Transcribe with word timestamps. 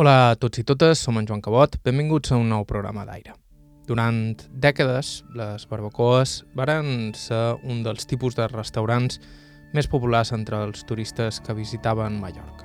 Hola 0.00 0.30
a 0.30 0.36
tots 0.40 0.56
i 0.56 0.62
totes, 0.64 0.96
som 1.04 1.18
en 1.20 1.26
Joan 1.28 1.42
Cabot, 1.44 1.74
benvinguts 1.84 2.30
a 2.32 2.38
un 2.40 2.46
nou 2.48 2.62
programa 2.64 3.02
d'aire. 3.04 3.34
Durant 3.84 4.38
dècades, 4.62 5.10
les 5.36 5.66
barbacoes 5.68 6.38
varen 6.56 7.10
ser 7.12 7.58
un 7.68 7.82
dels 7.84 8.08
tipus 8.08 8.38
de 8.38 8.46
restaurants 8.48 9.20
més 9.76 9.90
populars 9.92 10.32
entre 10.32 10.62
els 10.64 10.88
turistes 10.88 11.42
que 11.44 11.58
visitaven 11.58 12.16
Mallorca. 12.16 12.64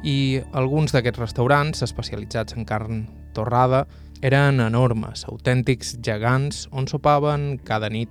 I 0.00 0.40
alguns 0.56 0.96
d'aquests 0.96 1.20
restaurants, 1.20 1.84
especialitzats 1.84 2.56
en 2.56 2.64
carn 2.64 3.04
torrada, 3.36 3.84
eren 4.24 4.64
enormes, 4.64 5.26
autèntics 5.28 5.98
gegants 6.00 6.70
on 6.72 6.88
sopaven 6.88 7.58
cada 7.68 7.92
nit, 7.92 8.08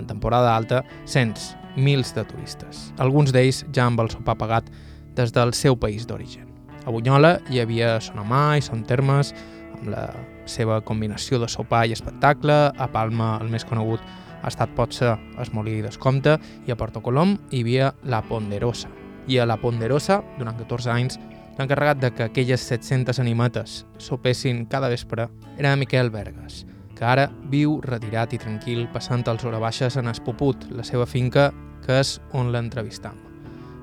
en 0.00 0.08
temporada 0.08 0.56
alta, 0.56 0.80
cents, 1.04 1.52
mils 1.76 2.16
de 2.16 2.24
turistes. 2.24 2.86
Alguns 2.96 3.36
d'ells 3.36 3.66
ja 3.68 3.84
amb 3.84 4.00
el 4.00 4.08
sopar 4.16 4.40
pagat 4.40 4.72
des 5.12 5.36
del 5.36 5.52
seu 5.52 5.76
país 5.76 6.08
d'origen. 6.08 6.47
A 6.88 6.90
Bunyola 6.90 7.34
hi 7.52 7.58
havia 7.60 7.98
Sonamà 8.00 8.56
i 8.56 8.62
Son 8.64 8.80
Termes, 8.88 9.34
amb 9.76 9.90
la 9.92 10.06
seva 10.48 10.78
combinació 10.80 11.36
de 11.42 11.44
sopar 11.52 11.82
i 11.84 11.92
espectacle, 11.92 12.54
a 12.72 12.86
Palma 12.88 13.34
el 13.42 13.50
més 13.52 13.66
conegut 13.68 14.00
ha 14.40 14.48
estat 14.48 14.72
potser 14.72 15.10
es 15.42 15.50
Molí 15.52 15.82
d'Escompte 15.84 16.38
i 16.64 16.72
a 16.72 16.78
Porto 16.80 17.02
Colom 17.04 17.34
hi 17.50 17.60
havia 17.60 17.90
La 18.08 18.22
Ponderosa. 18.24 18.88
I 19.28 19.36
a 19.36 19.44
La 19.44 19.58
Ponderosa, 19.60 20.22
durant 20.38 20.56
14 20.56 20.88
anys, 20.94 21.18
l'encarregat 21.58 22.00
de 22.00 22.12
que 22.16 22.30
aquelles 22.30 22.64
700 22.72 23.20
animetes 23.20 23.82
sopessin 24.00 24.64
cada 24.72 24.88
vespre 24.88 25.28
era 25.58 25.74
Miquel 25.76 26.08
Berges, 26.08 26.64
que 26.96 27.04
ara 27.04 27.28
viu 27.52 27.82
retirat 27.84 28.32
i 28.32 28.40
tranquil 28.40 28.86
passant 28.96 29.26
els 29.28 29.44
hores 29.44 29.60
baixes 29.60 30.00
en 30.00 30.08
Espoput, 30.08 30.64
la 30.72 30.88
seva 30.88 31.04
finca, 31.04 31.50
que 31.84 32.00
és 32.00 32.16
on 32.32 32.48
l'entrevistam. 32.56 33.20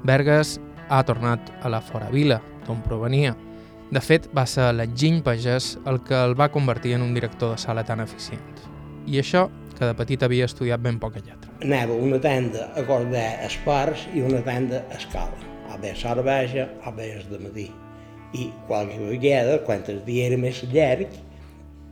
Berges 0.02 0.58
ha 0.90 1.06
tornat 1.06 1.54
a 1.62 1.70
la 1.70 1.86
Fora 1.86 2.10
Vila, 2.10 2.42
d'on 2.66 2.82
provenia. 2.86 3.36
De 3.92 4.02
fet, 4.02 4.26
va 4.34 4.48
ser 4.50 4.72
l'enginy 4.74 5.22
pagès 5.26 5.76
el 5.86 6.02
que 6.08 6.18
el 6.18 6.34
va 6.38 6.50
convertir 6.54 6.96
en 6.98 7.04
un 7.06 7.14
director 7.14 7.54
de 7.54 7.62
sala 7.62 7.84
tan 7.86 8.02
eficient. 8.02 8.64
I 9.06 9.20
això 9.22 9.46
que 9.76 9.86
de 9.86 9.96
petit 9.98 10.24
havia 10.26 10.48
estudiat 10.50 10.82
ben 10.82 10.98
poca 11.00 11.22
lletra. 11.22 11.52
Anava 11.62 11.94
una 11.94 12.20
tenda 12.22 12.70
a 12.74 12.84
guardar 12.88 13.28
espars 13.46 14.08
i 14.16 14.24
una 14.26 14.42
tenda 14.46 14.82
a 14.90 14.98
escala. 14.98 15.38
A 15.70 15.78
veure 15.78 16.00
cervesa, 16.00 16.70
a 16.84 16.94
veure 16.96 17.26
de 17.30 17.42
matí. 17.44 17.68
I 18.36 18.50
qualque 18.68 18.98
vegada, 19.00 19.60
quan 19.68 19.84
el 19.92 20.02
dia 20.08 20.30
era 20.32 20.40
més 20.40 20.64
llarg, 20.72 21.12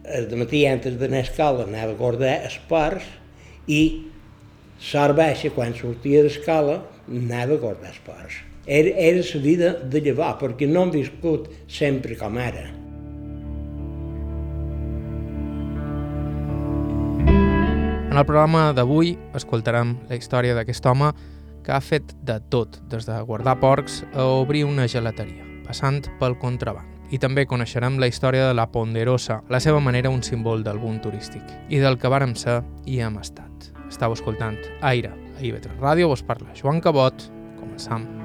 el 0.04 0.28
de 0.32 0.40
matí 0.40 0.66
antes 0.68 0.98
d'anar 1.00 1.22
a 1.22 1.28
escala 1.28 1.68
anava 1.68 1.94
a 1.94 2.00
guardar 2.00 2.34
espars 2.48 3.06
i 3.68 4.10
cervesa, 4.84 5.52
quan 5.56 5.76
sortia 5.78 6.24
d'escala, 6.26 6.82
anava 7.08 7.56
a 7.56 7.62
guardar 7.62 7.94
espars. 7.94 8.42
Era, 8.66 8.90
era 8.90 9.18
la 9.18 9.42
vida 9.42 9.74
de 9.74 10.02
llevar, 10.02 10.38
perquè 10.40 10.68
no 10.70 10.86
hem 10.86 10.92
viscut 10.94 11.50
sempre 11.68 12.16
com 12.16 12.38
ara. 12.40 12.70
En 18.14 18.20
el 18.20 18.26
programa 18.30 18.72
d'avui 18.78 19.18
escoltarem 19.36 19.98
la 20.08 20.16
història 20.16 20.54
d'aquest 20.56 20.86
home 20.86 21.10
que 21.66 21.74
ha 21.74 21.82
fet 21.82 22.14
de 22.22 22.38
tot, 22.54 22.78
des 22.92 23.08
de 23.10 23.20
guardar 23.26 23.58
porcs 23.60 24.04
a 24.14 24.28
obrir 24.38 24.64
una 24.70 24.88
gelateria, 24.88 25.44
passant 25.66 26.04
pel 26.22 26.38
contraband. 26.40 26.88
I 27.12 27.20
també 27.20 27.46
coneixerem 27.46 28.00
la 28.00 28.08
història 28.08 28.48
de 28.48 28.56
la 28.56 28.70
Ponderosa, 28.72 29.42
la 29.50 29.60
seva 29.60 29.82
manera 29.84 30.14
un 30.14 30.24
símbol 30.24 30.64
del 30.64 30.80
boom 30.80 31.02
turístic, 31.02 31.44
i 31.70 31.82
del 31.84 32.00
que 32.00 32.10
vàrem 32.10 32.38
ser 32.38 32.62
i 32.86 33.02
hem 33.02 33.20
estat. 33.20 33.72
Estau 33.90 34.16
escoltant 34.16 34.62
Aire, 34.82 35.12
a 35.38 35.42
IB3 35.42 35.80
Ràdio, 35.82 36.14
vos 36.14 36.24
parla 36.26 36.56
Joan 36.58 36.82
Cabot, 36.82 37.32
començam. 37.60 38.23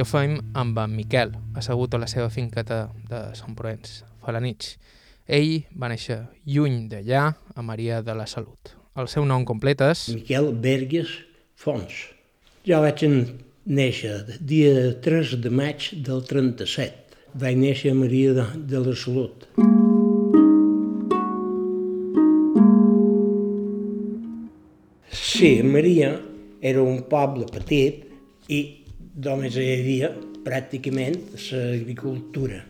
I 0.00 0.02
ho 0.02 0.06
fem 0.08 0.38
amb 0.56 0.78
en 0.80 0.94
Miquel, 0.96 1.34
assegut 1.60 1.92
a 1.92 1.98
la 2.00 2.06
seva 2.08 2.30
finqueta 2.32 2.76
de 3.10 3.18
Sant 3.36 3.52
Provenç, 3.52 3.98
Falanich. 4.24 4.78
Ell 5.28 5.66
va 5.76 5.90
néixer 5.92 6.16
lluny 6.48 6.86
d'allà, 6.88 7.26
a 7.52 7.64
Maria 7.68 7.98
de 8.00 8.14
la 8.16 8.24
Salut. 8.24 8.72
El 8.96 9.10
seu 9.12 9.26
nom 9.28 9.44
complet 9.44 9.84
és... 9.84 10.06
Miquel 10.14 10.48
Berges 10.62 11.12
Fons. 11.52 12.00
Jo 12.64 12.80
vaig 12.80 13.04
néixer 13.68 14.38
dia 14.40 14.94
3 15.04 15.36
de 15.44 15.52
maig 15.60 15.90
del 16.08 16.24
37. 16.32 17.20
Vaig 17.44 17.60
néixer 17.60 17.92
a 17.92 18.00
Maria 18.00 18.32
de, 18.40 18.48
de 18.72 18.84
la 18.88 18.96
Salut. 19.04 19.48
Sí, 25.12 25.58
Maria 25.60 26.14
era 26.64 26.88
un 26.88 27.02
poble 27.04 27.52
petit 27.52 28.06
i 28.48 28.79
només 29.24 29.56
hi 29.58 29.70
havia 29.74 30.10
pràcticament 30.44 31.18
l'agricultura. 31.50 32.60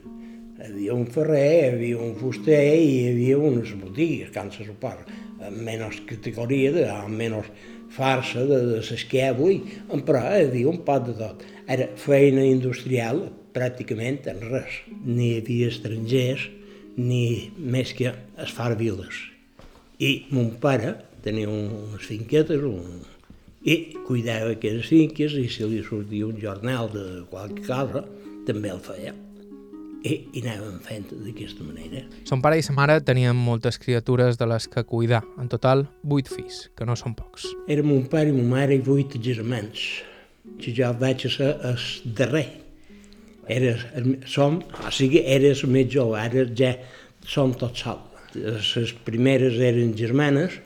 Hi 0.60 0.66
havia 0.66 0.94
un 0.96 1.06
ferrer, 1.14 1.50
hi 1.56 1.68
havia 1.70 1.98
un 2.04 2.14
fuster 2.18 2.60
i 2.74 2.88
hi 2.88 3.02
havia 3.10 3.38
unes 3.38 3.72
botigues, 3.80 4.32
can 4.34 4.50
se 4.52 4.66
suport, 4.66 5.08
amb 5.40 5.60
menys 5.66 6.00
categoria, 6.08 6.72
de, 6.74 6.86
amb 6.92 7.16
menys 7.16 7.50
farsa 7.94 8.44
de, 8.46 8.58
de 8.66 8.80
les 8.80 9.06
avui, 9.28 9.60
però 10.06 10.22
hi 10.26 10.46
havia 10.48 10.70
un 10.70 10.82
pot 10.86 11.06
de 11.06 11.16
tot. 11.18 11.44
Era 11.70 11.88
feina 11.96 12.44
industrial 12.44 13.28
pràcticament 13.54 14.26
en 14.30 14.42
res. 14.50 14.82
Ni 15.04 15.30
hi 15.30 15.38
havia 15.40 15.70
estrangers, 15.70 16.48
ni 16.96 17.50
més 17.56 17.94
que 17.96 18.10
es 18.10 18.52
far 18.52 18.74
viles. 18.76 19.22
I 20.00 20.26
mon 20.34 20.52
pare 20.60 20.96
tenia 21.24 21.48
unes 21.48 22.06
finquetes, 22.08 22.62
un, 22.64 23.02
i 23.62 23.96
cuidava 24.06 24.54
aquelles 24.54 24.88
finques 24.88 25.34
i 25.36 25.48
si 25.52 25.66
li 25.68 25.82
sortia 25.84 26.28
un 26.28 26.38
jornal 26.40 26.88
de 26.92 27.24
qualque 27.30 27.64
cosa, 27.66 28.04
també 28.48 28.72
el 28.72 28.80
feia. 28.84 29.12
I, 30.00 30.14
i 30.32 30.40
anàvem 30.40 30.78
fent 30.80 31.10
d'aquesta 31.12 31.64
manera. 31.66 32.06
Son 32.24 32.40
pare 32.40 32.56
i 32.56 32.64
sa 32.64 32.72
mare 32.72 32.96
tenien 33.04 33.36
moltes 33.36 33.76
criatures 33.82 34.38
de 34.40 34.46
les 34.48 34.64
que 34.72 34.80
cuidar. 34.88 35.20
En 35.36 35.50
total, 35.52 35.84
vuit 36.00 36.30
fills, 36.32 36.70
que 36.72 36.86
no 36.88 36.96
són 36.96 37.12
pocs. 37.18 37.50
Era 37.68 37.84
mon 37.84 38.06
pare 38.08 38.32
i 38.32 38.36
mon 38.36 38.48
mare 38.48 38.78
i 38.78 38.80
vuit 38.86 39.18
germans, 39.20 39.82
que 40.62 40.72
jo 40.72 40.88
vaig 40.96 41.26
ser 41.28 41.52
el 41.68 41.84
darrer. 42.16 42.46
Era, 43.50 43.74
som, 44.30 44.62
o 44.62 44.94
sigui, 44.94 45.20
era 45.20 45.52
el 45.52 45.68
més 45.68 45.92
jove, 45.92 46.16
ara 46.16 46.46
ja 46.56 46.72
som 47.28 47.52
tots 47.52 47.84
sols. 47.84 48.06
Les 48.32 48.94
primeres 49.04 49.58
eren 49.60 49.92
germanes, 49.98 50.60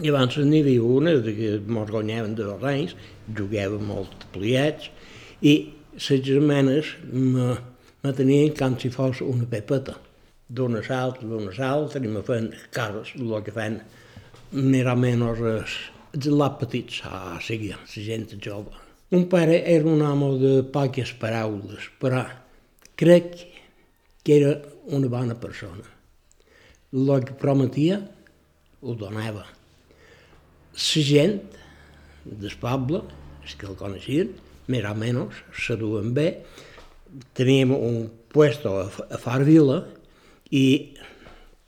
i 0.00 0.08
abans 0.08 0.38
n'hi 0.40 0.62
havia 0.62 0.82
una 0.82 1.12
que 1.20 1.58
mos 1.68 1.90
guanyaven 1.92 2.34
de 2.36 2.46
dos 2.48 2.62
anys, 2.64 2.94
jugàvem 3.36 3.84
molt 3.84 4.24
pliats, 4.32 4.88
i 5.44 5.52
les 5.92 6.22
germanes 6.24 6.94
me, 7.12 7.50
me 8.00 8.12
tenien 8.16 8.54
com 8.56 8.78
si 8.80 8.88
fos 8.94 9.20
una 9.20 9.44
pepeta, 9.44 9.98
d'una 10.48 10.80
salt, 10.86 11.20
d'una 11.20 11.52
salt, 11.52 11.98
i 12.00 12.08
me 12.08 12.24
feien 12.24 12.48
cases, 12.72 13.12
el 13.20 13.36
que 13.44 13.52
fan 13.52 13.82
més 14.52 14.88
o 14.88 14.96
menys 14.96 15.44
els, 15.52 15.76
els 16.16 16.58
petits, 16.64 17.04
o 17.04 17.36
sigui, 17.44 17.72
la 17.76 18.08
gent 18.08 18.28
jove. 18.40 18.72
Un 19.12 19.28
pare 19.28 19.60
era 19.68 19.84
un 19.84 20.00
home 20.00 20.38
de 20.40 20.58
poques 20.72 21.12
paraules, 21.20 21.92
però 22.00 22.24
crec 22.96 23.34
que 24.24 24.38
era 24.40 24.56
una 24.88 25.08
bona 25.12 25.36
persona. 25.36 25.84
El 26.92 27.18
que 27.26 27.36
prometia 27.36 28.00
ho 28.80 28.94
donava 28.96 29.44
la 30.72 31.02
gent 31.04 31.40
del 32.24 32.54
poble, 32.60 33.02
els 33.42 33.54
que 33.58 33.66
el 33.68 33.76
coneixien, 33.76 34.30
més 34.72 34.86
o 34.88 34.94
menys, 34.96 35.42
se 35.52 35.76
duen 35.76 36.12
bé, 36.16 36.44
teníem 37.36 37.74
un 37.76 38.06
puesto 38.32 38.78
a, 38.80 38.86
a 38.88 39.18
Far 39.20 39.42
Vila 39.44 39.82
i 40.50 40.94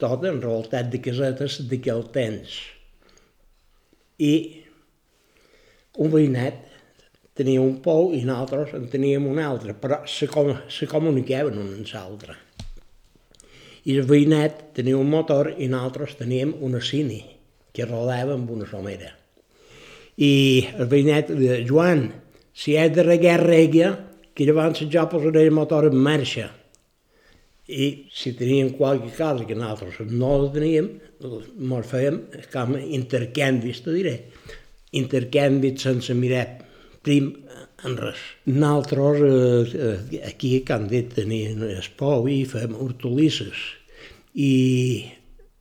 tot 0.00 0.24
enrevoltat 0.24 0.88
de 0.92 1.00
casetes 1.04 1.60
d'aquell 1.68 2.06
temps. 2.14 2.54
I 4.18 4.32
un 6.00 6.10
veïnet 6.10 6.64
tenia 7.36 7.60
un 7.60 7.76
pou 7.84 8.12
i 8.14 8.22
nosaltres 8.24 8.72
en 8.78 8.88
teníem 8.88 9.26
un 9.28 9.42
altre, 9.42 9.74
però 9.74 10.00
se, 10.08 10.30
com, 10.30 10.54
se 10.70 10.88
comunicaven 10.88 11.58
un 11.60 11.74
amb 11.76 11.92
l'altre. 11.92 12.38
I 13.84 13.98
el 13.98 14.08
veïnet 14.08 14.70
tenia 14.78 14.96
un 14.96 15.10
motor 15.12 15.52
i 15.58 15.68
nosaltres 15.68 16.16
teníem 16.16 16.54
una 16.64 16.80
cine 16.80 17.33
que 17.74 17.86
rodava 17.88 18.36
amb 18.38 18.50
una 18.54 18.68
somera. 18.70 19.10
I 20.16 20.32
el 20.78 20.86
veïnet 20.90 21.32
de 21.34 21.62
Joan, 21.66 22.06
si 22.54 22.76
és 22.78 22.92
de 22.94 23.02
regar, 23.02 23.40
regia, 23.42 23.94
que 24.34 24.46
llavors 24.46 24.82
jo 24.90 25.06
posaré 25.10 25.42
el 25.46 25.54
motor 25.54 25.88
en 25.90 25.98
marxa. 25.98 26.50
I 27.64 28.10
si 28.12 28.34
teníem 28.36 28.74
qualque 28.78 29.10
cosa 29.16 29.46
que 29.48 29.56
nosaltres 29.56 30.12
no 30.12 30.34
la 30.42 30.50
teníem, 30.52 30.90
ens 31.24 31.88
fèiem 31.90 32.20
com 32.52 32.76
intercanvis, 32.78 33.80
te 33.86 33.94
diré. 33.94 34.16
Intercanvis 34.94 35.82
sense 35.82 36.14
mirar 36.14 36.44
prim 37.04 37.32
en 37.84 37.96
res. 38.00 38.20
Nosaltres 38.46 39.74
eh, 39.74 40.20
aquí 40.28 40.54
a 40.58 40.64
Can 40.68 40.88
Dit 40.92 41.14
tenien 41.16 41.62
el 41.66 41.88
pou 41.98 42.28
i 42.30 42.42
fem 42.48 42.76
hortolisses. 42.76 43.64
I 44.34 44.52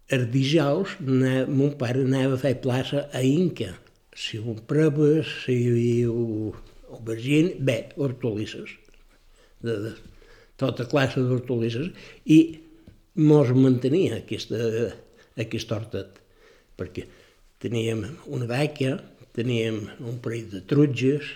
el 0.09 0.27
dijous 0.31 0.97
mon 1.03 1.75
pare 1.79 2.03
anava 2.03 2.37
a 2.37 2.41
fer 2.41 2.55
plaça 2.61 3.07
a 3.13 3.23
Inca. 3.23 3.71
Si 4.13 4.37
un 4.37 4.59
preves, 4.69 5.29
si 5.45 6.03
un 6.05 6.53
aubergine, 6.93 7.55
bé, 7.59 7.77
hortolisses. 7.97 8.75
De, 9.63 9.77
de 9.85 9.93
tota 10.59 10.85
classe 10.89 11.21
d'hortolisses. 11.21 11.89
I 12.25 12.39
mos 13.15 13.51
mantenia 13.55 14.19
aquesta, 14.21 14.59
aquest 15.39 15.71
hortet, 15.73 16.19
perquè 16.77 17.07
teníem 17.63 18.05
una 18.27 18.49
vaca, 18.49 18.97
teníem 19.33 19.87
un 20.03 20.19
parell 20.21 20.49
de 20.51 20.61
trutges 20.69 21.31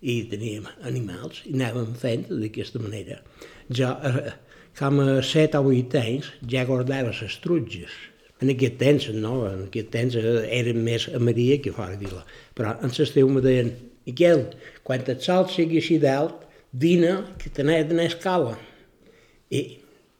i 0.00 0.22
teníem 0.28 0.66
animals 0.88 1.42
i 1.46 1.54
anàvem 1.56 1.92
fent 2.00 2.26
d'aquesta 2.30 2.80
manera. 2.82 3.20
Jo, 3.68 3.92
eh, 4.08 4.32
com 4.78 5.00
a 5.02 5.18
set 5.26 5.56
o 5.58 5.64
vuit 5.66 5.94
anys, 5.98 6.30
ja 6.50 6.64
guardava 6.68 7.12
les 7.14 7.36
trutges. 7.42 7.92
En 8.40 8.48
aquest 8.52 8.78
temps, 8.80 9.08
no, 9.12 9.34
en 9.50 9.66
aquest 9.66 9.90
temps 9.92 10.16
eh, 10.16 10.30
era 10.56 10.72
més 10.72 11.08
a 11.12 11.20
Maria 11.20 11.58
que 11.60 11.72
fora 11.76 11.96
a 11.96 12.00
Vila. 12.00 12.22
Però 12.56 12.72
en 12.80 12.94
l'estiu 12.96 13.28
me 13.28 13.42
deien, 13.44 13.74
Miquel, 14.08 14.46
quan 14.86 15.04
et 15.12 15.26
sol 15.26 15.44
sigui 15.52 15.78
així 15.78 15.98
dalt, 16.00 16.46
vine 16.72 17.12
que 17.38 17.52
t'anés 17.52 17.84
d'anar 17.90 18.06
a 18.08 18.12
escala. 18.14 18.54
I 19.52 19.60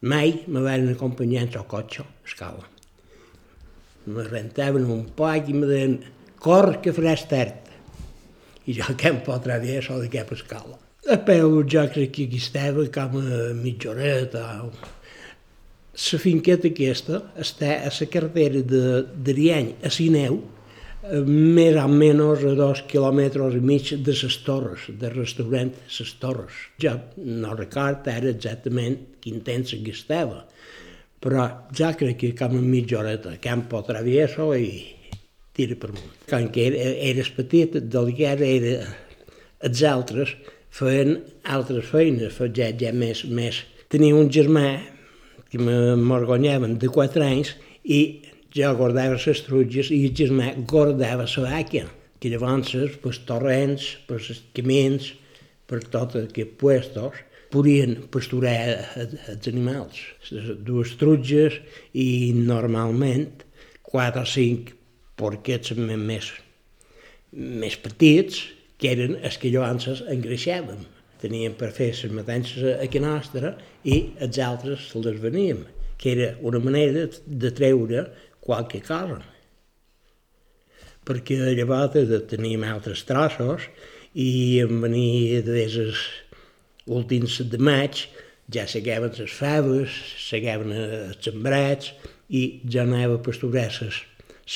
mai 0.04 0.36
me 0.46 0.60
van 0.66 0.90
acompanyar 0.92 1.46
en 1.46 1.56
el 1.62 1.66
cotxe 1.70 2.04
a 2.04 2.28
escala. 2.28 2.68
Me 4.06 4.26
rentaven 4.28 4.84
un 4.84 5.06
poc 5.16 5.48
i 5.48 5.56
me 5.56 5.66
deien, 5.70 5.98
cor 6.44 6.76
que 6.84 6.92
faràs 6.96 7.24
tard. 7.32 7.72
I 8.68 8.76
jo 8.76 8.92
que 9.00 9.14
em 9.14 9.24
potrà 9.24 9.58
dir 9.64 9.80
això 9.80 9.96
de 10.02 10.12
cap 10.12 10.36
escala. 10.36 10.76
A 11.08 11.16
peu 11.16 11.62
jo 11.64 11.86
crec 11.88 12.10
que 12.12 12.24
aquí 12.24 12.36
estava 12.36 12.84
com 12.92 13.16
a 13.16 13.54
mitja 13.56 13.90
horeta. 13.90 14.42
La 15.96 16.18
finqueta 16.20 16.68
aquesta 16.68 17.22
està 17.40 17.78
a 17.86 17.92
la 17.94 18.08
carretera 18.12 18.60
d'Ariany 18.60 19.70
a 19.82 19.90
Sineu, 19.90 20.36
més 21.24 21.78
o 21.80 21.86
menys 21.88 22.44
a 22.44 22.52
dos 22.58 22.84
quilòmetres 22.92 23.56
i 23.56 23.62
mig 23.64 23.94
de 24.04 24.12
les 24.12 24.36
torres, 24.44 24.90
del 25.00 25.16
restaurant 25.16 25.72
les 25.72 26.12
torres. 26.20 26.60
Jo 26.84 26.94
no 27.16 27.56
record 27.56 28.06
ara 28.12 28.28
exactament 28.34 29.00
quin 29.24 29.40
temps 29.40 29.72
que 29.72 29.96
estava, 29.96 30.44
però 31.20 31.48
ja 31.72 31.94
crec 31.96 32.20
que 32.20 32.34
com 32.36 32.60
a 32.60 32.60
mitja 32.60 33.00
horeta, 33.00 33.38
Campo 33.40 33.80
Travieso 33.88 34.52
i 34.52 34.84
tira 35.56 35.80
per 35.80 35.94
munt. 35.96 36.14
Quan 36.28 36.52
que 36.52 36.68
eres 36.76 37.32
petit, 37.32 37.80
del 37.80 38.12
que 38.12 38.28
era, 38.36 38.44
era 38.44 38.96
els 39.64 39.82
altres 39.88 40.36
feien 40.70 41.18
altres 41.44 41.90
feines, 41.90 42.38
ja, 42.56 42.70
ja 42.70 42.92
més, 42.94 43.24
més. 43.26 43.62
Tenia 43.90 44.16
un 44.16 44.30
germà 44.30 44.66
que 45.50 45.58
m'orgonyaven 45.58 46.78
de 46.78 46.90
4 46.94 47.24
anys 47.26 47.54
i 47.84 48.00
jo 48.54 48.70
guardava 48.78 49.18
les 49.18 49.42
trutges 49.46 49.90
i 49.94 50.04
el 50.08 50.14
germà 50.16 50.52
guardava 50.70 51.26
la 51.26 51.46
vaca, 51.46 51.86
que 52.20 52.30
llavors 52.30 52.74
per 53.02 53.16
torrents, 53.26 53.96
per 54.06 54.20
els 54.20 54.44
camins, 54.54 55.12
per 55.66 55.82
tots 55.90 56.18
aquests 56.18 56.56
puestos, 56.58 57.18
podien 57.50 57.96
pasturar 58.10 58.54
els 59.00 59.48
animals. 59.50 59.98
Dues 60.66 60.94
trutges 61.00 61.58
i 61.94 62.30
normalment 62.36 63.42
quatre 63.82 64.22
o 64.22 64.28
cinc 64.28 64.70
porquets 65.18 65.74
més, 65.74 66.30
més 67.32 67.76
petits, 67.82 68.44
que 68.80 68.94
eren 68.94 69.18
els 69.20 69.36
que 69.40 69.52
llavors 69.52 70.02
engreixàvem. 70.08 70.80
Teníem 71.20 71.52
per 71.60 71.68
fer 71.76 71.90
les 71.92 72.14
matances 72.16 72.64
a 72.80 73.02
Nostra 73.04 73.52
i 73.84 73.98
els 74.24 74.38
altres 74.40 74.88
les 74.96 75.20
veníem, 75.20 75.66
que 76.00 76.14
era 76.16 76.30
una 76.40 76.62
manera 76.64 77.08
de 77.26 77.50
treure 77.52 78.06
qualque 78.40 78.80
cosa. 78.80 79.20
Perquè 81.04 81.36
llavors 81.58 82.26
teníem 82.32 82.64
altres 82.64 83.04
trossos 83.04 83.68
i 84.14 84.60
em 84.64 84.80
venia 84.80 85.44
des 85.44 85.76
dels 85.76 86.08
últims 86.86 87.38
de 87.52 87.58
maig 87.60 88.06
ja 88.50 88.66
seguaven 88.66 89.12
les 89.18 89.30
faves, 89.30 89.96
seguaven 90.18 90.72
els 90.74 91.20
sembrats 91.22 91.92
i 92.28 92.60
ja 92.66 92.82
anava 92.82 93.18
a 93.18 93.22
pasturar 93.22 93.68
les, 93.70 94.00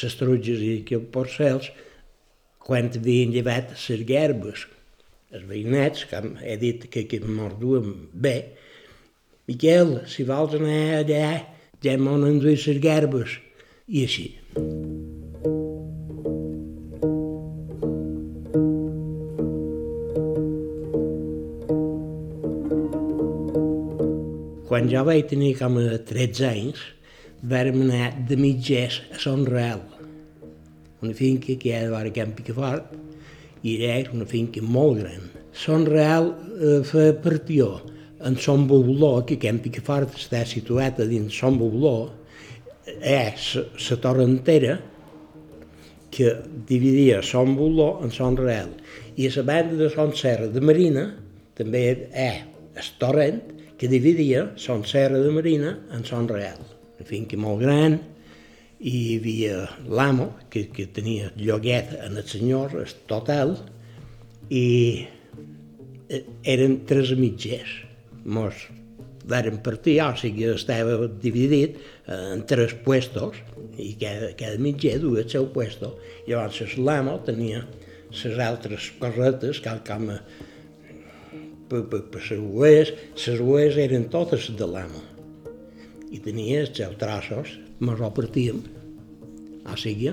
les 0.03 0.17
trutges 0.19 0.63
i 0.65 0.73
els 0.83 1.11
porcels 1.15 1.71
quan 2.65 2.91
havien 2.91 3.33
llevat 3.35 3.75
les 3.77 4.07
gerbes. 4.09 4.67
Els 5.35 5.49
veïnets, 5.51 6.07
com 6.11 6.37
he 6.43 6.57
dit 6.61 6.87
que, 6.91 7.07
que 7.11 7.21
morduen 7.27 8.09
bé, 8.13 8.37
Miquel, 9.45 9.99
si 10.09 10.25
vols 10.25 10.55
anar 10.57 11.03
allà, 11.03 11.25
ja 11.85 11.95
m'han 12.01 12.23
enduit 12.25 12.63
les 12.65 12.79
gerbes. 12.81 13.35
I 13.93 14.05
així. 14.07 14.25
Quan 24.71 24.89
jo 24.89 25.05
vaig 25.05 25.29
tenir 25.29 25.53
com 25.61 25.77
a 25.83 26.01
13 26.09 26.49
anys, 26.49 26.81
vàrem 27.45 27.85
anar 27.85 28.15
de 28.31 28.41
mitgers 28.41 29.03
a 29.13 29.21
Son 29.21 29.45
Real, 29.45 29.85
finca 31.13 31.53
que 31.61 31.69
hi 31.69 31.75
ha 31.77 31.85
de 31.91 32.13
Camp 32.17 32.33
Picafort, 32.39 32.95
i 33.65 33.77
era 33.85 34.13
una 34.13 34.25
finca 34.25 34.63
molt 34.63 35.03
gran. 35.03 35.29
Son 35.53 35.85
Real 35.87 36.33
eh, 36.61 36.81
fa 36.85 37.13
partió 37.23 37.83
en 38.25 38.37
Son 38.37 38.67
Boboló, 38.67 39.25
que 39.27 39.39
Camp 39.39 39.61
Picafort 39.63 40.17
està 40.17 40.45
situat 40.49 41.01
a 41.01 41.07
dins 41.09 41.35
Son 41.35 41.59
Boboló, 41.61 42.11
és 43.01 43.55
la 43.57 43.97
torre 44.01 44.25
entera 44.25 44.79
que 46.15 46.31
dividia 46.69 47.23
Son 47.23 47.57
Boló 47.57 47.99
en 48.05 48.13
Son 48.13 48.37
Real. 48.37 48.71
I 49.17 49.29
la 49.29 49.43
banda 49.43 49.77
de 49.77 49.91
Son 49.91 50.15
Serra 50.15 50.49
de 50.49 50.61
Marina 50.61 51.09
també 51.59 51.85
és 52.11 52.45
el 52.81 52.91
torrent 52.99 53.41
que 53.79 53.91
dividia 53.91 54.51
Son 54.57 54.85
Serra 54.87 55.19
de 55.19 55.31
Marina 55.31 55.77
en 55.93 56.05
Son 56.05 56.29
Real. 56.29 56.61
Una 56.95 57.07
finca 57.09 57.37
molt 57.37 57.63
gran, 57.63 57.99
i 58.85 58.93
hi 58.93 59.17
havia 59.17 59.65
l'amo, 59.89 60.29
que, 60.53 60.67
que 60.75 60.85
tenia 60.93 61.31
lloguet 61.41 61.95
en 62.05 62.19
el 62.21 62.27
senyor, 62.29 62.77
el 62.83 62.91
total, 63.09 63.57
i 64.53 64.67
eh, 66.13 66.21
eren 66.45 66.83
tres 66.89 67.15
mitgers. 67.17 67.79
Mos 68.25 68.67
varen 69.25 69.63
partir, 69.65 69.97
o 70.05 70.13
sigui, 70.21 70.51
estava 70.53 71.09
dividit 71.09 71.81
en 72.13 72.45
tres 72.49 72.77
puestos, 72.85 73.41
i 73.81 73.95
cada, 74.01 74.35
cada 74.39 74.61
mitger 74.61 74.99
duia 75.03 75.25
el 75.25 75.33
seu 75.33 75.49
puesto. 75.55 75.95
Llavors 76.29 76.77
l'amo 76.77 77.17
tenia 77.25 77.65
les 78.13 78.39
altres 78.45 78.93
cosetes, 79.01 79.65
cal 79.65 79.81
com 79.89 80.13
a 80.13 80.21
per 81.73 82.05
les 82.21 82.31
ues, 82.37 82.93
les 83.17 83.41
ues 83.41 83.81
eren 83.81 84.09
totes 84.13 84.53
de 84.59 84.69
l'amo. 84.69 85.03
I 86.13 86.21
tenia 86.23 86.63
els 86.63 86.77
seus 86.77 87.01
trossos, 87.01 87.59
mos 87.81 88.05
ho 88.05 88.13
partíem. 88.15 88.63
O 89.71 89.77
sigui, 89.81 90.13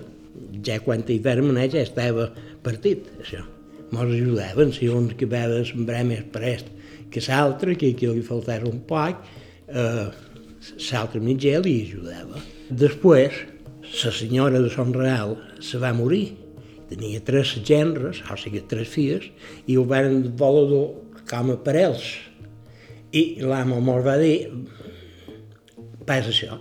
ja 0.65 0.79
quan 0.83 1.03
hi 1.07 1.19
anar 1.25 1.67
ja 1.71 1.81
estava 1.81 2.31
partit, 2.63 3.07
això. 3.19 3.43
Mos 3.91 4.07
ajudaven, 4.07 4.71
si 4.71 4.87
un 4.87 5.09
que 5.19 5.27
va 5.27 5.43
sembrar 5.67 6.05
més 6.07 6.23
prest 6.31 6.69
que 7.11 7.21
l'altre, 7.27 7.75
que, 7.75 7.91
que 7.93 8.07
li 8.07 8.23
faltava 8.23 8.69
un 8.69 8.79
poc, 8.87 9.25
eh, 9.67 10.07
l'altre 10.91 11.19
mitjà 11.19 11.59
li 11.59 11.81
ajudava. 11.83 12.39
Després, 12.69 13.35
la 13.91 14.13
senyora 14.15 14.61
de 14.63 14.69
Son 14.71 14.93
Real 14.95 15.35
se 15.59 15.81
va 15.81 15.91
morir. 15.93 16.37
Tenia 16.91 17.21
tres 17.23 17.53
genres, 17.67 18.21
o 18.31 18.35
sigui, 18.39 18.63
tres 18.67 18.87
filles, 18.91 19.27
i 19.67 19.77
ho 19.79 19.85
van 19.87 20.23
voler 20.39 20.81
com 21.27 21.51
a 21.51 21.59
parells. 21.65 22.07
I 23.11 23.43
l'amo 23.43 23.79
mos 23.83 24.03
va 24.03 24.17
dir, 24.19 24.47
pas 26.07 26.27
això, 26.27 26.57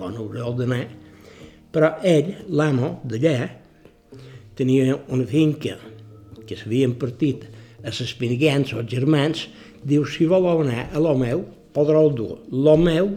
bon 0.00 0.16
haureu 0.16 0.56
d'anar. 0.56 0.86
Però 1.74 1.90
ell, 2.06 2.30
l'amo 2.54 3.00
d'allà, 3.02 3.48
tenia 4.54 4.94
una 5.10 5.26
finca 5.26 5.74
que 6.46 6.56
s'havien 6.56 6.94
partit 7.00 7.48
a 7.82 7.90
les 7.90 8.14
Piniguens 8.20 8.72
o 8.72 8.80
els 8.82 8.92
germans, 8.92 9.48
diu, 9.82 10.04
si 10.06 10.28
voleu 10.30 10.62
anar 10.62 10.88
a 10.94 11.02
lo 11.02 11.16
meu, 11.18 11.42
podreu 11.74 12.12
dur 12.14 12.38
lo 12.52 12.76
meu, 12.78 13.10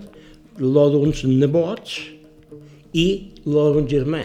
lo 0.58 0.88
d'uns 0.90 1.22
nebots 1.30 2.00
i 2.98 3.08
lo 3.46 3.70
d'un 3.76 3.88
germà, 3.92 4.24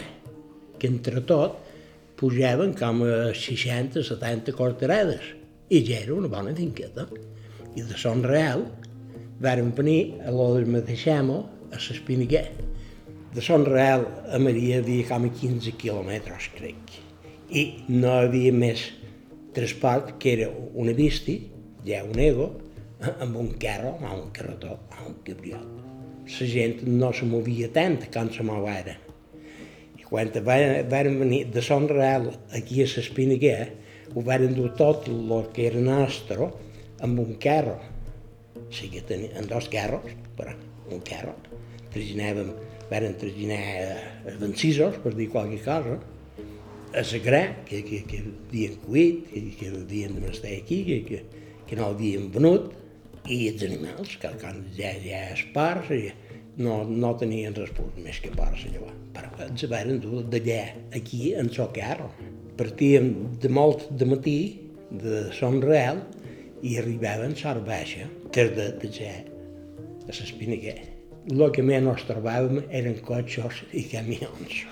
que 0.79 0.89
entre 0.89 1.21
tot 1.29 1.59
pujaven 2.17 2.73
com 2.79 3.03
a 3.05 3.31
60-70 3.37 4.55
cortarades 4.57 5.29
i 5.69 5.83
ja 5.85 6.01
era 6.01 6.15
una 6.15 6.31
bona 6.31 6.53
finqueta. 6.57 7.05
I 7.73 7.81
de 7.81 7.97
Son 7.97 8.21
Real 8.25 8.65
varen 9.41 9.71
venir 9.77 10.19
a 10.25 10.31
lo 10.31 10.53
del 10.55 10.69
Mateixamo 10.69 11.37
a 11.71 11.77
l'Espiniguer. 11.77 12.47
De 13.33 13.41
Son 13.41 13.65
Real 13.65 14.03
a 14.29 14.37
Maria 14.37 14.77
havia 14.77 15.07
com 15.09 15.23
a 15.25 15.29
15 15.33 15.71
quilòmetres, 15.81 16.51
crec. 16.53 16.91
I 17.49 17.63
no 17.89 18.11
havia 18.13 18.51
més 18.53 18.83
transport 19.55 20.11
que 20.21 20.35
era 20.35 20.49
una 20.77 20.93
bisti, 20.93 21.39
ja 21.87 22.03
un 22.05 22.19
ego, 22.21 22.45
amb 23.25 23.39
un 23.41 23.47
carro, 23.63 23.95
amb 24.03 24.19
un 24.19 24.27
carretó, 24.35 24.75
amb 24.91 25.07
un 25.07 25.15
cabriol. 25.25 25.63
La 26.29 26.49
gent 26.51 26.83
no 26.85 27.09
se 27.09 27.25
movia 27.25 27.71
tant 27.73 27.97
quan 28.13 28.29
se 28.35 28.45
movia. 28.45 28.93
I 29.97 30.05
quan 30.05 30.29
van 30.45 31.17
venir 31.23 31.47
de 31.55 31.63
Son 31.65 31.89
Real 31.89 32.29
aquí 32.53 32.83
a 32.83 32.91
l'Espinaguer, 32.91 33.71
ho 34.13 34.21
van 34.21 34.45
dur 34.53 34.75
tot 34.77 35.09
el 35.09 35.33
que 35.57 35.65
era 35.71 35.81
nostre 35.81 36.51
amb 37.01 37.23
un 37.25 37.33
carro. 37.41 37.79
O 38.61 38.69
sigui, 38.69 39.01
tenien 39.09 39.49
dos 39.49 39.71
carros, 39.73 40.13
però 40.37 40.53
un 40.93 41.01
carro. 41.01 41.33
Traginàvem, 41.93 42.53
van 42.89 43.15
traginar 43.19 43.61
eh, 43.61 44.35
vencisos, 44.39 44.99
per 45.03 45.13
dir 45.15 45.29
qualque 45.33 45.59
cosa, 45.63 45.99
a 46.93 47.03
gra, 47.23 47.43
que, 47.65 47.81
que, 47.83 48.03
que 48.05 48.21
havien 48.21 48.75
cuit, 48.85 49.25
que, 49.31 49.41
que 49.57 49.71
havien 49.73 50.19
de 50.19 50.29
estar 50.29 50.51
aquí, 50.53 50.83
que, 50.85 50.99
que, 51.07 51.23
que 51.67 51.75
no 51.75 51.89
havien 51.89 52.29
venut, 52.31 52.71
i 53.31 53.47
els 53.49 53.63
animals, 53.65 54.17
que 54.21 54.29
quan 54.41 54.61
ja, 54.75 54.91
ja 55.01 55.23
és 55.33 55.41
parts, 55.55 55.89
no, 56.59 56.83
no 56.85 57.13
tenien 57.17 57.55
res 57.57 57.71
més 57.97 58.19
que 58.21 58.31
parts 58.35 58.67
allò. 58.69 58.91
Però 59.15 59.31
ens 59.47 59.65
van 59.71 59.97
dur 60.03 60.23
d'allà 60.29 60.61
aquí 60.93 61.33
en 61.33 61.49
el 61.49 61.71
carro. 61.73 62.11
Partíem 62.59 63.13
de 63.41 63.49
molt 63.49 63.89
de 63.89 64.05
matí, 64.05 64.39
de 64.91 65.29
Son 65.33 65.61
Real, 65.63 66.03
i 66.63 66.77
arribaven 66.77 67.33
a 67.33 67.39
Sort 67.39 67.65
Baixa, 67.67 68.07
tarda 68.31 68.71
de 68.79 68.91
ja 68.93 69.15
a 70.03 70.11
l'Espinaguer. 70.11 70.92
El 71.31 71.43
que 71.55 71.63
menys 71.63 72.03
trobàvem 72.07 72.65
eren 72.69 72.97
cotxos 73.05 73.61
i 73.71 73.85
camions. 73.91 74.63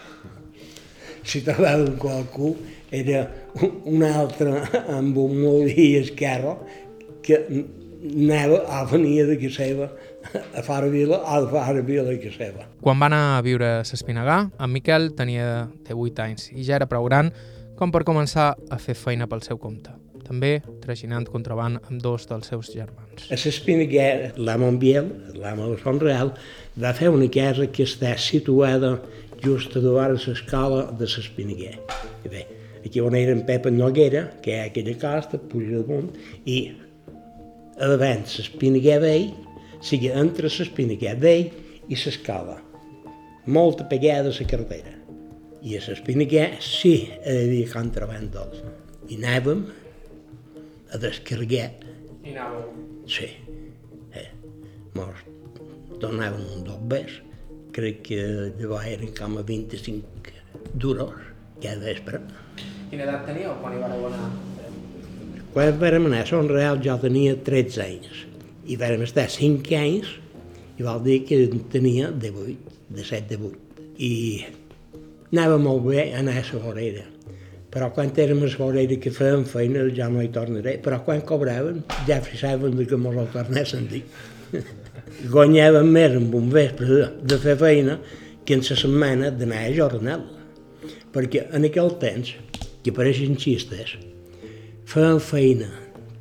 Si 1.23 1.43
trobàvem 1.45 1.95
qualcú, 2.01 2.55
era 2.91 3.23
un 3.87 4.03
altre 4.03 4.57
amb 4.97 5.17
un 5.21 5.37
molí 5.39 5.93
esquerre 6.01 6.57
que 7.23 7.39
anava 7.47 8.63
a 8.67 8.83
venir 8.89 9.27
de 9.29 9.37
casa 9.39 9.63
seva 9.63 9.89
a 10.57 10.63
far 10.65 10.89
vila, 10.89 11.21
a 11.23 11.39
far 11.47 11.81
vila 11.81 12.03
de 12.09 12.19
casa 12.19 12.37
seva. 12.37 12.67
Quan 12.81 12.99
va 12.99 13.07
anar 13.07 13.23
a 13.37 13.41
viure 13.45 13.71
a 13.79 13.87
s'Espinagà, 13.87 14.43
en 14.59 14.75
Miquel 14.75 15.11
tenia 15.17 15.69
18 15.87 16.27
anys 16.27 16.51
i 16.51 16.67
ja 16.67 16.77
era 16.81 16.89
prou 16.89 17.07
gran 17.07 17.31
com 17.79 17.93
per 17.93 18.03
començar 18.05 18.53
a 18.69 18.77
fer 18.81 18.97
feina 18.97 19.29
pel 19.29 19.45
seu 19.45 19.61
compte 19.61 20.01
també 20.25 20.59
traginant 20.83 21.27
contraband 21.29 21.81
amb 21.81 22.01
dos 22.03 22.27
dels 22.29 22.49
seus 22.51 22.71
germans. 22.73 23.27
A 23.29 23.37
l'Espinaguer, 23.39 24.33
l'amo 24.37 24.71
Biel, 24.81 25.09
l'amo 25.35 25.69
de 25.71 25.77
Font 25.81 26.01
Real, 26.01 26.33
va 26.79 26.93
fer 26.97 27.11
una 27.11 27.29
casa 27.31 27.67
que 27.67 27.85
està 27.87 28.15
situada 28.17 28.95
just 29.41 29.75
a 29.75 29.81
davant 29.81 30.15
l'escala 30.15 30.85
de 30.97 31.09
l'Espinaguer. 31.09 31.75
Bé, 32.29 32.45
aquí 32.85 33.01
on 33.01 33.15
era 33.17 33.33
en 33.33 33.43
Pep 33.45 33.67
Noguera, 33.73 34.27
que 34.41 34.59
ha 34.59 34.65
aquella 34.69 34.95
casa, 35.01 35.41
puja 35.51 35.81
damunt, 35.81 36.11
i 36.45 36.59
a 37.81 37.89
davant 37.89 38.25
l'Espinaguer 38.29 38.99
vell, 39.01 39.29
sigui 39.81 40.11
entre 40.13 40.49
l'Espinaguer 40.49 41.15
vell 41.21 41.49
i 41.89 41.97
l'escala. 41.97 42.59
Molta 43.49 43.87
pegada 43.89 44.29
a 44.29 44.37
la 44.37 44.47
carretera. 44.47 44.93
I 45.61 45.77
a 45.77 45.81
l'Espinaguer 45.87 46.47
sí, 46.61 46.95
hi 47.09 47.37
havia 47.37 47.69
contraband 47.73 48.33
dolç. 48.33 48.61
I 49.09 49.17
anàvem 49.17 49.65
a 50.91 50.99
descarregar. 51.01 51.71
I 52.23 52.35
anàveu? 52.35 52.67
Sí. 53.07 53.29
Eh. 54.15 54.29
Mos 54.95 55.25
tornàvem 56.01 56.45
un 56.57 56.63
dos 56.67 56.79
bes, 56.91 57.19
crec 57.75 58.01
que 58.09 58.21
llavors 58.59 58.87
eren 58.91 59.13
com 59.17 59.37
a 59.39 59.43
25 59.47 60.33
duros 60.73 61.15
cada 61.61 61.79
vespre. 61.85 62.21
Quina 62.89 63.05
edat 63.05 63.27
teníeu 63.27 63.53
quan 63.61 63.75
hi 63.75 63.83
vareu 63.83 64.07
anar? 64.09 64.31
Quan 65.51 65.79
vam 65.79 66.07
anar 66.07 66.23
a 66.23 66.27
Son 66.29 66.49
Real 66.49 66.79
jo 66.83 66.97
tenia 66.99 67.35
13 67.35 67.83
anys 67.85 68.25
i 68.71 68.77
vam 68.79 69.03
estar 69.05 69.27
5 69.31 69.77
anys 69.77 70.11
i 70.79 70.85
vol 70.85 71.01
dir 71.05 71.21
que 71.27 71.43
tenia 71.71 72.11
de 72.11 72.31
8, 72.31 72.75
de 72.95 73.03
7, 73.05 73.27
de 73.29 73.39
8. 73.51 73.87
I 74.01 74.13
anava 75.31 75.59
molt 75.61 75.85
bé 75.89 76.11
anar 76.17 76.39
a 76.39 76.45
la 76.47 76.61
vorera. 76.63 77.10
Però 77.71 77.87
quan 77.95 78.11
érem 78.19 78.43
a 78.43 78.49
vorera 78.59 78.97
que 78.99 79.11
fèiem 79.15 79.45
feina 79.47 79.85
ja 79.95 80.09
no 80.11 80.21
hi 80.21 80.29
tornaré. 80.29 80.75
Però 80.83 80.99
quan 81.05 81.21
cobraven 81.21 81.83
ja 82.07 82.19
fixaven 82.21 82.75
que 82.85 82.97
mos 82.99 83.15
ho 83.15 83.27
tornessin 83.31 83.87
dir. 83.87 84.03
Guanyàvem 85.33 85.87
més 85.87 86.17
amb 86.19 86.35
un 86.35 86.49
vespre 86.51 87.07
de 87.23 87.37
fer 87.39 87.55
feina 87.61 87.97
que 88.43 88.57
en 88.57 88.63
la 88.67 88.77
setmana 88.83 89.31
d'anar 89.31 89.61
a 89.67 89.73
jornal. 89.75 90.25
Perquè 91.13 91.47
en 91.55 91.67
aquell 91.67 91.95
temps, 92.01 92.33
que 92.83 92.91
pareixen 92.91 93.37
xistes, 93.39 93.95
feien 94.89 95.19
feina 95.23 95.69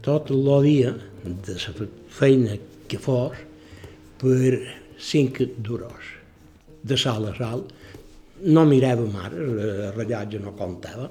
tot 0.05 0.31
el 0.31 0.47
dia, 0.67 0.95
de 1.25 1.57
la 1.57 1.89
feina 2.09 2.57
que 2.89 2.99
fos, 2.99 3.37
per 4.21 4.61
cinc 5.01 5.41
duros, 5.59 6.15
de 6.83 6.97
sal 6.97 7.27
a 7.31 7.35
sal. 7.37 7.67
No 8.41 8.65
miràvem 8.69 9.17
ara, 9.21 9.37
el 9.37 9.93
rellotge 9.99 10.41
no 10.41 10.55
comptava. 10.57 11.11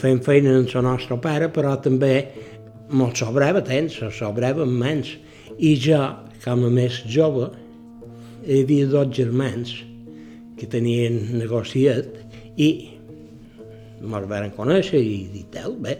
Fèiem 0.00 0.20
feina 0.26 0.56
amb 0.58 0.70
el 0.74 0.86
nostre 0.86 1.18
pare, 1.22 1.48
però 1.54 1.76
també 1.80 2.14
mos 2.90 3.18
sobrava 3.18 3.62
temps, 3.64 3.96
sobrava 4.16 4.66
menys. 4.66 5.14
I 5.58 5.74
jo, 5.78 6.00
com 6.44 6.64
a 6.66 6.70
més 6.72 7.02
jove, 7.10 7.50
hi 8.44 8.62
havia 8.64 8.88
dos 8.90 9.12
germans 9.16 9.72
que 10.58 10.66
tenien 10.70 11.38
negociat 11.38 12.10
i 12.60 12.68
me'ls 14.04 14.28
van 14.28 14.50
conèixer 14.56 15.00
i 15.00 15.16
dir 15.32 15.44
tal, 15.54 15.78
bé, 15.80 15.96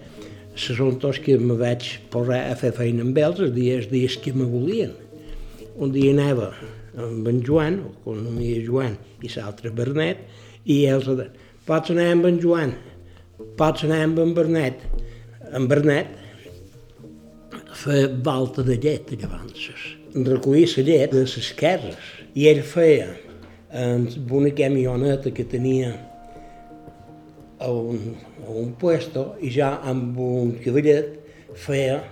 se 0.58 0.76
són 0.76 0.98
tots 1.02 1.18
que 1.24 1.38
me 1.40 1.56
vaig 1.58 1.86
posar 2.12 2.42
a 2.50 2.58
fer 2.58 2.72
feina 2.76 3.02
amb 3.06 3.18
ells 3.18 3.40
els 3.42 3.54
dies, 3.56 3.84
els 3.84 3.92
dies 3.92 4.18
que 4.22 4.34
me 4.36 4.46
volien. 4.50 4.92
Un 5.74 5.94
dia 5.94 6.12
anava 6.14 6.52
amb 7.00 7.26
en 7.30 7.40
Joan, 7.46 7.80
o 7.82 7.94
economia 7.94 8.60
Joan, 8.66 8.98
i 9.24 9.30
l'altre 9.34 9.72
Bernet, 9.74 10.20
i 10.64 10.84
ells 10.90 11.08
deien, 11.08 11.32
pots 11.66 11.90
anar 11.94 12.10
amb 12.12 12.28
en 12.28 12.38
Joan, 12.42 12.74
pots 13.58 13.84
anar 13.86 14.02
amb 14.04 14.20
en 14.22 14.34
Bernet. 14.36 14.84
En 15.54 15.68
Bernet 15.70 16.10
feia 17.74 18.08
volta 18.24 18.62
de 18.62 18.78
llet 18.80 19.12
llavors, 19.18 19.68
recollia 20.14 20.70
la 20.76 20.84
llet 20.88 21.12
de 21.12 21.24
les 21.26 21.52
cases, 21.58 21.98
i 22.34 22.46
ell 22.50 22.62
feia 22.66 23.12
amb 23.74 24.32
una 24.32 24.52
camioneta 24.54 25.32
que 25.34 25.44
tenia 25.44 25.92
a 27.58 27.70
un, 27.70 28.14
a 28.46 28.50
un 28.50 28.74
puesto 28.78 29.34
i 29.42 29.50
ja 29.50 29.78
amb 29.82 30.18
un 30.20 30.54
cavallet 30.62 31.16
feia 31.54 32.02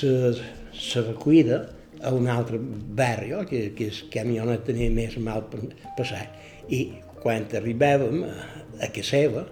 la 0.00 1.02
recollida 1.06 1.60
a 2.02 2.12
un 2.16 2.26
altre 2.32 2.58
barri, 2.58 3.32
que, 3.46 3.70
que 3.76 3.90
el 3.90 4.02
camionet 4.12 4.64
tenia 4.66 4.90
més 4.90 5.16
mal 5.20 5.44
per 5.52 5.60
passar. 5.98 6.24
I 6.72 6.80
quan 7.20 7.44
arribàvem 7.54 8.22
a, 8.24 8.34
a 8.80 8.88
casa 8.88 9.08
seva, 9.10 9.44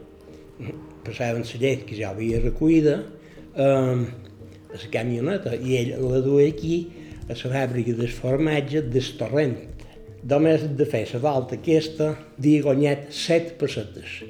passaven 1.07 1.47
la 1.47 1.61
llet 1.63 1.85
que 1.89 1.99
ja 1.99 2.13
havia 2.13 2.41
recollida 2.43 2.99
eh, 3.55 3.65
a 3.65 4.77
la 4.83 4.91
camioneta 4.93 5.55
i 5.55 5.79
ell 5.81 5.95
la 6.05 6.21
duia 6.25 6.49
aquí 6.53 6.81
a 7.29 7.37
la 7.37 7.55
fàbrica 7.55 7.95
del 7.97 8.13
formatge 8.13 8.83
del 8.89 9.15
torrent. 9.21 9.57
Només 10.29 10.67
de 10.77 10.85
fer 10.89 11.07
la 11.15 11.23
volta 11.23 11.57
aquesta 11.57 12.13
havia 12.39 12.67
guanyat 12.67 13.09
set 13.15 13.55
pessetes 13.61 14.23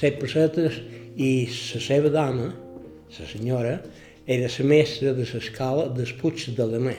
set 0.00 0.20
pessetes 0.20 0.78
i 1.20 1.46
la 1.46 1.80
seva 1.82 2.10
dona, 2.14 2.50
la 3.18 3.26
senyora, 3.28 3.74
era 4.26 4.48
la 4.48 4.64
mestra 4.64 5.12
de 5.16 5.26
l'escala 5.26 5.88
dels 5.96 6.12
Puig 6.20 6.46
de 6.56 6.66
l'Anà. 6.66 6.94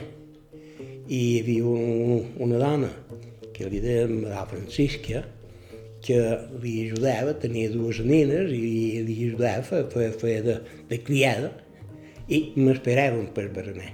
I 1.08 1.20
hi 1.20 1.40
havia 1.42 1.66
un, 1.68 2.26
una 2.46 2.60
dona 2.62 2.90
que 3.56 3.70
li 3.70 3.80
deia 3.84 4.08
la 4.08 4.46
Francisca, 4.50 5.24
que 6.06 6.20
li 6.64 6.76
ajudava, 6.88 7.36
tenia 7.42 7.72
dues 7.74 8.02
nines 8.04 8.52
i 8.54 9.02
li 9.06 9.18
ajudava 9.28 9.62
a 9.62 9.88
fer, 9.94 10.12
fer 10.22 10.38
de, 10.48 10.58
de 10.90 11.00
criada 11.06 11.52
i 12.28 12.44
m'esperaven 12.58 13.30
per 13.36 13.50
berenar. 13.56 13.92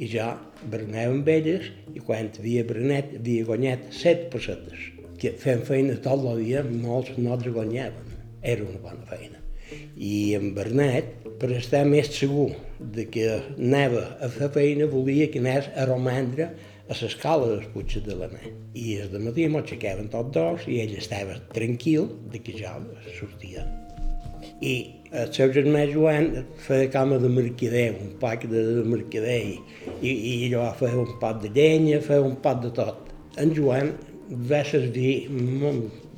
I 0.00 0.08
jo 0.08 0.30
berenava 0.72 1.12
amb 1.12 1.28
elles 1.28 1.68
i 1.94 2.00
quan 2.00 2.30
havia 2.38 2.64
berenat 2.66 3.12
havia 3.18 3.48
guanyat 3.48 3.90
set 3.94 4.30
pessetes. 4.32 4.88
Que 5.20 5.34
fent 5.36 5.66
feina 5.68 5.98
tot 6.00 6.24
el 6.24 6.40
dia, 6.46 6.64
no 6.64 7.02
els 7.02 7.12
guanyaven 7.52 8.16
era 8.42 8.64
una 8.64 8.80
bona 8.80 9.04
feina. 9.10 9.36
I 9.96 10.34
en 10.34 10.54
Bernet, 10.56 11.12
per 11.38 11.52
estar 11.54 11.84
més 11.86 12.08
segur 12.16 12.48
de 12.80 13.04
que 13.12 13.26
anava 13.36 14.06
a 14.20 14.30
fer 14.32 14.48
feina, 14.54 14.88
volia 14.90 15.28
que 15.30 15.42
anés 15.42 15.68
a 15.76 15.86
romandre 15.86 16.50
a 16.90 16.96
l'escala 16.98 17.46
dels 17.52 17.68
Puig 17.70 17.92
de 18.02 18.16
l'Anà. 18.18 18.40
I 18.74 18.96
el 19.04 19.12
matí 19.22 19.46
m'aixecaven 19.46 20.10
tots 20.10 20.34
dos 20.34 20.66
i 20.66 20.80
ell 20.82 20.96
estava 20.98 21.36
tranquil 21.54 22.08
de 22.32 22.40
que 22.42 22.56
jo 22.58 22.72
sortia. 23.18 23.62
I 24.60 24.72
el 25.20 25.30
seu 25.36 25.52
germà 25.54 25.84
Joan 25.92 26.44
feia 26.66 26.90
cama 26.90 27.20
de 27.22 27.30
mercader, 27.30 27.92
un 28.02 28.10
poc 28.22 28.46
de 28.50 28.64
mercader, 28.90 29.38
i, 30.02 30.10
i 30.10 30.34
allò 30.48 30.66
feia 30.80 30.98
un 31.04 31.14
pot 31.22 31.38
de 31.44 31.52
llenya, 31.54 32.00
feia 32.02 32.26
un 32.26 32.36
pot 32.42 32.64
de 32.64 32.72
tot. 32.80 33.06
En 33.38 33.54
Joan 33.54 33.94
va 34.50 34.64
servir 34.66 35.28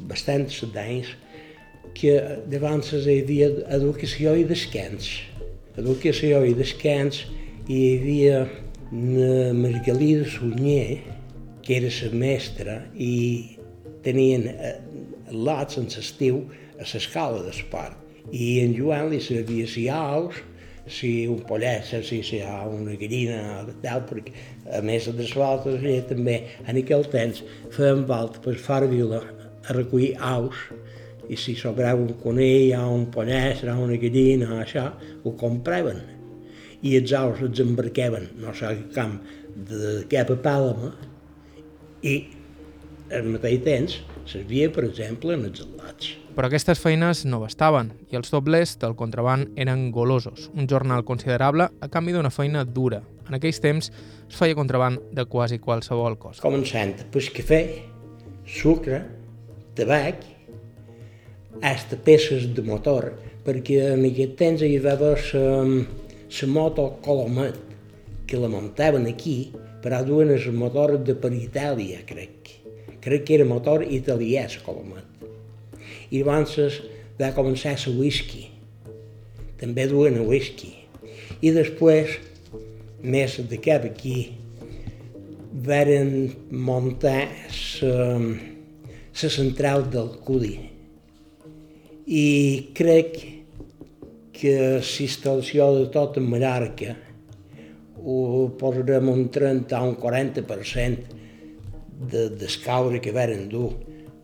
bastants 0.08 0.62
anys 0.72 1.12
que 1.98 2.16
davant 2.48 2.80
hi 2.88 3.20
havia 3.20 3.52
educació 3.76 4.34
i 4.40 4.48
descans. 4.48 5.12
Educació 5.76 6.42
i 6.48 6.56
descans 6.56 7.26
i 7.68 7.76
hi 7.76 7.88
havia 7.98 8.44
una 8.92 9.54
Margalida 9.54 10.24
Sunyer, 10.26 11.00
que 11.62 11.76
era 11.76 11.88
la 11.88 12.12
mestra, 12.12 12.74
i 12.92 13.56
tenien 14.04 14.44
eh, 14.52 14.74
lots 15.32 15.78
en 15.80 15.88
l'estiu 15.88 16.42
a 16.76 16.84
l'escala 16.84 17.40
d'esport. 17.46 17.96
I 18.36 18.60
en 18.66 18.76
Joan 18.76 19.08
li 19.10 19.20
sabia 19.24 19.66
si 19.66 19.86
aus, 19.88 20.36
si 20.92 21.26
un 21.30 21.40
pollet, 21.48 21.88
si, 22.04 22.20
hi 22.20 22.42
ha 22.44 22.66
una 22.68 22.98
gallina, 23.00 23.64
tal, 23.80 24.04
perquè 24.10 24.36
a 24.76 24.82
més 24.84 25.08
de 25.08 25.16
les 25.16 25.32
voltes 25.40 25.80
també 26.10 26.42
en 26.66 26.76
aquell 26.76 27.08
temps 27.08 27.40
feien 27.72 28.04
volta 28.04 28.44
per 28.44 28.58
far 28.60 28.84
vila 28.92 29.22
a 29.22 29.78
recollir 29.78 30.18
aus 30.20 30.68
i 31.30 31.38
si 31.38 31.54
sobrava 31.56 32.02
un 32.02 32.12
conill 32.20 32.74
o 32.76 32.88
un 32.92 33.06
pollet, 33.14 33.64
o 33.64 33.78
una 33.86 33.96
gallina, 33.96 34.58
això, 34.66 34.90
ho 35.24 35.38
compraven 35.38 36.02
i 36.82 36.96
els 36.98 37.12
aus 37.14 37.42
els 37.44 37.62
embarcaven, 37.62 38.28
no 38.42 38.54
sé 38.58 38.74
quin 38.76 38.88
camp, 38.94 39.18
de 39.52 40.02
cap 40.10 40.32
a 40.32 40.38
Pàlama, 40.42 40.92
i 42.02 42.16
al 43.12 43.28
mateix 43.28 43.62
temps 43.66 44.00
servia, 44.26 44.70
per 44.72 44.86
exemple, 44.88 45.36
en 45.36 45.46
els 45.48 45.62
al·lats. 45.62 46.16
Però 46.32 46.48
aquestes 46.48 46.80
feines 46.80 47.26
no 47.28 47.42
bastaven 47.42 47.90
i 48.10 48.16
els 48.16 48.32
doblers 48.32 48.76
del 48.80 48.94
contraband 48.96 49.52
eren 49.60 49.90
golosos, 49.92 50.48
un 50.56 50.68
jornal 50.70 51.04
considerable 51.04 51.68
a 51.68 51.88
canvi 51.92 52.14
d'una 52.16 52.32
feina 52.32 52.64
dura. 52.64 53.02
En 53.28 53.36
aquells 53.36 53.60
temps 53.62 53.90
es 53.92 54.38
feia 54.38 54.56
contraband 54.56 55.12
de 55.12 55.26
quasi 55.28 55.60
qualsevol 55.62 56.16
cosa. 56.18 56.40
Començant 56.42 56.94
per 57.12 57.24
cafè, 57.36 57.60
sucre, 58.48 59.02
tabac, 59.76 60.24
hasta 61.62 61.98
peces 62.00 62.48
de 62.56 62.64
motor, 62.64 63.12
perquè 63.44 63.92
en 63.92 64.06
aquest 64.08 64.38
temps 64.40 64.64
hi 64.64 64.78
va 64.80 64.96
haver 64.96 65.14
la 66.40 66.48
moto 66.48 66.98
Colomet, 67.04 67.58
que 68.26 68.38
la 68.40 68.48
muntaven 68.48 69.06
aquí, 69.06 69.52
però 69.82 70.00
duen 70.04 70.30
el 70.32 70.52
motor 70.56 70.96
de 71.04 71.14
per 71.14 71.32
Itàlia, 71.36 72.00
crec. 72.08 72.48
Crec 73.02 73.24
que 73.26 73.34
era 73.36 73.44
motor 73.44 73.82
italià, 73.84 74.46
la 74.48 74.62
Colomet. 74.64 75.26
I 76.10 76.22
abans 76.22 76.56
va 77.20 77.32
començar 77.36 77.74
la 77.76 77.92
whisky. 77.98 78.46
També 79.60 79.86
duen 79.90 80.16
a 80.16 80.22
whisky. 80.24 80.72
I 81.42 81.52
després, 81.52 82.16
més 83.02 83.36
de 83.50 83.58
cap 83.60 83.84
aquí, 83.84 84.32
varen 85.52 86.32
muntar 86.50 87.28
la 87.82 89.30
central 89.36 89.90
del 89.90 90.14
Cudi. 90.24 90.56
I 92.06 92.26
crec 92.74 93.12
que 93.18 93.31
la 94.50 94.82
instal·lació 94.82 95.70
de 95.78 95.86
tot 95.94 96.18
en 96.18 96.26
Mallorca 96.26 96.96
ho 98.02 98.48
posarem 98.58 99.08
un 99.12 99.28
30 99.30 99.78
o 99.78 99.88
un 99.92 99.96
40% 99.96 101.20
de 102.10 102.28
descaure 102.40 103.00
que 103.00 103.12
varen 103.14 103.48
dur 103.48 103.70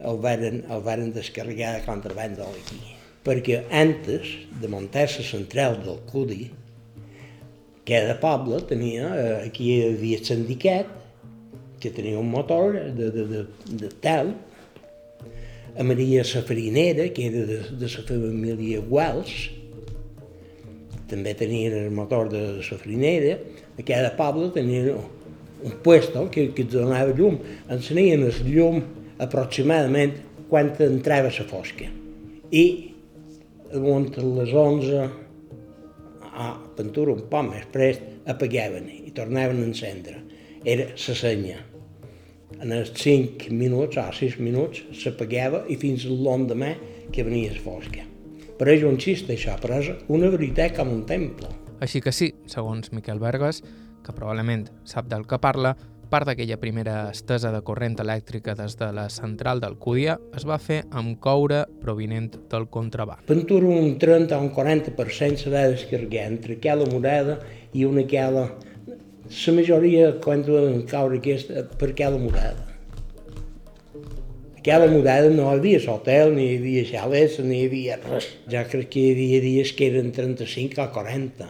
el 0.00 0.18
varen, 0.22 0.64
el 0.70 0.82
varen 0.82 1.12
descarregar 1.12 1.75
de 1.76 1.84
contraband 1.87 2.38
d'aquí. 2.38 2.78
Perquè 3.26 3.64
antes 3.75 4.30
de 4.60 4.70
muntar 4.70 5.08
la 5.10 5.25
central 5.26 5.78
del 5.84 5.98
Cudi, 6.10 6.48
cada 7.88 8.18
poble 8.20 8.60
tenia, 8.68 9.08
eh, 9.14 9.46
aquí 9.48 9.72
hi 9.72 9.80
havia 9.88 10.18
el 10.18 10.25
sindicat, 10.25 10.90
que 11.80 11.90
tenia 11.94 12.18
un 12.18 12.30
motor 12.30 12.75
de, 12.75 13.10
de, 13.14 13.25
de, 13.26 13.44
de 13.82 13.90
tel, 14.02 14.34
a 15.78 15.84
Maria 15.87 16.25
la 16.26 16.42
farinera, 16.42 17.08
que 17.14 17.26
era 17.26 17.44
de, 17.46 17.58
de 17.78 17.87
la 17.87 18.02
família 18.06 18.80
Wells, 18.80 19.50
també 21.08 21.34
tenien 21.38 21.74
el 21.78 21.94
motor 21.94 22.28
de 22.32 22.42
la 22.58 22.78
farinera, 22.80 23.38
a 23.78 23.84
cada 23.86 24.12
poble 24.18 24.50
tenia 24.54 24.96
un 25.62 25.72
puesto 25.82 26.28
que, 26.30 26.50
que 26.54 26.64
donava 26.64 27.14
llum. 27.16 27.38
Ens 27.70 27.88
tenien 27.90 28.24
el 28.26 28.42
llum 28.46 28.82
aproximadament 29.18 30.18
quan 30.48 30.72
entrava 30.85 31.33
la 31.33 31.46
fosca. 31.48 31.88
I 32.50 32.64
damunt 33.72 34.14
les 34.16 34.52
11, 34.54 35.09
a 36.38 36.52
Ventura 36.78 37.16
un 37.16 37.24
poc 37.30 37.48
més 37.48 37.64
prest, 37.74 38.04
apagaven 38.30 38.87
i 38.92 39.11
tornaven 39.16 39.64
a 39.64 39.66
encendre. 39.66 40.20
Era 40.64 40.87
la 40.92 41.16
senya. 41.22 41.59
En 42.59 42.72
els 42.72 42.92
5 42.96 43.50
minuts 43.52 43.98
o 44.00 44.06
6 44.20 44.38
minuts 44.40 44.85
s'apagava 45.00 45.64
i 45.68 45.76
fins 45.80 46.06
l'endemà 46.09 46.72
que 47.12 47.26
venia 47.26 47.52
la 47.52 47.64
fosca. 47.64 48.06
Per 48.59 48.66
és 48.73 48.83
un 48.83 48.97
xiste 48.99 49.37
això, 49.37 49.55
però 49.62 49.79
és 49.79 49.92
una 50.11 50.31
veritat 50.33 50.75
com 50.75 50.90
un 50.90 51.05
temple. 51.07 51.51
Així 51.85 52.03
que 52.03 52.11
sí, 52.11 52.33
segons 52.51 52.90
Miquel 52.90 53.21
Berges, 53.23 53.62
que 54.03 54.14
probablement 54.16 54.66
sap 54.88 55.07
del 55.07 55.27
que 55.31 55.38
parla, 55.38 55.77
part 56.09 56.27
d'aquella 56.27 56.57
primera 56.59 56.97
estesa 57.12 57.53
de 57.53 57.61
corrent 57.62 57.99
elèctrica 58.03 58.55
des 58.59 58.75
de 58.81 58.88
la 58.97 59.07
central 59.12 59.61
d'Alcúdia 59.61 60.16
es 60.37 60.47
va 60.49 60.57
fer 60.59 60.81
amb 60.90 61.18
coure 61.23 61.66
provinent 61.83 62.33
del 62.51 62.66
contraband. 62.73 63.27
Pentura 63.29 63.68
un 63.68 63.99
30 64.01 64.38
o 64.38 64.47
un 64.47 64.51
40% 64.57 65.44
se 65.44 65.53
va 65.53 65.68
descarregar 65.68 66.27
entre 66.33 66.57
aquella 66.59 66.88
morada 66.90 67.38
i 67.73 67.85
una 67.85 68.07
aquella... 68.09 68.49
La 69.29 69.53
majoria, 69.53 70.14
quan 70.25 70.40
van 70.47 70.87
caure 70.88 71.18
aquesta, 71.21 71.66
per 71.77 71.90
aquella 71.92 72.16
morada. 72.16 72.67
Aquella 74.68 74.92
morada 74.92 75.31
no 75.33 75.46
hi 75.48 75.54
havia 75.57 75.78
hotel, 75.88 76.35
ni 76.37 76.42
hi 76.44 76.57
havia 76.59 76.81
xalets, 76.85 77.38
ni 77.40 77.54
hi 77.57 77.66
havia 77.66 77.94
res. 78.02 78.26
Ja 78.52 78.66
crec 78.68 78.90
que 78.92 79.00
hi 79.00 79.12
havia 79.14 79.38
dies 79.40 79.70
que 79.72 79.87
eren 79.88 80.11
35 80.12 80.83
o 80.83 80.85
40, 80.92 81.46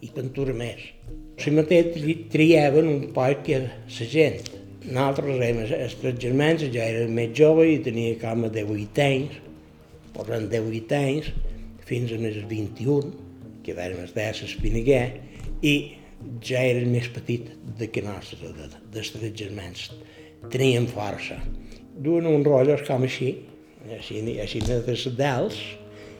i 0.00 0.08
pentura 0.14 0.54
més. 0.56 0.86
Si 1.36 1.50
mateix 1.52 1.98
triaven 2.32 2.88
un 2.88 3.02
poc 3.18 3.42
que 3.44 3.58
la 3.66 4.06
gent. 4.14 4.38
Nosaltres 4.86 5.36
érem 5.36 5.60
els 5.66 5.96
tres 6.00 6.16
germans, 6.22 6.64
ja 6.72 6.86
era 6.94 7.02
més 7.18 7.34
jove 7.36 7.66
i 7.74 7.76
tenia 7.84 8.16
com 8.22 8.46
a 8.48 8.50
18 8.54 9.04
anys, 9.04 9.36
posant 10.16 10.48
18 10.54 10.96
anys, 11.00 11.28
fins 11.84 12.14
als 12.16 12.40
21, 12.54 13.12
que 13.68 13.76
vam 13.76 14.00
estar 14.06 14.30
a 14.30 14.38
l'Espinaguer, 14.38 15.02
i 15.60 15.74
ja 16.40 16.64
era 16.72 16.88
més 16.88 17.12
petit 17.18 17.52
de 17.76 17.92
que 17.92 18.00
nostre, 18.08 18.54
de, 18.56 18.70
dels 18.96 19.12
tres 19.12 19.36
germans. 19.44 19.90
Tenien 20.48 20.88
força. 20.88 21.36
Duen 21.94 22.26
un 22.26 22.42
rotllos 22.42 22.82
com 22.88 23.04
així, 23.06 23.30
així, 23.94 24.20
així 24.42 24.60
de 24.66 24.80
dels, 25.18 25.60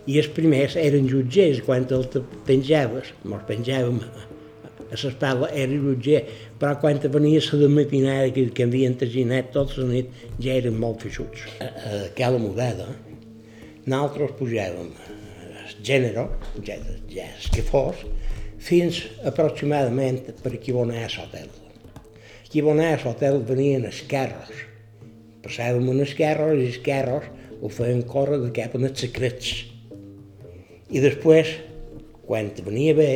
i 0.07 0.19
els 0.21 0.29
primers 0.37 0.77
eren 0.77 1.09
jutgers, 1.09 1.63
quan 1.65 1.87
el 1.91 2.07
penjaves, 2.47 3.15
mos 3.25 3.43
penjàvem 3.49 4.03
a 4.05 4.11
l'espatlla 4.95 5.49
era 5.51 5.79
rutger, 5.81 6.21
però 6.61 6.77
quan 6.81 7.01
venia 7.03 7.41
la 7.41 7.59
de 7.59 7.69
matinada 7.69 8.31
que, 8.31 8.63
havien 8.63 8.95
taginat 9.01 9.51
tota 9.53 9.81
la 9.81 9.89
nit 9.91 10.13
ja 10.39 10.55
eren 10.55 10.77
molt 10.79 11.03
feixuts. 11.03 11.47
A, 11.59 11.67
a 11.67 11.95
aquella 12.11 12.39
modada 12.39 12.87
nosaltres 13.87 14.37
pujàvem 14.39 14.93
el 15.65 15.75
gènere, 15.85 16.29
ja, 16.67 16.77
ja 17.11 17.27
el 17.27 17.51
que 17.55 17.65
fos, 17.65 18.05
fins 18.65 19.03
aproximadament 19.27 20.23
per 20.45 20.55
aquí 20.55 20.73
on 20.73 20.93
és 20.95 21.19
l'hotel. 21.19 21.51
Aquí 22.45 22.63
on 22.63 22.81
és 22.85 23.05
l'hotel 23.05 23.43
venien 23.49 23.89
els 23.91 24.05
carros. 24.09 24.53
Passàvem 25.45 25.91
els 25.93 26.15
carros 26.17 26.57
i 26.57 26.69
els 26.71 26.81
carros 26.85 27.29
ho 27.61 27.71
feien 27.73 28.03
córrer 28.09 28.41
de 28.43 28.51
cap 28.57 28.75
en 28.79 28.89
els 28.89 29.01
secrets. 29.05 29.51
I 30.91 31.01
després, 31.05 31.51
quan 32.25 32.51
venia 32.65 32.95
bé, 32.97 33.13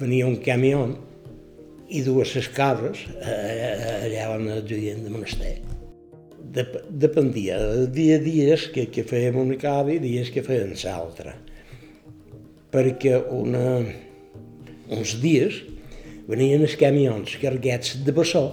venia 0.00 0.26
un 0.26 0.38
camió 0.42 0.86
i 1.88 2.02
dues 2.02 2.34
les 2.36 2.48
cabres 2.54 3.04
eh, 3.20 4.06
allà 4.06 4.28
on 4.34 4.48
el 4.56 4.64
judien 4.66 5.04
de 5.04 5.12
monaster. 5.12 5.54
Dep 6.54 6.76
dependia, 6.90 7.58
havia 7.58 8.18
dies 8.22 8.68
que, 8.74 8.86
que 8.94 9.02
fèiem 9.06 9.38
una 9.40 9.58
cosa 9.58 9.94
i 9.94 10.00
dies 10.02 10.30
que 10.34 10.44
fèiem 10.46 10.74
l'altra. 10.84 11.34
Perquè 12.74 13.18
una, 13.34 13.82
uns 14.94 15.16
dies 15.22 15.62
venien 16.30 16.62
els 16.64 16.76
camions 16.80 17.34
carregats 17.42 17.98
de 18.06 18.14
bessó 18.14 18.46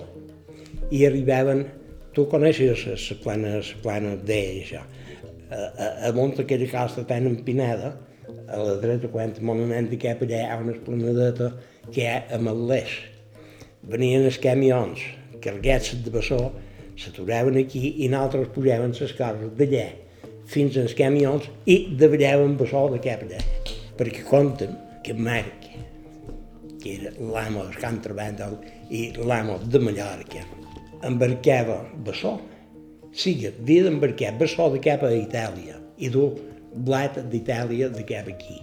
i 0.92 1.06
arribaven, 1.08 1.66
tu 2.16 2.28
coneixes 2.32 2.86
la 2.88 3.18
plana, 3.24 3.58
la 3.60 3.82
plana 3.84 4.16
d'ell, 4.16 4.62
això, 4.66 4.82
a, 5.52 5.60
a, 5.60 5.88
a 6.10 6.12
munta 6.16 6.46
aquella 6.46 6.68
costa 6.72 7.06
tan 7.08 7.30
empinada, 7.30 7.96
a 8.52 8.60
la 8.60 8.76
dreta, 8.84 9.10
quan 9.12 9.34
m'on 9.44 9.64
anem 9.68 9.88
de 9.92 10.00
cap 10.00 10.22
allà, 10.24 10.44
hi 10.44 10.52
ha 10.52 10.60
una 10.60 10.76
esplanadeta 10.76 11.54
que 11.90 12.04
hi 12.04 12.10
ha 12.10 12.20
amb 12.38 12.52
l'eix 12.68 13.00
venien 13.82 14.26
els 14.28 14.38
camions 14.42 15.02
carregats 15.42 15.96
de 16.06 16.14
bessó, 16.14 16.40
s'aturaven 17.02 17.58
aquí 17.64 17.96
i 18.06 18.10
nosaltres 18.12 18.52
pujàvem 18.56 18.94
les 18.94 19.16
coses 19.18 19.56
d'allà 19.58 19.88
fins 20.52 20.78
als 20.78 20.94
camions 20.98 21.48
i 21.66 21.78
davallàvem 21.98 22.58
bessó 22.60 22.86
de 22.94 23.02
cap 23.02 23.26
allà. 23.26 23.42
Perquè 23.98 24.26
compten 24.28 24.78
que 25.06 25.18
Marc, 25.18 25.68
que 26.82 26.98
era 26.98 27.14
l'amo 27.18 27.66
del 27.70 28.02
Treball 28.06 28.58
i 28.90 29.08
l'amo 29.18 29.58
de 29.66 29.82
Mallorca, 29.82 30.46
embarcava 31.08 31.82
bessó, 32.06 32.38
sigui, 33.12 33.50
havia 33.52 33.88
d'embarcar 33.88 34.36
bessó 34.40 34.70
de 34.74 34.82
cap 34.84 35.04
a 35.04 35.12
Itàlia 35.16 35.80
i 36.00 36.10
dur 36.10 36.32
blat 36.88 37.20
d'Itàlia 37.32 37.90
de 37.92 38.04
cap 38.08 38.30
aquí. 38.32 38.60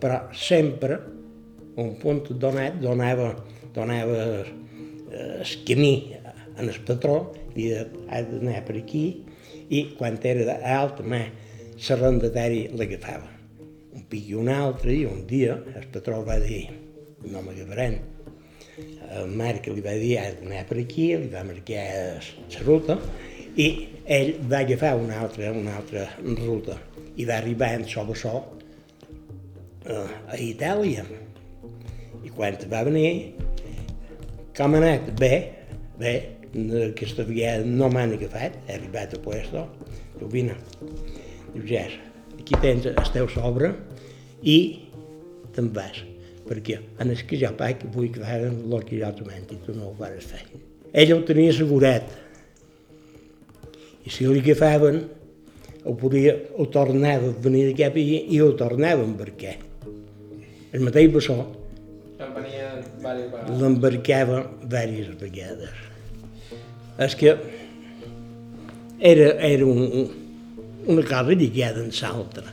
Però 0.00 0.20
sempre, 0.34 0.98
un 1.76 1.94
punt 2.00 2.24
donat, 2.40 2.80
donava, 2.82 3.34
donava 3.74 4.20
eh, 4.40 4.44
el 5.14 5.54
camí 5.68 5.94
en 6.56 6.68
el 6.68 6.80
patró, 6.86 7.18
i 7.54 7.70
ha 7.74 8.22
d'anar 8.26 8.62
per 8.66 8.78
aquí, 8.80 9.04
i 9.70 9.84
quan 9.98 10.18
era 10.22 10.58
alt, 10.78 11.02
l'arrendatari 11.04 12.68
l'agafava. 12.78 13.30
Un 13.94 14.06
pic 14.10 14.30
i 14.30 14.34
un 14.38 14.50
altre, 14.50 14.92
i 14.92 15.04
un 15.06 15.26
dia 15.26 15.58
el 15.74 15.86
patró 15.94 16.22
va 16.26 16.38
dir, 16.42 16.66
no 17.30 17.42
m'agafaran. 17.42 18.13
El 19.14 19.30
Marc 19.38 19.68
li 19.70 19.82
va 19.84 19.94
dir, 20.00 20.16
ha 20.18 20.30
d'anar 20.38 20.64
per 20.68 20.80
aquí, 20.82 21.12
li 21.20 21.30
va 21.30 21.44
marcar 21.46 21.84
la 22.18 22.62
ruta, 22.66 22.98
i 23.54 23.68
ell 24.10 24.32
va 24.50 24.64
agafar 24.64 24.96
una 24.98 25.20
altra, 25.22 25.52
una 25.54 25.76
altra 25.78 26.08
ruta 26.40 26.78
i 27.16 27.26
va 27.28 27.36
arribar 27.38 27.70
en 27.78 27.84
sobre 27.86 28.16
so 28.18 28.32
uh, 28.40 30.08
a 30.26 30.38
Itàlia. 30.40 31.04
I 32.24 32.32
quan 32.34 32.56
va 32.72 32.82
venir, 32.88 33.10
com 34.56 34.74
ha 34.74 34.80
anat? 34.80 35.12
Bé, 35.20 35.34
bé, 36.00 36.14
aquesta 36.88 37.26
vegada 37.28 37.66
no 37.66 37.90
m'han 37.92 38.16
agafat, 38.16 38.58
he 38.66 38.78
arribat 38.78 39.14
a 39.14 39.20
puesto, 39.22 39.66
diu, 40.16 40.30
vine, 40.32 40.56
diu, 41.52 41.62
ja, 41.68 41.84
aquí 42.38 42.58
tens 42.64 42.90
el 42.90 43.14
teu 43.14 43.30
sobre 43.30 43.70
i 44.42 44.58
te'n 45.54 45.70
vas, 45.74 46.02
perquè 46.48 46.78
en 47.00 47.10
el 47.10 47.26
que 47.26 47.50
vull 47.92 48.12
que 48.12 48.20
facin 48.20 48.60
el 48.72 48.84
que 48.84 49.00
jo 49.00 49.10
t'ho 49.16 49.58
tu 49.66 49.74
no 49.74 49.88
ho 49.88 49.94
vas 49.98 50.24
fer. 50.24 50.44
Ell 50.92 51.12
ho 51.14 51.22
tenia 51.26 51.50
assegurat, 51.50 52.04
i 54.04 54.10
si 54.12 54.26
li 54.28 54.40
agafaven, 54.40 55.00
ho, 55.84 55.94
podia, 55.96 56.34
ho 56.56 56.66
tornava 56.72 57.30
a 57.30 57.36
venir 57.44 57.64
de 57.70 57.74
cap 57.78 57.96
i, 57.96 58.04
i 58.36 58.40
ho 58.40 58.52
tornaven, 58.58 59.16
perquè 59.16 59.56
el 60.74 60.84
mateix 60.84 61.10
bessó 61.14 61.38
l'embarcava 63.60 64.44
diverses 64.62 65.16
vegades. 65.20 65.82
És 67.04 67.16
que 67.18 67.34
era, 69.00 69.32
era 69.48 69.66
un, 69.66 70.06
una 70.86 71.02
cosa 71.08 71.32
lligada 71.32 71.82
en 71.82 71.90
l'altra. 71.90 72.46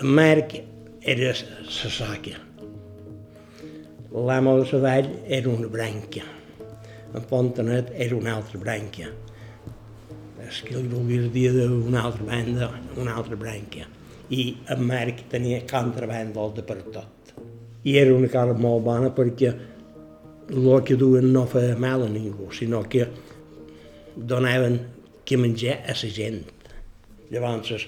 En 0.00 0.12
Marc 0.14 0.58
era 1.02 1.32
la 1.32 1.90
soca. 1.90 2.47
L'amo 4.12 4.58
de 4.58 4.68
la 4.72 4.82
vall 4.84 5.08
era 5.26 5.48
una 5.48 5.68
branca. 5.68 6.26
En 7.14 7.24
Fontanet 7.28 7.92
era 7.96 8.16
una 8.16 8.36
altra 8.36 8.58
branca 8.58 9.08
és 10.48 10.62
que 10.64 10.76
li 10.76 10.88
volgués 10.88 11.28
dir 11.32 11.52
d'una 11.52 12.02
altra 12.08 12.24
banda, 12.24 12.70
una 12.96 13.14
altra 13.20 13.36
branca. 13.36 13.86
I 14.32 14.44
en 14.72 14.84
Marc 14.88 15.24
tenia 15.32 15.64
contrabanda 15.68 16.46
de 16.56 16.64
per 16.64 16.78
tot. 16.94 17.32
I 17.84 17.96
era 18.00 18.14
una 18.14 18.28
cosa 18.32 18.56
molt 18.56 18.84
bona 18.84 19.12
perquè 19.16 19.52
el 20.48 20.68
que 20.84 20.96
duen 20.96 21.32
no 21.32 21.44
feia 21.46 21.76
mal 21.76 22.04
a 22.04 22.08
ningú, 22.08 22.48
sinó 22.52 22.82
que 22.88 23.06
donaven 24.16 24.80
que 25.24 25.36
menjar 25.36 25.82
a 25.84 25.96
la 26.02 26.12
gent. 26.18 26.44
Llavors, 27.30 27.86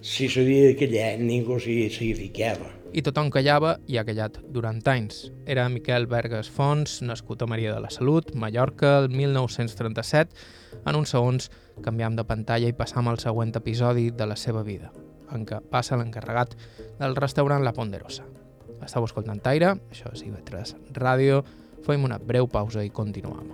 si 0.00 0.28
sabia 0.28 0.70
de 0.70 0.76
callar, 0.76 1.18
ningú 1.20 1.60
s'hi 1.60 2.14
ficava. 2.16 2.81
I 2.92 3.00
tothom 3.00 3.30
callava 3.32 3.78
i 3.88 3.96
ha 3.96 4.02
callat 4.04 4.34
durant 4.52 4.82
anys. 4.92 5.30
Era 5.48 5.64
Miquel 5.72 6.04
Berges 6.10 6.50
Fons, 6.52 6.98
nascut 7.00 7.40
a 7.40 7.48
Maria 7.48 7.72
de 7.72 7.80
la 7.80 7.88
Salut, 7.88 8.34
Mallorca, 8.36 8.98
el 8.98 9.08
1937, 9.08 10.36
en 10.84 10.98
uns 10.98 11.14
segons 11.16 11.48
canviam 11.84 12.18
de 12.18 12.26
pantalla 12.28 12.68
i 12.68 12.76
passam 12.76 13.08
al 13.08 13.16
següent 13.22 13.56
episodi 13.56 14.10
de 14.12 14.28
la 14.28 14.36
seva 14.36 14.60
vida, 14.66 14.92
en 15.32 15.48
què 15.48 15.62
passa 15.72 15.96
l'encarregat 15.96 16.52
del 17.00 17.16
restaurant 17.16 17.64
La 17.64 17.72
Ponderosa. 17.72 18.28
Estau 18.84 19.08
escoltant 19.08 19.40
Taire, 19.40 19.72
això 19.88 20.12
és 20.12 20.26
IB3 20.28 20.76
Ràdio, 21.00 21.40
fem 21.86 22.04
una 22.04 22.20
breu 22.20 22.50
pausa 22.50 22.84
i 22.84 22.92
continuem. 22.92 23.48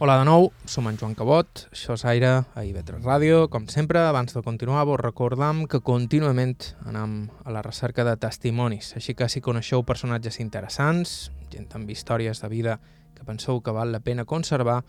Hola 0.00 0.14
de 0.20 0.28
nou, 0.28 0.52
som 0.62 0.86
en 0.86 0.94
Joan 0.94 1.16
Cabot, 1.18 1.64
això 1.74 1.96
és 1.98 2.04
Aire 2.06 2.28
a 2.54 2.62
IB3 2.62 3.02
Ràdio. 3.02 3.48
Com 3.50 3.64
sempre, 3.66 3.98
abans 4.06 4.30
de 4.30 4.42
continuar, 4.46 4.84
vos 4.86 5.00
recordam 5.00 5.64
que 5.66 5.80
contínuament 5.82 6.68
anem 6.86 7.16
a 7.42 7.50
la 7.50 7.64
recerca 7.66 8.04
de 8.06 8.12
testimonis, 8.14 8.92
així 8.94 9.16
que 9.18 9.26
si 9.26 9.42
coneixeu 9.42 9.82
personatges 9.82 10.38
interessants, 10.38 11.32
gent 11.50 11.66
amb 11.74 11.90
històries 11.90 12.38
de 12.38 12.52
vida 12.52 12.76
que 13.16 13.26
penseu 13.26 13.58
que 13.58 13.74
val 13.74 13.90
la 13.90 13.98
pena 13.98 14.22
conservar, 14.22 14.84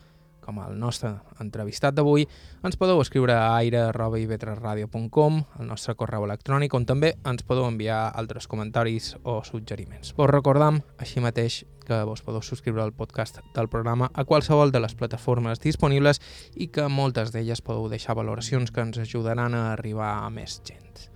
com 0.50 0.60
el 0.66 0.78
nostre 0.82 1.14
entrevistat 1.44 1.94
d'avui, 1.98 2.26
ens 2.66 2.78
podeu 2.80 3.00
escriure 3.04 3.36
a 3.38 3.54
aire.ib3radio.com, 3.60 5.42
el 5.62 5.70
nostre 5.70 5.94
correu 6.00 6.26
electrònic, 6.26 6.74
on 6.74 6.88
també 6.90 7.14
ens 7.30 7.46
podeu 7.46 7.68
enviar 7.70 8.08
altres 8.10 8.50
comentaris 8.50 9.14
o 9.24 9.40
suggeriments. 9.46 10.16
Vos 10.18 10.32
recordam, 10.32 10.82
així 10.98 11.22
mateix, 11.22 11.62
que 11.86 12.02
vos 12.06 12.22
podeu 12.26 12.44
subscriure 12.46 12.84
al 12.84 12.94
podcast 12.94 13.40
del 13.56 13.70
programa 13.70 14.12
a 14.14 14.26
qualsevol 14.26 14.74
de 14.74 14.82
les 14.82 14.94
plataformes 14.98 15.62
disponibles 15.62 16.22
i 16.54 16.70
que 16.74 16.86
moltes 16.90 17.34
d'elles 17.34 17.64
podeu 17.66 17.90
deixar 17.90 18.18
valoracions 18.18 18.74
que 18.74 18.86
ens 18.86 19.02
ajudaran 19.02 19.58
a 19.58 19.72
arribar 19.74 20.20
a 20.20 20.30
més 20.34 20.60
gent. 20.66 21.10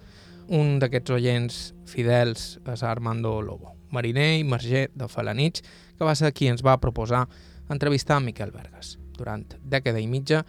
Un 0.53 0.77
d'aquests 0.81 1.13
oients 1.13 1.61
fidels 1.89 2.57
és 2.73 2.83
Armando 2.83 3.37
Lobo, 3.41 3.77
mariner 3.93 4.33
i 4.39 4.43
marger 4.43 4.89
de 4.93 5.07
Falanich, 5.07 5.61
que 5.97 6.05
va 6.05 6.17
ser 6.17 6.33
qui 6.33 6.49
ens 6.51 6.65
va 6.65 6.81
proposar 6.81 7.27
entrevistar 7.69 8.19
Miquel 8.19 8.51
Vergas 8.51 8.97
durant 9.17 9.45
dècada 9.63 10.01
i 10.01 10.07
mitja, 10.07 10.43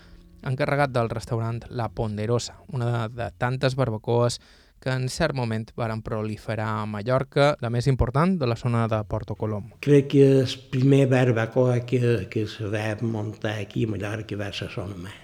encarregat 0.44 0.92
del 0.92 1.08
restaurant 1.10 1.62
La 1.70 1.88
Ponderosa, 1.88 2.58
una 2.72 3.08
de 3.08 3.30
tantes 3.38 3.76
barbacoes 3.76 4.40
que 4.84 4.92
en 4.92 5.08
cert 5.08 5.32
moment 5.32 5.70
varen 5.80 6.02
proliferar 6.04 6.68
a 6.82 6.86
Mallorca, 6.86 7.54
la 7.64 7.70
més 7.72 7.86
important 7.88 8.36
de 8.36 8.48
la 8.50 8.56
zona 8.60 8.84
de 8.90 9.00
Porto 9.08 9.32
Colom. 9.34 9.70
Crec 9.80 10.10
que 10.12 10.24
el 10.42 10.56
primer 10.70 11.06
barbacoa 11.08 11.78
que, 11.88 12.26
que 12.30 12.44
se 12.46 12.68
va 12.68 12.90
muntar 13.00 13.56
aquí 13.62 13.86
a 13.88 13.94
Mallorca 13.94 14.36
va 14.36 14.50
ser 14.52 14.68
Sonamà. 14.74 15.14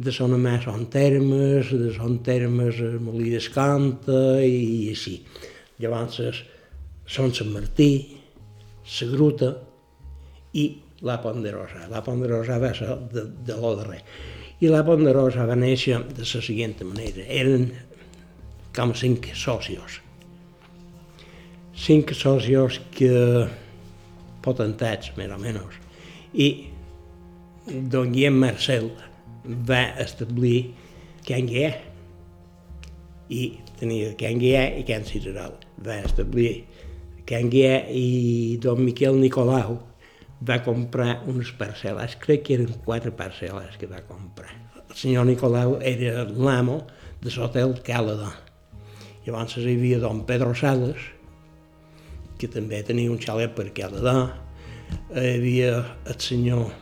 De 0.00 0.10
Sonamà 0.16 0.56
són 0.64 0.88
termes, 0.90 1.70
de 1.70 1.92
són 1.94 2.18
termes 2.26 2.80
Molí 3.04 3.30
d'Escanta 3.30 4.40
i 4.42 4.90
així. 4.90 5.20
Llavors 5.78 6.42
són 7.06 7.34
Sant 7.36 7.50
Martí, 7.54 7.92
la 8.90 9.10
Gruta 9.12 9.54
i 10.58 10.64
la 11.02 11.20
Ponderosa. 11.20 11.88
La 11.90 12.02
Ponderosa 12.04 12.58
va 12.58 12.72
ser 12.74 12.96
de, 13.12 13.24
de 13.46 13.56
l'Odre. 13.56 14.00
I 14.60 14.68
la 14.68 14.82
Ponderosa 14.84 15.46
va 15.48 15.56
néixer 15.56 16.02
de 16.12 16.24
la 16.24 16.28
següent 16.28 16.76
manera. 16.84 17.24
Eren 17.24 17.70
com 18.76 18.92
cinc 18.94 19.30
socios. 19.34 20.00
Cinc 21.80 22.12
socios 22.12 22.80
que 22.92 23.48
potentats, 24.44 25.12
més 25.16 25.32
o 25.32 25.38
menys. 25.40 25.80
I 26.36 26.48
don 27.88 28.12
Guillem 28.12 28.36
Marcel 28.42 28.90
va 29.44 29.86
establir 30.02 30.74
Can 31.24 31.48
Guià. 31.48 31.72
I 33.30 33.42
tenia 33.80 34.12
Can 34.20 34.40
Guià 34.42 34.66
i 34.76 34.84
Can 34.88 35.08
Cicerol. 35.08 35.56
Va 35.80 36.02
establir 36.04 36.66
Can 37.28 37.48
Guià 37.48 37.86
i 37.88 38.58
don 38.60 38.84
Miquel 38.84 39.16
Nicolau 39.16 39.78
va 40.40 40.60
comprar 40.64 41.20
unes 41.28 41.52
parcel·les, 41.58 42.16
crec 42.20 42.46
que 42.46 42.56
eren 42.56 42.72
quatre 42.84 43.12
parcel·les 43.16 43.76
que 43.80 43.88
va 43.90 44.00
comprar. 44.08 44.52
El 44.88 44.96
senyor 44.96 45.26
Nicolau 45.28 45.76
era 45.86 46.24
l'amo 46.24 46.80
de 47.20 47.30
l'hotel 47.34 47.76
Càlada. 47.86 48.32
Llavors 49.26 49.56
hi 49.60 49.74
havia 49.76 49.98
don 50.00 50.24
Pedro 50.26 50.54
Sales, 50.56 51.00
que 52.40 52.48
també 52.48 52.80
tenia 52.86 53.12
un 53.12 53.20
xalet 53.20 53.52
per 53.56 53.68
Càlada. 53.76 54.14
Hi 55.12 55.34
havia 55.36 55.74
el 56.08 56.18
senyor 56.18 56.72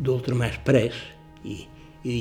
d'Ultramàs 0.00 0.56
Pres 0.64 0.96
i, 1.44 1.60
i, 2.02 2.16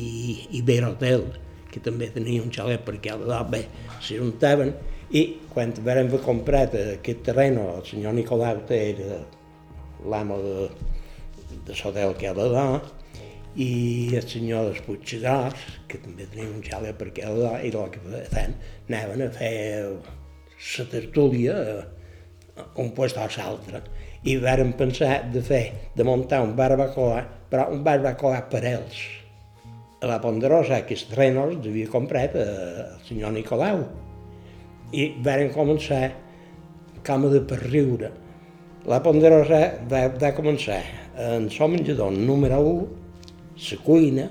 i 0.60 0.62
Hotel, 0.84 1.24
que 1.72 1.80
també 1.80 2.12
tenia 2.12 2.44
un 2.44 2.52
xalet 2.52 2.84
per 2.84 3.00
Càlada. 3.00 3.44
Bé, 3.48 3.63
s'hi 4.04 4.20
juntaven 4.20 4.76
I 5.12 5.21
quan 5.52 5.74
vam 5.84 6.08
comprar 6.24 6.69
aquest 6.71 7.26
terreny, 7.28 7.58
el 7.60 7.84
senyor 7.84 8.13
Nicolau 8.15 8.62
era 8.71 9.17
l'amo 10.08 10.38
de, 10.39 10.69
de 11.67 11.76
l'hotel 11.76 12.13
que 12.15 12.30
era 12.30 12.45
allà, 12.45 12.67
i 13.60 14.15
el 14.15 14.24
senyor 14.24 14.69
dels 14.69 14.80
Puigcerars, 14.86 15.65
que 15.91 16.00
també 16.00 16.30
tenia 16.32 16.47
un 16.47 16.62
xale 16.63 16.93
perquè 16.95 17.26
allà, 17.28 17.58
i 17.60 17.74
el 17.76 17.91
que 17.91 18.00
feien, 18.32 18.56
anaven 18.88 19.26
a 19.26 19.28
fer 19.36 19.52
la 20.78 20.86
tertúlia 20.93 21.58
un 22.80 22.93
lloc 22.95 23.17
a 23.17 23.28
l'altre. 23.36 23.82
I 24.24 24.38
vàrem 24.39 24.71
pensar 24.80 25.26
de 25.34 25.41
fer, 25.43 25.65
de 25.97 26.06
muntar 26.08 26.39
un 26.45 26.56
barbacoa, 26.56 27.26
però 27.52 27.67
un 27.74 27.84
barbacoa 27.84 28.45
per 28.47 28.63
ells. 28.63 29.02
A 30.02 30.08
la 30.08 30.21
Ponderosa, 30.24 30.80
aquests 30.80 31.12
terrenos 31.12 31.58
els 31.58 31.67
havia 31.67 31.91
comprat 31.91 32.39
el 32.39 32.95
senyor 33.10 33.36
Nicolau. 33.36 33.84
I 34.91 35.08
vàrem 35.23 35.51
començar 35.56 36.12
com 37.08 37.30
de 37.32 37.41
per 37.47 37.60
riure. 37.63 38.12
La 38.89 38.99
Ponderosa 39.04 39.62
va, 39.89 40.08
va 40.21 40.34
començar 40.38 40.82
en 41.21 41.47
el 41.47 41.71
menjador 41.75 42.12
número 42.12 42.60
1, 42.60 42.88
la 43.69 43.77
cuina, 43.86 44.27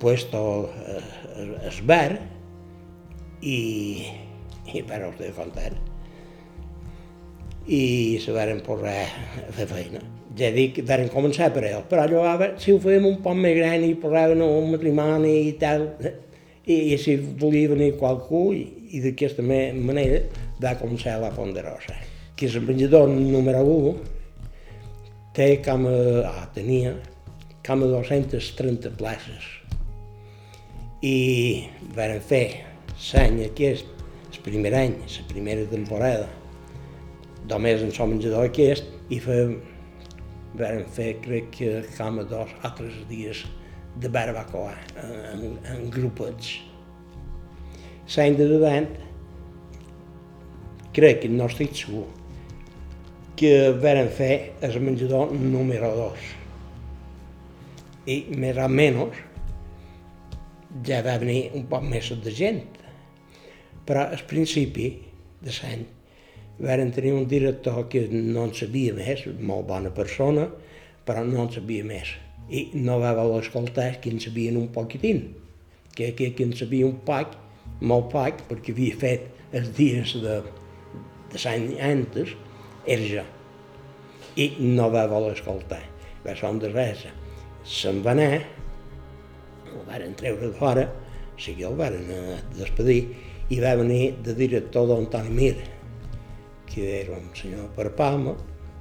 puesto 0.00 0.42
el 1.36 1.84
bar 1.84 2.16
i, 3.42 3.60
i 4.72 4.82
per 4.82 5.04
us 5.10 5.20
de 5.20 5.30
contar 5.36 5.70
i 7.70 8.18
se 8.18 8.32
varen 8.32 8.60
posar 8.66 9.04
a 9.04 9.52
fer 9.54 9.66
feina. 9.70 10.00
Ja 10.38 10.50
dic, 10.54 10.80
varen 10.86 11.10
començar 11.12 11.50
per 11.54 11.64
ell, 11.68 11.84
però 11.90 12.06
llavors 12.08 12.62
si 12.64 12.72
ho 12.72 12.80
fèiem 12.82 13.06
un 13.06 13.18
poc 13.22 13.36
més 13.38 13.56
gran 13.58 13.84
i 13.84 13.94
posaven 13.98 14.42
un 14.42 14.70
matrimoni 14.72 15.34
i 15.48 15.52
tal, 15.60 15.86
i, 16.64 16.94
i 16.94 16.98
si 16.98 17.16
volia 17.16 17.70
venir 17.74 17.92
qualcú, 18.00 18.44
i, 18.56 18.64
i 18.90 19.00
d'aquesta 19.04 19.42
manera 19.42 20.22
va 20.62 20.76
començar 20.80 21.18
la 21.22 21.30
Ponderosa, 21.34 21.96
que 22.36 22.48
és 22.48 22.56
el 22.58 22.66
menjador 22.66 23.08
número 23.10 23.62
1, 23.62 23.94
té 25.36 25.48
com 25.64 25.86
a, 25.86 25.96
ah, 26.30 26.46
tenia 26.54 26.96
com 27.66 27.84
a 27.86 27.90
230 27.92 28.92
places. 28.98 29.46
I 31.06 31.16
van 31.96 32.18
fer 32.20 32.44
l'any 33.12 33.44
aquest, 33.46 33.88
el 34.30 34.40
primer 34.44 34.74
any, 34.76 34.96
la 35.00 35.26
primera 35.30 35.66
temporada, 35.70 36.28
només 37.50 37.82
en 37.84 37.92
el 37.94 38.10
menjador 38.14 38.50
aquest 38.50 38.90
i 39.10 39.20
fèiem, 39.22 39.58
vam 40.58 40.82
fer 40.96 41.12
crec 41.22 41.52
que 41.54 41.70
com 41.94 42.18
a 42.18 42.26
dos 42.26 42.50
altres 42.66 42.96
dies 43.08 43.44
de 44.02 44.10
barbacoa 44.10 44.74
en, 45.02 45.46
en 45.70 45.86
grupets. 45.94 46.58
L'any 48.10 48.34
de 48.38 48.46
davant, 48.50 48.88
crec 50.96 51.20
que 51.22 51.30
no 51.30 51.46
estic 51.46 51.76
segur, 51.78 52.06
que 53.38 53.52
vam 53.84 54.08
fer 54.16 54.34
el 54.66 54.78
menjador 54.82 55.30
número 55.32 55.92
2. 55.98 56.26
I 58.10 58.16
més 58.42 58.58
o 58.58 58.66
menys 58.72 59.22
ja 60.88 60.98
va 61.06 61.20
venir 61.22 61.52
un 61.54 61.68
poc 61.70 61.86
més 61.86 62.10
de 62.24 62.34
gent, 62.34 62.60
però 63.86 64.08
al 64.10 64.26
principi 64.30 64.90
de 65.40 65.54
l'any 65.60 65.88
Varen 66.60 66.90
tenir 66.92 67.14
un 67.16 67.26
director 67.26 67.86
que 67.88 68.02
no 68.12 68.42
en 68.44 68.50
sabia 68.52 68.92
més, 68.92 69.22
molt 69.40 69.64
bona 69.70 69.88
persona, 69.96 70.42
però 71.08 71.22
no 71.24 71.46
en 71.46 71.54
sabia 71.54 71.86
més. 71.88 72.10
I 72.52 72.66
no 72.74 72.98
va 73.00 73.14
voler 73.16 73.38
escoltar 73.40 73.94
que 74.02 74.12
en 74.12 74.20
sabien 74.20 74.58
un 74.60 74.66
poquitín, 74.74 75.22
que, 75.94 76.10
que, 76.18 76.34
que 76.36 76.44
en 76.44 76.52
sabia 76.58 76.84
un 76.84 76.98
poc, 77.06 77.32
molt 77.80 78.10
poc, 78.12 78.44
perquè 78.48 78.74
havia 78.74 78.96
fet 79.00 79.54
els 79.56 79.72
dies 79.76 80.14
de, 80.22 80.40
de 81.32 81.42
l'any 81.44 81.72
antes, 81.84 82.34
era 82.86 83.08
jo. 83.08 83.24
I 84.40 84.50
no 84.62 84.90
va 84.92 85.06
voler 85.10 85.34
escoltar. 85.36 85.82
Va 86.24 86.36
ser 86.36 86.52
de 86.62 86.70
res. 86.72 87.06
Se'n 87.66 88.00
va 88.04 88.14
anar, 88.16 88.40
el 89.70 89.82
varen 89.88 90.14
treure 90.18 90.48
de 90.48 90.56
fora, 90.58 90.86
o 91.34 91.40
sigui, 91.40 91.64
el 91.68 91.76
varen 91.78 92.08
eh, 92.14 92.38
despedir, 92.56 93.00
i 93.50 93.58
va 93.62 93.74
venir 93.80 94.14
de 94.24 94.34
director 94.38 94.86
d'Antoni 94.88 95.32
Mir, 95.34 95.54
que 96.70 96.86
era 97.00 97.16
un 97.18 97.30
senyor 97.34 97.72
per 97.76 97.90
Palma, 97.98 98.36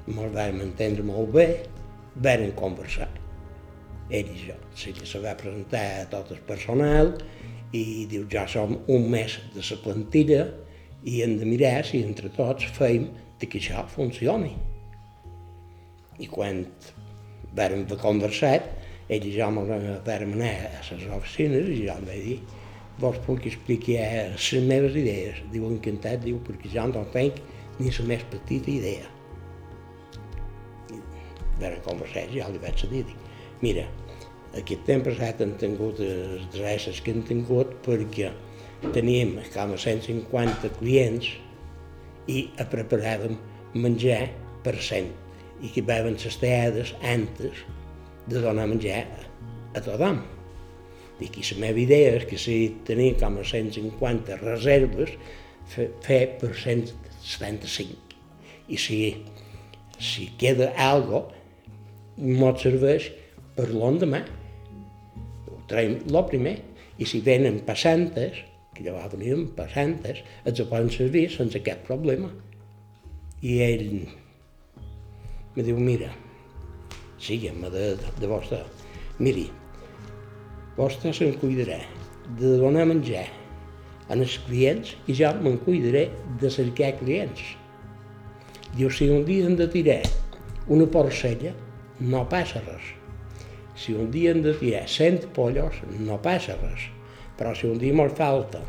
ens 0.09 0.35
vam 0.35 0.61
entendre 0.65 1.05
molt 1.05 1.33
bé, 1.33 1.47
vam 2.15 2.45
conversar. 2.57 3.09
Ell 4.09 4.29
i 4.33 4.39
jo. 4.47 4.55
Sí 4.77 4.93
que 4.95 5.05
se 5.05 5.21
va 5.21 5.35
presentar 5.37 5.83
a 5.99 6.05
tot 6.09 6.31
el 6.33 6.41
personal 6.47 7.13
i 7.75 8.05
diu, 8.09 8.25
ja 8.31 8.47
som 8.49 8.77
un 8.87 9.09
mes 9.11 9.37
de 9.53 9.61
la 9.61 9.77
plantilla 9.83 10.45
i 11.05 11.21
hem 11.23 11.37
de 11.39 11.47
mirar 11.47 11.85
si 11.85 12.01
entre 12.03 12.31
tots 12.33 12.65
feim 12.75 13.09
de 13.39 13.47
que 13.47 13.61
això 13.61 13.85
funcioni. 13.87 14.55
I 16.19 16.27
quan 16.27 16.65
vam 17.55 17.85
conversar, 18.01 18.57
ell 19.09 19.25
i 19.25 19.35
jo 19.35 19.45
vam 19.45 19.61
anar 19.63 19.93
a 20.09 20.81
les 20.89 21.05
oficines 21.15 21.69
i 21.69 21.85
jo 21.85 21.95
em 21.95 22.09
vaig 22.09 22.25
dir, 22.25 22.39
vos 22.99 23.15
puc 23.25 23.45
explicar 23.47 24.33
les 24.33 24.49
meves 24.67 24.97
idees. 24.99 25.39
Diu, 25.53 25.69
encantat, 25.69 26.25
diu, 26.25 26.41
perquè 26.45 26.73
jo 26.73 26.89
no 26.91 27.05
tenc 27.13 27.39
ni 27.79 27.93
la 27.95 28.05
més 28.11 28.25
petita 28.33 28.71
idea. 28.73 29.07
Vam 31.59 31.79
conversar, 31.85 32.27
ja 32.33 32.47
li 32.51 32.59
vaig 32.59 32.83
dir, 32.91 33.05
dic, 33.07 33.15
mira, 33.63 33.87
aquest 34.57 34.85
temps 34.87 35.05
passat 35.05 35.41
han 35.43 35.55
tingut 35.61 35.99
les 36.01 36.45
dreces 36.55 37.01
que 37.05 37.13
han 37.13 37.25
tingut 37.27 37.75
perquè 37.85 38.31
teníem 38.95 39.37
com 39.53 39.75
a 39.75 39.77
150 39.77 40.71
clients 40.79 41.29
i 42.29 42.45
preparàvem 42.71 43.35
menjar 43.75 44.23
per 44.65 44.77
cent 44.81 45.11
i 45.61 45.69
que 45.73 45.83
veuen 45.85 46.17
les 46.17 46.39
teades 46.41 46.95
antes 47.03 47.65
de 48.29 48.41
donar 48.41 48.69
menjar 48.69 49.03
a 49.75 49.81
tothom. 49.83 50.23
I 51.19 51.27
la 51.27 51.59
meva 51.59 51.79
idea 51.81 52.15
és 52.15 52.25
que 52.29 52.37
si 52.39 52.55
tenia 52.87 53.17
com 53.19 53.41
a 53.41 53.43
150 53.43 54.39
reserves, 54.39 55.11
fer 55.67 56.21
per 56.39 56.53
100 56.55 56.93
75. 57.23 57.95
I 58.69 58.77
si, 58.77 58.99
si 59.99 60.29
queda 60.39 60.71
algo, 60.77 61.27
mos 62.17 62.61
serveix 62.63 63.09
per 63.57 63.69
l'endemà. 63.73 64.23
Traiem 65.69 65.99
el 66.09 66.23
primer. 66.29 66.57
I 66.99 67.07
si 67.07 67.21
venen 67.23 67.61
passantes, 67.63 68.41
que 68.75 68.83
llavors 68.83 69.13
venien 69.13 69.45
passantes, 69.55 70.19
ho 70.45 70.65
poden 70.65 70.89
servir 70.91 71.29
sense 71.31 71.61
cap 71.63 71.85
problema. 71.87 72.31
I 73.39 73.61
ell 73.63 73.85
me 75.55 75.63
diu, 75.63 75.79
mira, 75.79 76.09
sígueme 77.19 77.69
de, 77.71 77.85
de, 78.19 78.27
vostre, 78.27 78.61
miri, 79.19 79.47
vostre 80.77 81.11
se'n 81.15 81.33
cuidarà 81.41 81.79
de 82.39 82.53
donar 82.61 82.85
menjar 82.87 83.25
en 84.09 84.23
els 84.23 84.37
clients 84.45 84.93
i 85.07 85.15
jo 85.17 85.31
me'n 85.43 85.59
cuidaré 85.65 86.05
de 86.41 86.51
cercar 86.53 86.93
clients. 87.01 87.41
Diu, 88.77 88.91
si 88.93 89.09
un 89.09 89.25
dia 89.27 89.47
hem 89.47 89.57
de 89.59 89.67
tirar 89.71 90.01
una 90.69 90.87
porcella, 90.87 91.55
no 91.99 92.23
passa 92.29 92.61
res. 92.63 92.98
Si 93.79 93.95
un 93.95 94.11
dia 94.11 94.33
hem 94.33 94.43
de 94.43 94.53
tirar 94.59 94.85
100 94.91 95.31
pollos, 95.35 95.79
no 96.03 96.19
passa 96.21 96.57
res. 96.59 96.89
Però 97.39 97.55
si 97.55 97.69
un 97.69 97.79
dia 97.79 97.95
me'n 97.95 98.11
falta 98.11 98.61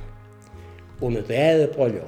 una 1.03 1.23
teada 1.27 1.65
de 1.65 1.69
pollo 1.75 2.07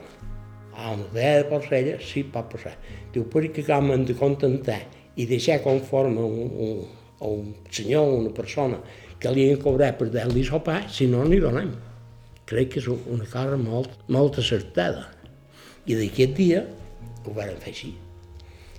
o 0.72 0.92
una 0.94 1.08
teada 1.12 1.42
de 1.42 1.46
porcella, 1.50 1.98
sí 2.00 2.22
pot 2.24 2.50
passar. 2.52 2.76
Diu, 3.12 3.26
perquè 3.28 3.66
com 3.66 3.90
hem 3.92 4.06
de 4.08 4.16
contentar 4.16 4.80
i 5.18 5.26
deixar 5.28 5.60
conforme 5.64 6.22
un, 6.22 6.52
un, 6.66 6.84
un 7.28 7.54
senyor, 7.70 8.12
una 8.22 8.30
persona, 8.34 8.78
que 9.18 9.30
li 9.34 9.50
han 9.50 9.60
cobrat 9.62 9.98
per 9.98 10.12
dar-li 10.14 10.46
sopar, 10.46 10.84
si 10.90 11.10
no, 11.10 11.26
n'hi 11.26 11.42
donem 11.42 11.72
crec 12.52 12.74
que 12.74 12.80
és 12.82 12.88
una 12.92 13.26
cosa 13.32 13.58
molt, 13.60 13.92
molt 14.12 14.38
acertada. 14.42 15.08
I 15.88 15.98
d'aquest 15.98 16.34
dia 16.38 16.64
ho 17.24 17.36
van 17.36 17.54
fer 17.62 17.72
així. 17.72 17.92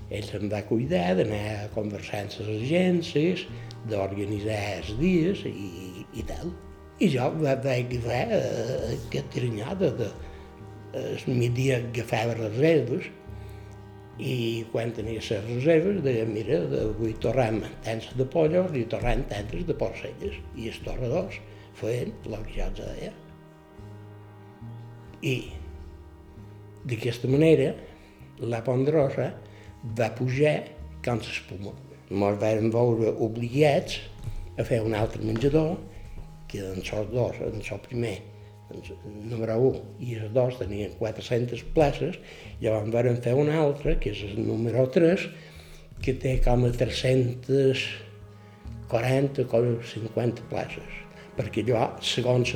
Ell 0.10 0.28
se'n 0.28 0.50
va 0.52 0.64
cuidar 0.68 1.14
d'anar 1.18 1.44
a 1.54 1.72
conversar 1.76 2.26
amb 2.26 2.36
les 2.40 2.52
agències, 2.58 3.48
d'organitzar 3.90 4.62
els 4.78 4.94
dies 5.00 5.44
i, 5.50 6.06
i 6.14 6.28
tal. 6.28 6.54
I 7.00 7.10
jo 7.16 7.32
va, 7.40 7.56
vaig 7.64 7.98
agafar 7.98 8.38
eh, 8.38 8.94
aquest 8.98 9.32
tiranyada 9.34 9.90
de, 9.98 10.12
el 10.94 11.36
migdia 11.40 11.80
agafava 11.82 12.36
reserves 12.38 13.10
i 14.22 14.64
quan 14.72 14.92
tenia 14.94 15.22
les 15.26 15.48
reserves 15.48 16.04
deia, 16.06 16.26
mira, 16.30 16.60
avui 16.84 17.16
tornem 17.22 17.64
tants 17.86 18.12
de 18.18 18.28
pollos 18.30 18.76
i 18.78 18.86
tornem 18.86 19.24
tantes 19.32 19.66
de 19.66 19.74
porcelles. 19.74 20.38
I 20.56 20.70
els 20.70 20.80
torradors 20.86 21.40
feien 21.80 22.14
el 22.30 22.38
que 22.46 22.60
jo 22.60 22.68
els 22.68 22.84
deia. 22.84 23.12
I 25.24 25.36
d'aquesta 26.86 27.32
manera 27.32 27.72
la 28.44 28.62
Ponderosa 28.64 29.32
va 29.84 30.16
pujar 30.16 30.64
com 31.04 31.20
l'espuma. 31.20 31.72
Ens 32.10 32.42
vam 32.42 32.70
veure 32.72 33.12
obligats 33.26 34.00
a 34.58 34.64
fer 34.68 34.82
un 34.86 34.94
altre 34.96 35.24
menjador, 35.26 35.78
que 36.48 36.60
en 36.62 36.80
els 36.80 37.10
dos, 37.12 37.36
en 37.42 37.60
el 37.60 37.80
primer, 37.88 38.22
número 39.30 39.58
1 39.58 39.82
i 40.06 40.16
el 40.22 40.30
2 40.34 40.58
tenien 40.62 40.92
400 41.00 41.64
places, 41.76 42.14
llavors 42.62 42.92
van 42.94 43.22
fer 43.22 43.34
una 43.38 43.56
altra, 43.62 44.00
que 44.00 44.10
és 44.14 44.20
el 44.30 44.36
número 44.48 44.82
3, 44.94 45.28
que 46.04 46.14
té 46.20 46.32
com 46.46 46.60
a 46.68 46.72
340 46.72 49.42
o 49.50 49.52
50 49.94 50.42
places. 50.52 50.92
Perquè 51.34 51.60
allò, 51.66 51.84
segons 52.06 52.50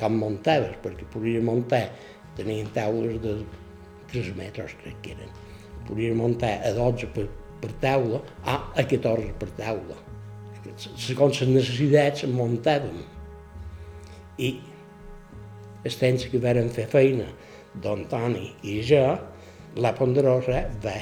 com 0.00 0.12
muntaves, 0.20 0.74
perquè 0.84 1.04
podia 1.12 1.40
muntar, 1.44 1.86
tenien 2.36 2.68
taules 2.76 3.14
de 3.24 3.32
3 4.12 4.28
metres, 4.36 4.70
crec 4.84 4.98
que 5.04 5.10
eren. 5.16 5.30
Podia 5.88 6.14
muntar 6.14 6.58
a 6.68 6.72
12 6.76 7.08
per, 7.14 7.26
per 7.62 7.72
taula, 7.82 8.20
a, 8.44 8.60
a 8.76 8.84
14 8.84 9.34
per 9.40 9.50
taula. 9.56 9.96
Segons 10.76 11.40
les 11.40 11.54
necessitats 11.54 12.26
muntàvem. 12.28 13.00
I 14.38 14.52
el 15.88 15.96
temps 15.96 16.26
que 16.28 16.40
varen 16.42 16.68
fer 16.74 16.86
feina 16.92 17.26
don 17.82 18.04
Toni 18.10 18.52
i 18.66 18.78
jo, 18.86 19.02
la 19.78 19.92
Ponderosa 19.96 20.64
va, 20.84 20.94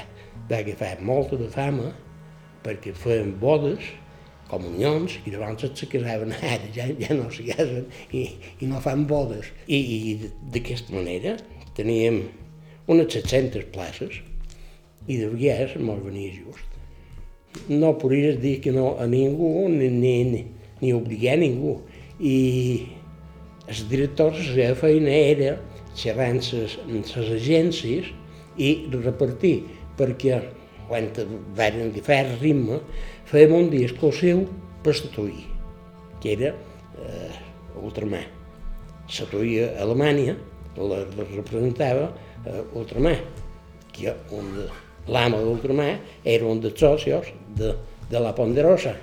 va 0.49 0.59
agafar 0.61 0.97
molta 1.01 1.39
de 1.39 1.47
fama 1.53 1.91
perquè 2.65 2.93
feien 2.95 3.33
bodes, 3.41 3.83
comunions, 4.51 5.17
i 5.25 5.33
llavors 5.33 5.65
se 5.75 5.87
casaven 5.91 6.33
ara, 6.53 6.71
ja, 6.75 6.87
ja 6.99 7.15
no 7.15 7.27
se 7.33 7.45
casen 7.47 7.87
i, 8.15 8.23
i 8.61 8.69
no 8.69 8.81
fan 8.83 9.05
bodes. 9.09 9.51
I, 9.67 9.77
i 9.77 10.31
d'aquesta 10.53 10.95
manera 10.95 11.35
teníem 11.77 12.23
unes 12.87 13.11
700 13.13 13.69
places 13.75 14.21
i 15.07 15.17
de 15.21 15.29
vegades 15.31 15.77
mos 15.79 16.03
venia 16.03 16.33
just. 16.35 16.75
No 17.71 17.95
podries 17.97 18.37
dir 18.41 18.59
que 18.61 18.73
no 18.75 18.95
a 18.99 19.07
ningú 19.07 19.67
ni, 19.71 19.89
ni, 19.89 20.13
ni, 20.27 20.43
ni 20.81 20.93
obligar 20.93 21.37
ningú. 21.39 21.79
I 22.19 22.35
els 23.67 23.83
directors, 23.89 24.37
la 24.51 24.53
seva 24.53 24.77
feina 24.83 25.11
era 25.11 25.55
xerrar 25.97 26.29
amb 26.33 26.93
les 26.93 27.17
agències 27.39 28.11
i 28.57 28.69
repartir, 28.93 29.57
perquè 29.97 30.39
quan 30.87 31.09
van 31.57 31.81
agafar 31.89 32.23
el 32.25 32.37
ritme, 32.41 32.79
fèiem 33.27 33.55
un 33.57 33.69
dia 33.73 33.89
exclusiu 33.89 34.45
per 34.85 34.95
Satuí, 34.95 35.43
que 36.21 36.35
era 36.37 36.53
eh, 36.53 37.33
Ultramar. 37.81 38.23
Satuí 39.11 39.59
a 39.63 39.73
Alemanya 39.83 40.37
la, 40.77 41.03
representava 41.35 42.11
eh, 42.45 42.63
Ultramar, 42.73 43.17
que 43.91 44.15
l'ama 45.07 45.39
d'Ultramar 45.41 45.97
era 46.23 46.47
un 46.47 46.61
dels 46.63 46.79
socios 46.79 47.31
de, 47.57 47.73
de 48.11 48.21
la 48.23 48.33
Ponderosa. 48.35 48.95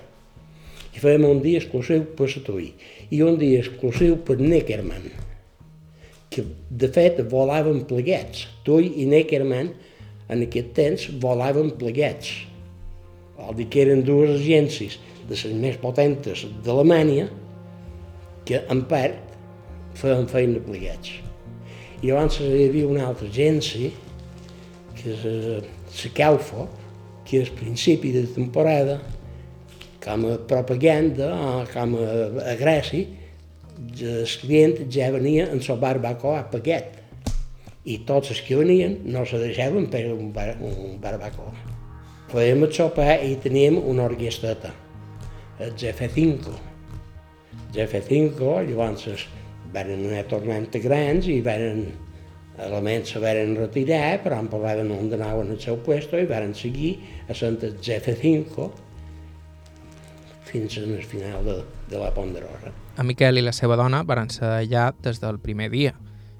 I 0.95 1.03
fèiem 1.03 1.27
un 1.27 1.41
dia 1.43 1.59
exclusiu 1.63 2.05
per 2.17 2.29
Satuí 2.31 2.71
i 3.11 3.23
un 3.27 3.39
dia 3.41 3.63
exclusiu 3.63 4.19
per 4.27 4.39
Neckerman, 4.41 5.09
que 6.31 6.45
de 6.71 6.91
fet 6.95 7.21
volaven 7.31 7.83
plegats. 7.89 8.47
Toi 8.67 8.93
i 9.03 9.09
Neckerman 9.11 9.73
en 10.31 10.45
aquest 10.47 10.73
temps 10.77 11.09
volaven 11.23 11.73
plegats. 11.81 12.31
Vol 13.35 13.59
dir 13.59 13.69
que 13.71 13.83
eren 13.83 14.05
dues 14.07 14.37
agències 14.39 15.01
de 15.29 15.35
les 15.35 15.59
més 15.59 15.77
potentes 15.83 16.45
d'Alemanya 16.65 17.27
que 18.47 18.61
en 18.71 18.83
part 18.89 19.35
feien 19.99 20.27
feina 20.31 20.61
plegats. 20.63 21.17
I 22.05 22.13
abans 22.13 22.37
hi 22.43 22.67
havia 22.69 22.89
una 22.91 23.07
altra 23.09 23.29
agència, 23.31 23.91
que 24.99 25.15
és 25.15 25.25
la 26.03 26.11
Caufo, 26.15 26.69
que 27.25 27.41
és 27.43 27.51
principi 27.55 28.13
de 28.13 28.27
temporada 28.35 29.01
com 30.05 30.27
a 30.29 30.39
propaganda 30.49 31.31
o 31.33 31.53
com 31.71 31.97
a, 31.97 32.09
a 32.53 32.57
Grècia, 32.61 33.07
el 33.75 34.35
client 34.41 34.85
ja 34.93 35.11
venia 35.15 35.49
en 35.51 35.63
el 35.63 35.81
barbacoa 35.81 36.45
paquet 36.53 37.01
i 37.85 37.99
tots 38.09 38.31
els 38.33 38.41
que 38.45 38.57
venien 38.57 38.99
no 39.05 39.25
se 39.29 39.41
deixaven 39.41 39.89
per 39.93 40.05
un, 40.13 40.31
bar, 40.33 40.55
un 40.61 40.99
barbacoa. 41.01 41.53
El 42.35 42.65
sopar 42.73 43.21
i 43.23 43.37
teníem 43.39 43.77
una 43.79 44.07
orquesteta, 44.09 44.73
el 45.61 45.75
GF5. 45.79 46.55
GF5, 47.75 48.41
llavors 48.71 49.27
van 49.75 49.93
anar 49.95 50.25
tornant 50.31 50.67
grans 50.83 51.29
i 51.31 51.41
van 51.45 51.85
elements 52.59 53.11
se 53.11 53.19
van 53.19 53.57
retirar, 53.57 54.21
però 54.23 54.39
en 54.39 54.49
parlaven 54.49 54.93
on 54.95 55.13
anaven 55.13 55.51
al 55.51 55.61
seu 55.61 55.79
puesto 55.83 56.19
i 56.19 56.27
van 56.27 56.55
seguir 56.55 56.97
a 57.29 57.35
Sant 57.35 57.59
GF5 57.59 58.71
fins 60.45 60.79
al 60.79 61.03
final 61.03 61.45
de, 61.45 61.57
de 61.91 61.99
la 61.99 62.13
Ponderosa. 62.15 62.71
En 62.99 63.07
Miquel 63.07 63.41
i 63.41 63.43
la 63.43 63.53
seva 63.53 63.77
dona 63.77 64.05
van 64.07 64.31
ser 64.31 64.47
allà 64.61 64.93
des 65.03 65.19
del 65.21 65.41
primer 65.43 65.71
dia. 65.73 65.97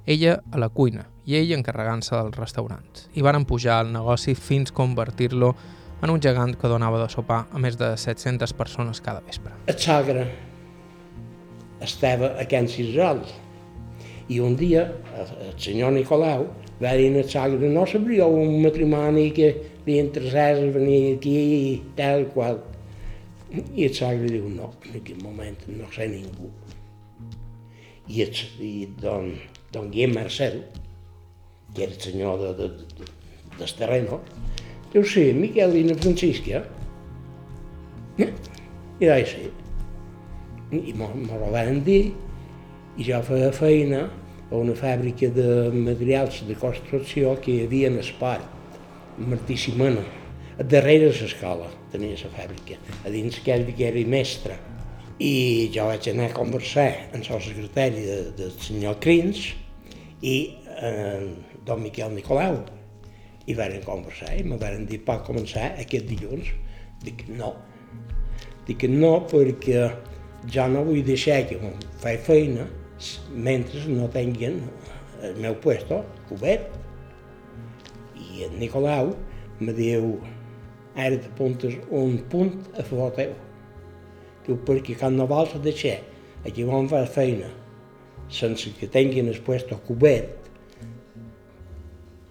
Ella 0.07 0.39
a 0.53 0.61
la 0.61 0.69
cuina 0.69 1.09
i 1.25 1.39
ell 1.39 1.55
encarregant-se 1.57 2.15
dels 2.15 2.39
restaurants. 2.39 3.09
I 3.17 3.25
varen 3.25 3.47
pujar 3.49 3.81
al 3.81 3.91
negoci 3.93 4.37
fins 4.37 4.71
convertir-lo 4.73 5.55
en 6.05 6.11
un 6.13 6.21
gegant 6.21 6.55
que 6.61 6.69
donava 6.69 7.01
de 7.01 7.09
sopar 7.11 7.47
a 7.51 7.59
més 7.59 7.79
de 7.81 7.95
700 7.97 8.53
persones 8.53 9.01
cada 9.01 9.25
vespre. 9.25 9.55
El 9.67 9.79
sogre 9.81 10.29
estava 11.81 12.35
a 12.39 12.45
Can 12.47 12.69
Cisol 12.69 13.25
i 14.29 14.41
un 14.41 14.57
dia 14.57 14.87
el 15.19 15.57
senyor 15.61 15.93
Nicolau 15.93 16.47
va 16.81 16.95
dir 16.97 17.11
al 17.17 17.29
sogre 17.31 17.69
no 17.71 17.85
sabríeu 17.87 18.35
un 18.41 18.61
matrimoni 18.63 19.31
que 19.37 19.51
li 19.87 19.99
interessés 20.01 20.73
venir 20.75 21.17
aquí 21.17 21.35
i 21.35 21.83
tal 21.97 22.27
qual. 22.35 22.61
I 23.55 23.87
el 23.87 23.95
sogre 23.95 24.31
diu, 24.31 24.49
no, 24.51 24.73
en 24.89 24.97
aquest 25.01 25.21
moment 25.23 25.67
no 25.69 25.91
sé 25.95 26.09
ningú. 26.11 26.49
I, 28.09 28.25
i 28.65 28.73
don, 29.01 29.31
Guillem 29.75 30.17
Marcel, 30.17 30.63
que 31.75 31.85
era 31.85 31.93
el 31.93 32.01
senyor 32.01 32.41
de, 32.41 32.51
de, 32.59 32.69
de, 32.99 33.11
del 33.59 33.77
terreno, 33.79 34.21
diu, 34.93 35.05
sí, 35.07 35.29
Miquel 35.37 35.77
i 35.79 35.85
na 35.87 35.99
Francisca. 36.01 36.65
I 38.19 39.07
vaig 39.11 39.31
sí. 39.31 39.49
I 40.75 40.93
me 40.97 41.07
ho 41.07 41.51
van 41.53 41.83
dir, 41.87 42.15
i 42.97 43.07
jo 43.07 43.23
feia 43.27 43.53
feina 43.53 44.05
a 44.51 44.59
una 44.59 44.75
fàbrica 44.79 45.31
de 45.35 45.71
materials 45.75 46.43
de 46.49 46.55
construcció 46.59 47.35
que 47.43 47.53
hi 47.53 47.65
havia 47.65 47.91
en 47.91 47.99
Espart, 48.03 48.47
Martí 49.19 49.57
Simona 49.59 50.05
darrere 50.59 51.11
de 51.11 51.19
l'escola 51.19 51.67
tenia 51.91 52.15
la 52.21 52.31
fàbrica, 52.31 52.79
a 53.05 53.11
dins 53.11 53.41
que 53.43 53.53
era 53.53 54.07
mestre. 54.07 54.57
I 55.19 55.71
jo 55.75 55.87
vaig 55.87 56.09
anar 56.11 56.31
a 56.31 56.35
conversar 56.35 56.91
amb 57.15 57.23
el 57.23 57.43
secretari 57.43 58.03
de, 58.03 58.19
del 58.39 58.51
senyor 58.59 58.99
Crins 59.01 59.53
i 60.23 60.57
eh, 60.81 61.35
don 61.65 61.83
Miquel 61.83 62.15
Nicolau. 62.15 62.65
I 63.47 63.55
varen 63.55 63.83
conversar 63.85 64.33
i 64.39 64.43
me 64.43 64.57
varen 64.57 64.87
dir 64.87 65.03
pot 65.05 65.23
començar 65.27 65.75
aquest 65.79 66.07
dilluns. 66.09 66.51
Dic 67.05 67.27
no. 67.29 67.53
Dic 68.67 68.87
no 68.89 69.21
perquè 69.31 69.91
jo 70.51 70.67
no 70.69 70.83
vull 70.87 71.05
deixar 71.05 71.45
que 71.47 71.59
faig 72.03 72.25
feina 72.27 72.67
mentre 73.31 73.83
no 73.91 74.09
tinguin 74.13 74.61
el 75.25 75.37
meu 75.41 75.57
puesto 75.61 76.03
cobert. 76.29 76.71
I 78.15 78.47
en 78.49 78.59
Nicolau 78.61 79.13
me 79.61 79.75
diu, 79.77 80.17
ara 80.95 81.19
t'apuntes 81.19 81.77
un 81.91 82.19
punt 82.31 82.57
a 82.79 82.85
favor 82.87 83.13
teu. 83.19 83.35
Diu, 84.45 84.59
perquè 84.67 84.97
quan 85.01 85.17
no 85.19 85.29
vols 85.31 85.55
deixar 85.65 86.01
a 86.45 86.53
qui 86.53 86.67
van 86.69 86.91
fer 86.91 87.05
feina 87.11 87.51
sense 88.33 88.73
que 88.79 88.89
tinguin 88.89 89.29
el 89.29 89.41
puesto 89.45 89.77
cobert, 89.87 90.49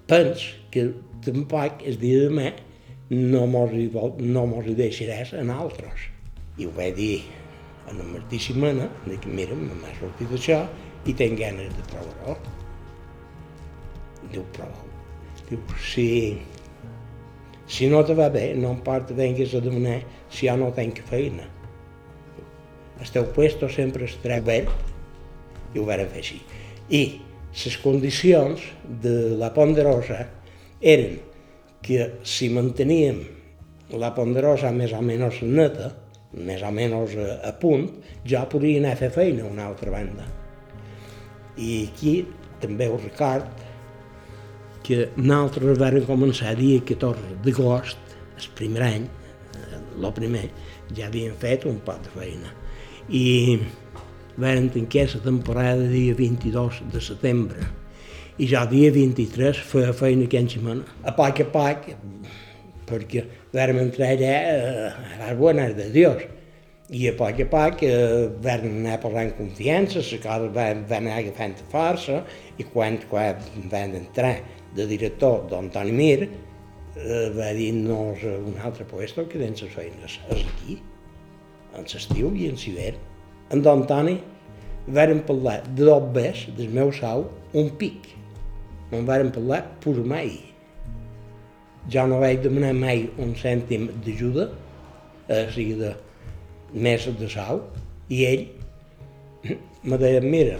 pens 0.09 0.45
que 0.73 0.89
tampoc 1.25 1.83
el 1.87 1.99
dia 2.01 2.23
de 2.23 2.29
demà 2.29 2.49
no 3.13 3.45
mos 3.47 3.71
hi, 3.77 3.87
no 4.25 4.45
hi 4.61 4.75
deixaràs 4.77 5.33
en 5.37 5.53
altres. 5.53 6.09
I 6.57 6.67
ho 6.67 6.73
vaig 6.75 6.97
dir 6.97 7.21
en 7.89 8.01
Martí 8.11 8.39
Simena, 8.39 8.87
dic, 9.05 9.25
mira, 9.27 9.55
m'ha 9.55 9.93
sortit 9.99 10.31
això 10.37 10.63
i 11.05 11.13
tinc 11.13 11.39
ganes 11.39 11.71
de 11.75 11.85
provar-ho. 11.91 12.37
Diu, 14.31 14.43
prova 14.55 14.91
Diu, 15.49 15.59
sí, 15.83 16.39
si 17.67 17.87
no 17.87 18.03
te 18.05 18.13
va 18.15 18.29
bé, 18.29 18.53
no 18.55 18.71
em 18.71 18.77
importa 18.77 19.15
vengues 19.17 19.53
a 19.55 19.61
demanar 19.63 19.99
si 20.29 20.47
jo 20.47 20.55
no 20.57 20.71
tinc 20.75 21.01
feina. 21.09 21.45
El 23.01 23.11
teu 23.11 23.27
puesto 23.35 23.67
sempre 23.69 24.07
estarà 24.07 24.39
obert 24.43 24.71
i 25.73 25.79
ho 25.79 25.85
vam 25.87 26.03
fer 26.11 26.21
així. 26.21 26.39
I 26.89 27.03
les 27.53 27.77
condicions 27.83 28.63
de 29.03 29.15
la 29.39 29.51
ponderosa 29.55 30.19
eren 30.79 31.19
que 31.83 32.07
si 32.23 32.49
manteníem 32.53 33.23
la 33.99 34.13
ponderosa 34.15 34.71
més 34.71 34.93
o 34.95 35.01
menys 35.03 35.41
neta, 35.43 35.91
més 36.33 36.63
o 36.65 36.71
menys 36.73 37.17
a, 37.19 37.27
a 37.49 37.53
punt, 37.59 37.89
jo 38.25 38.41
podia 38.51 38.79
anar 38.81 38.95
a 38.95 39.01
fer 39.03 39.11
feina 39.13 39.45
a 39.45 39.51
una 39.51 39.67
altra 39.69 39.91
banda. 39.93 40.25
I 41.57 41.89
aquí 41.91 42.15
també 42.63 42.87
ho 42.89 42.97
record 42.97 43.61
que 44.83 45.07
nosaltres 45.15 45.79
vam 45.79 45.99
començar 46.07 46.55
dia 46.59 46.81
14 46.83 47.37
d'agost, 47.45 47.99
el 48.39 48.49
primer 48.57 48.83
any, 48.87 49.05
el 49.93 50.11
primer, 50.15 50.49
ja 50.95 51.07
havíem 51.07 51.35
fet 51.39 51.67
un 51.69 51.79
pot 51.85 52.01
de 52.03 52.11
feina. 52.13 52.51
I 53.09 53.59
varen 54.37 54.69
tancar 54.73 55.07
la 55.13 55.21
temporada 55.23 55.87
dia 55.87 56.15
22 56.17 56.81
de 56.91 57.01
setembre. 57.01 57.63
I 58.37 58.47
ja 58.49 58.65
dia 58.65 58.91
23 58.91 59.59
feia 59.69 59.93
feina 59.93 60.25
aquella 60.25 60.49
setmana. 60.49 60.85
A 61.05 61.13
poc 61.15 61.43
a 61.43 61.47
poc, 61.53 61.91
perquè 62.89 63.25
vam 63.53 63.81
entrar 63.81 64.13
allà 64.13 64.37
a 64.91 65.19
les 65.23 65.35
bones 65.39 65.75
de 65.77 65.89
Dios. 65.93 66.23
I 66.93 67.07
a 67.09 67.13
poc 67.17 67.39
a 67.39 67.47
poc 67.49 67.83
eh, 67.87 68.29
vam 68.43 68.65
anar 68.69 68.99
parlant 69.01 69.31
confiança, 69.37 70.01
les 70.03 70.21
coses 70.21 70.51
van, 70.55 70.83
van 70.89 71.07
anar 71.07 71.21
agafant 71.21 71.55
força, 71.71 72.21
i 72.59 72.67
quan, 72.67 72.99
quan 73.09 73.39
van 73.71 73.95
entrar 73.97 74.35
de 74.75 74.85
director 74.89 75.47
don 75.49 75.69
Toni 75.73 75.93
Mir, 75.95 76.27
eh, 76.27 77.29
va 77.37 77.53
dir-nos 77.57 78.25
un 78.33 78.59
altre 78.61 78.85
puesto 78.85 79.25
que 79.27 79.39
tenen 79.39 79.57
les 79.61 79.73
feines. 79.73 80.19
És 80.29 80.43
aquí, 80.43 80.79
en 81.73 81.87
l'estiu 81.89 82.33
i 82.37 82.49
en 82.51 82.59
l'hivern. 82.61 83.01
En 83.53 83.61
don 83.65 83.85
Toni 83.89 84.19
varen 84.87 85.23
parlar 85.27 85.61
de 85.67 85.85
dos 85.85 86.09
bes 86.13 86.47
del 86.57 86.73
meu 86.73 86.91
sou 86.91 87.29
un 87.53 87.69
pic. 87.79 88.11
No 88.91 89.01
en 89.01 89.07
varen 89.09 89.31
parlar 89.33 89.63
per 89.83 89.95
mai. 90.05 90.35
Jo 91.91 92.05
no 92.07 92.21
vaig 92.23 92.43
demanar 92.43 92.71
mai 92.77 93.07
un 93.19 93.33
cèntim 93.35 93.89
d'ajuda, 94.05 94.47
eh, 95.27 95.45
o 95.47 95.51
sigui, 95.51 95.75
de 95.81 95.91
més 96.73 97.05
de 97.19 97.29
sou, 97.29 97.59
i 98.09 98.23
ell 98.29 98.45
me 99.83 99.99
deia, 99.99 100.21
mira, 100.23 100.57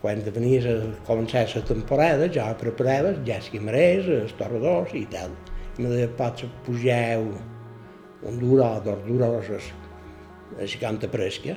quan 0.00 0.22
venies 0.22 0.66
a 0.70 0.76
començar 1.08 1.44
la 1.50 1.62
temporada, 1.66 2.28
ja 2.30 2.46
preparava 2.60 3.16
ja 3.26 3.40
camarers, 3.50 4.06
els 4.22 4.34
torradors 4.38 4.94
i 4.94 5.04
tal. 5.10 5.34
I 5.76 5.82
me 5.82 5.90
deia, 5.90 6.10
pots 6.18 6.46
pujar 6.66 7.18
un 7.18 8.38
duró, 8.38 8.76
dos 8.84 9.02
durós, 9.06 9.72
a 10.58 10.66
50 10.66 11.10
fresca, 11.10 11.56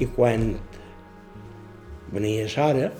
i 0.00 0.08
quan 0.16 0.54
venia 2.12 2.48
l'hora, 2.48 2.90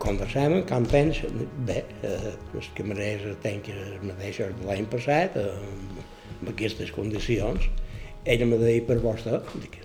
conversàvem, 0.00 0.64
com 0.68 0.86
pensa, 0.88 1.28
bé, 1.68 1.82
eh, 2.06 2.32
els 2.56 2.70
camarers 2.76 3.26
tenen 3.44 3.62
que 3.66 3.76
els 3.76 4.04
mateixos 4.08 4.54
de 4.58 4.66
l'any 4.68 4.88
passat, 4.92 5.36
eh, 5.36 6.06
amb 6.38 6.52
aquestes 6.54 6.92
condicions, 6.96 7.68
ella 8.24 8.48
me 8.48 8.58
deia 8.60 8.84
per 8.88 8.98
vostè, 9.04 9.40
dic, 9.60 9.76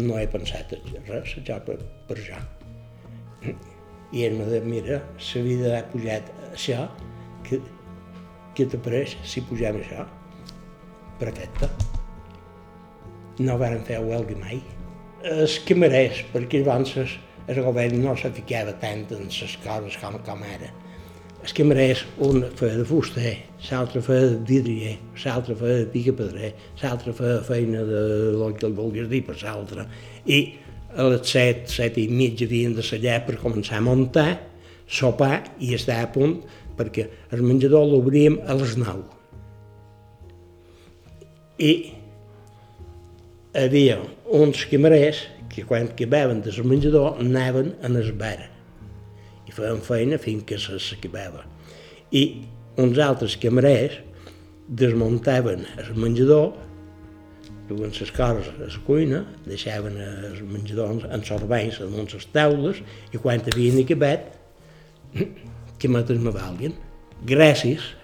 no 0.00 0.18
he 0.20 0.26
pensat 0.32 0.72
res, 1.08 1.36
ja 1.48 1.58
per, 1.64 1.78
per 2.08 2.18
ja. 2.20 2.40
I 4.14 4.24
ell 4.24 4.38
me 4.38 4.46
deia, 4.48 4.64
mira, 4.64 5.00
la 5.34 5.42
vida 5.44 5.74
ha 5.78 5.82
pujat 5.92 6.32
això, 6.52 6.86
que, 7.46 7.60
què 8.56 8.68
t'apareix 8.72 9.18
si 9.28 9.44
pugem 9.44 9.82
això? 9.82 10.06
Perfecte. 11.20 11.68
No 13.44 13.56
varen 13.60 13.84
fer 13.84 14.00
huelga 14.00 14.36
mai. 14.40 14.62
Els 15.26 15.58
camarers, 15.68 16.22
perquè 16.32 16.62
abans 16.64 16.94
el 17.46 17.62
govern 17.62 18.02
no 18.02 18.16
se 18.18 18.32
ficava 18.34 18.74
tant 18.82 19.06
en 19.14 19.28
les 19.30 19.56
coses 19.62 19.96
com, 20.02 20.18
com 20.26 20.42
ara. 20.46 20.72
Els 21.46 21.54
camarers, 21.54 22.02
un 22.26 22.42
feia 22.58 22.80
de 22.80 22.84
fuster, 22.88 23.32
l'altre 23.68 24.00
feia 24.02 24.32
de 24.32 24.38
vidrier, 24.48 24.96
l'altre 25.22 25.54
feia 25.54 25.84
de 25.84 25.88
picapedrer, 25.92 26.52
l'altre 26.82 27.14
feia 27.14 27.42
feina 27.46 27.84
de 27.86 28.00
lo 28.34 28.48
que 28.56 28.66
el 28.66 28.74
vulguis 28.74 29.06
dir 29.12 29.22
per 29.28 29.36
l'altre. 29.44 29.86
I 30.26 30.40
a 30.96 31.06
les 31.12 31.30
set, 31.30 31.68
set 31.70 32.00
i 32.02 32.08
mitja 32.10 32.48
havien 32.48 32.74
de 32.74 32.82
ser 32.82 32.98
allà 32.98 33.20
per 33.28 33.36
començar 33.38 33.78
a 33.78 33.84
muntar, 33.84 34.30
sopar 34.88 35.44
i 35.62 35.74
estar 35.76 36.00
a 36.02 36.10
punt, 36.10 36.40
perquè 36.76 37.06
el 37.30 37.44
menjador 37.46 37.86
l'obríem 37.92 38.40
a 38.46 38.56
les 38.58 38.74
nou. 38.80 39.04
I 41.62 41.72
havia 43.56 44.00
uns 44.34 44.66
camarers 44.68 45.22
que 45.56 45.64
quan 45.64 45.88
acabaven 45.88 46.42
del 46.44 46.64
menjador 46.68 47.16
anaven 47.16 47.72
a 47.80 47.88
el 47.88 48.12
bar 48.12 48.50
i 49.48 49.54
feien 49.56 49.80
feina 49.80 50.18
fins 50.20 50.44
que 50.44 50.58
s'acabava. 50.60 51.46
I 52.12 52.44
uns 52.76 52.98
altres 53.00 53.38
camarers 53.40 54.02
desmuntaven 54.68 55.64
el 55.80 55.94
menjador, 55.96 56.50
duen 57.70 57.94
les 57.96 58.12
coses 58.12 58.50
a 58.52 58.58
la 58.60 58.68
cuina, 58.84 59.22
deixaven 59.46 59.96
els 60.02 60.42
menjadors 60.44 61.08
en 61.08 61.24
sorbanys 61.24 61.80
damunt 61.80 62.12
les 62.12 62.28
taules 62.36 62.82
i 63.14 63.22
quan 63.22 63.40
havien 63.40 63.80
acabat, 63.80 64.28
que 65.80 65.88
metes 65.88 66.20
me 66.20 66.36
valguen. 66.36 66.76
Gràcies 67.24 67.94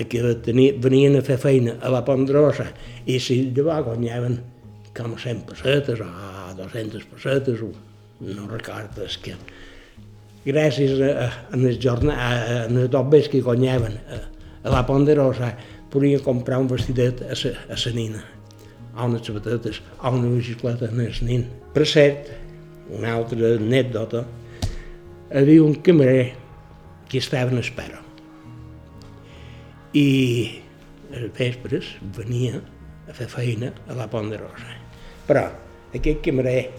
a 0.00 0.08
que 0.08 0.24
tenia, 0.40 0.72
venien 0.80 1.20
a 1.20 1.26
fer 1.26 1.36
feina 1.36 1.76
a 1.84 1.92
la 1.92 2.00
Pondrosa 2.06 2.70
i 3.04 3.20
si 3.20 3.42
llavors 3.52 3.90
guanyaven 3.90 4.40
com 4.96 5.18
100 5.20 5.44
pessetes 5.50 6.00
o 6.00 6.08
200 6.58 7.04
pessetes, 7.10 7.62
no 8.22 8.46
recordo, 8.50 9.06
és 9.06 9.18
que 9.18 9.36
gràcies 10.46 11.00
a, 11.02 11.28
a, 11.52 11.56
les 11.58 11.78
jornades, 11.82 12.50
a, 12.50 12.66
les 12.72 12.90
dobbes 12.90 13.28
que 13.30 13.42
guanyaven 13.42 13.98
a, 14.06 14.20
a 14.62 14.74
la 14.74 14.84
Ponderosa, 14.86 15.52
podien 15.92 16.22
comprar 16.24 16.60
un 16.62 16.70
vestidet 16.70 17.22
a 17.28 17.36
sa, 17.38 17.52
a 17.68 17.76
sa 17.76 17.92
nina, 17.94 18.22
o 18.96 19.08
unes 19.08 19.26
sabatetes, 19.26 19.82
o 20.00 20.10
una 20.10 20.30
bicicleta 20.32 20.88
a 20.88 20.94
la 20.94 21.08
nin. 21.26 21.44
Per 21.74 21.86
cert, 21.88 22.30
una 22.92 23.14
altra 23.16 23.54
anècdota, 23.56 24.24
havia 25.32 25.64
un 25.64 25.76
camarer 25.84 26.32
que 27.08 27.18
estava 27.18 27.52
en 27.52 27.60
espera. 27.60 28.00
I 29.92 30.08
a 31.12 31.26
vespres 31.36 31.92
venia 32.16 32.62
a 33.08 33.12
fer 33.16 33.28
feina 33.28 33.72
a 33.88 33.96
la 33.96 34.08
Ponderosa. 34.08 34.78
Però 35.28 35.44
aquest 35.94 36.22
camarer 36.24 36.70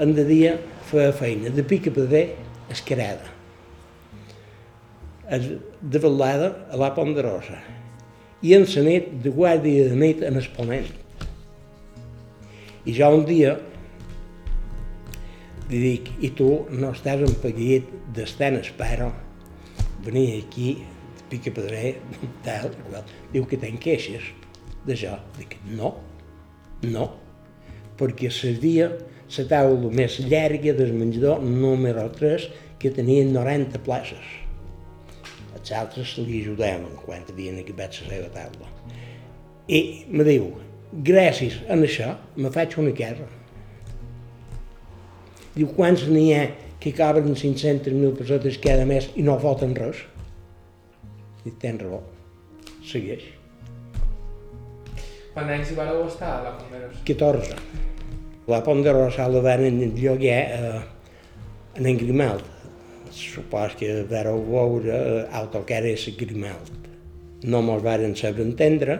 en 0.00 0.14
de 0.16 0.24
dia 0.24 0.54
feia 0.88 1.12
feina 1.12 1.50
de 1.50 1.64
pica 1.64 1.90
pedrer 1.90 2.36
escarada. 2.70 3.34
De 5.82 5.98
velada 5.98 6.54
a 6.70 6.76
la 6.80 6.94
Ponderosa. 6.96 7.58
I 8.42 8.54
en 8.54 8.64
la 8.70 8.84
nit, 8.86 9.10
de 9.22 9.30
guàrdia 9.34 9.88
de 9.90 9.96
nit 9.98 10.22
en 10.24 10.38
el 10.40 10.48
ponent. 10.56 10.88
I 12.86 12.94
jo 12.96 13.10
un 13.12 13.26
dia 13.28 13.56
li 15.68 15.80
dic, 15.82 16.12
i 16.24 16.30
tu 16.32 16.48
no 16.72 16.94
estàs 16.94 17.20
empaguit 17.26 17.90
d'estar 18.16 18.54
en 18.54 18.62
espera, 18.62 19.10
venir 20.06 20.38
aquí, 20.38 20.78
pica 21.28 21.52
pedrer, 21.52 21.98
tal, 22.46 22.70
qual. 22.86 23.04
Diu 23.34 23.44
que 23.48 23.60
tenc 23.60 23.82
queixes 23.84 24.30
d'això. 24.86 25.18
Dic, 25.36 25.58
no, 25.68 25.92
no, 26.88 27.10
perquè 27.98 28.30
servia 28.32 28.88
la 29.36 29.44
taula 29.50 29.90
més 29.92 30.18
llarga 30.24 30.72
del 30.76 30.94
menjador 30.96 31.42
número 31.44 32.06
3 32.14 32.48
que 32.80 32.92
tenia 32.94 33.26
90 33.26 33.82
places. 33.84 34.24
Els 35.58 35.72
altres 35.74 36.14
li 36.22 36.40
ajudaven 36.44 36.94
quan 37.02 37.26
havien 37.28 37.58
acabat 37.60 37.98
la 38.00 38.14
seva 38.14 38.30
taula. 38.32 38.70
I 39.68 39.80
me 40.08 40.24
diu, 40.24 40.52
gràcies 41.04 41.58
a 41.68 41.76
això 41.76 42.14
me 42.36 42.52
faig 42.54 42.78
una 42.80 42.94
guerra. 42.96 43.26
Diu, 45.56 45.68
quants 45.74 46.06
n'hi 46.08 46.30
ha 46.36 46.46
que 46.80 46.94
cobren 46.94 47.34
500.000 47.34 48.14
pessetes 48.20 48.60
cada 48.62 48.86
mes 48.86 49.10
i 49.18 49.26
no 49.26 49.36
foten 49.42 49.74
res? 49.76 50.04
Dic, 51.42 51.58
tens 51.60 51.82
raó, 51.82 52.00
segueix. 52.86 53.26
Quants 55.34 55.52
anys 55.58 55.74
hi 55.74 55.76
vareu 55.78 56.06
estar 56.06 56.32
a 56.38 56.40
la 56.46 56.56
Ponderosa? 56.62 57.04
14. 57.04 57.87
La 58.48 58.62
Ponderosa 58.64 59.26
la 59.28 59.42
van 59.44 59.92
lloguer 59.92 60.36
eh, 60.56 60.80
en 61.76 61.86
en 61.86 61.98
Grimalt. 61.98 62.46
Supos 63.12 63.74
que 63.76 64.06
vareu 64.08 64.40
veure 64.40 64.88
eh, 64.88 65.68
era 65.68 65.82
la 65.82 66.14
Grimalt. 66.16 66.88
No 67.44 67.60
mos 67.60 67.82
varen 67.82 68.16
saber 68.16 68.46
entendre, 68.46 68.98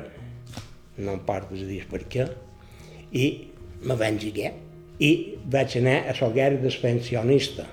no 0.99 1.15
em 1.17 1.25
portes 1.25 1.65
a 1.65 1.67
dir 1.71 1.81
per 1.89 2.03
què, 2.13 2.29
i 3.13 3.49
me 3.89 3.97
van 3.97 4.21
lligar. 4.21 4.53
I 5.01 5.11
vaig 5.49 5.81
anar 5.81 5.99
a 6.13 6.15
l'hoguer 6.21 6.61
del 6.61 6.77
pensionista, 6.83 7.65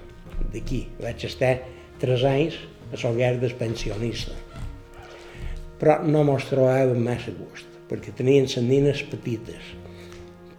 d'aquí. 0.53 0.85
Vaig 1.03 1.27
estar 1.27 1.57
tres 1.99 2.23
anys 2.23 2.55
a 2.93 3.01
l'hoguer 3.03 3.35
del 3.41 3.59
pensionista. 3.59 4.31
Però 5.75 5.99
no 6.07 6.23
mos 6.23 6.47
trobàvem 6.47 7.03
massa 7.03 7.35
gust, 7.35 7.67
perquè 7.91 8.15
tenien 8.15 8.47
les 8.47 8.63
nines 8.63 9.03
petites, 9.11 9.75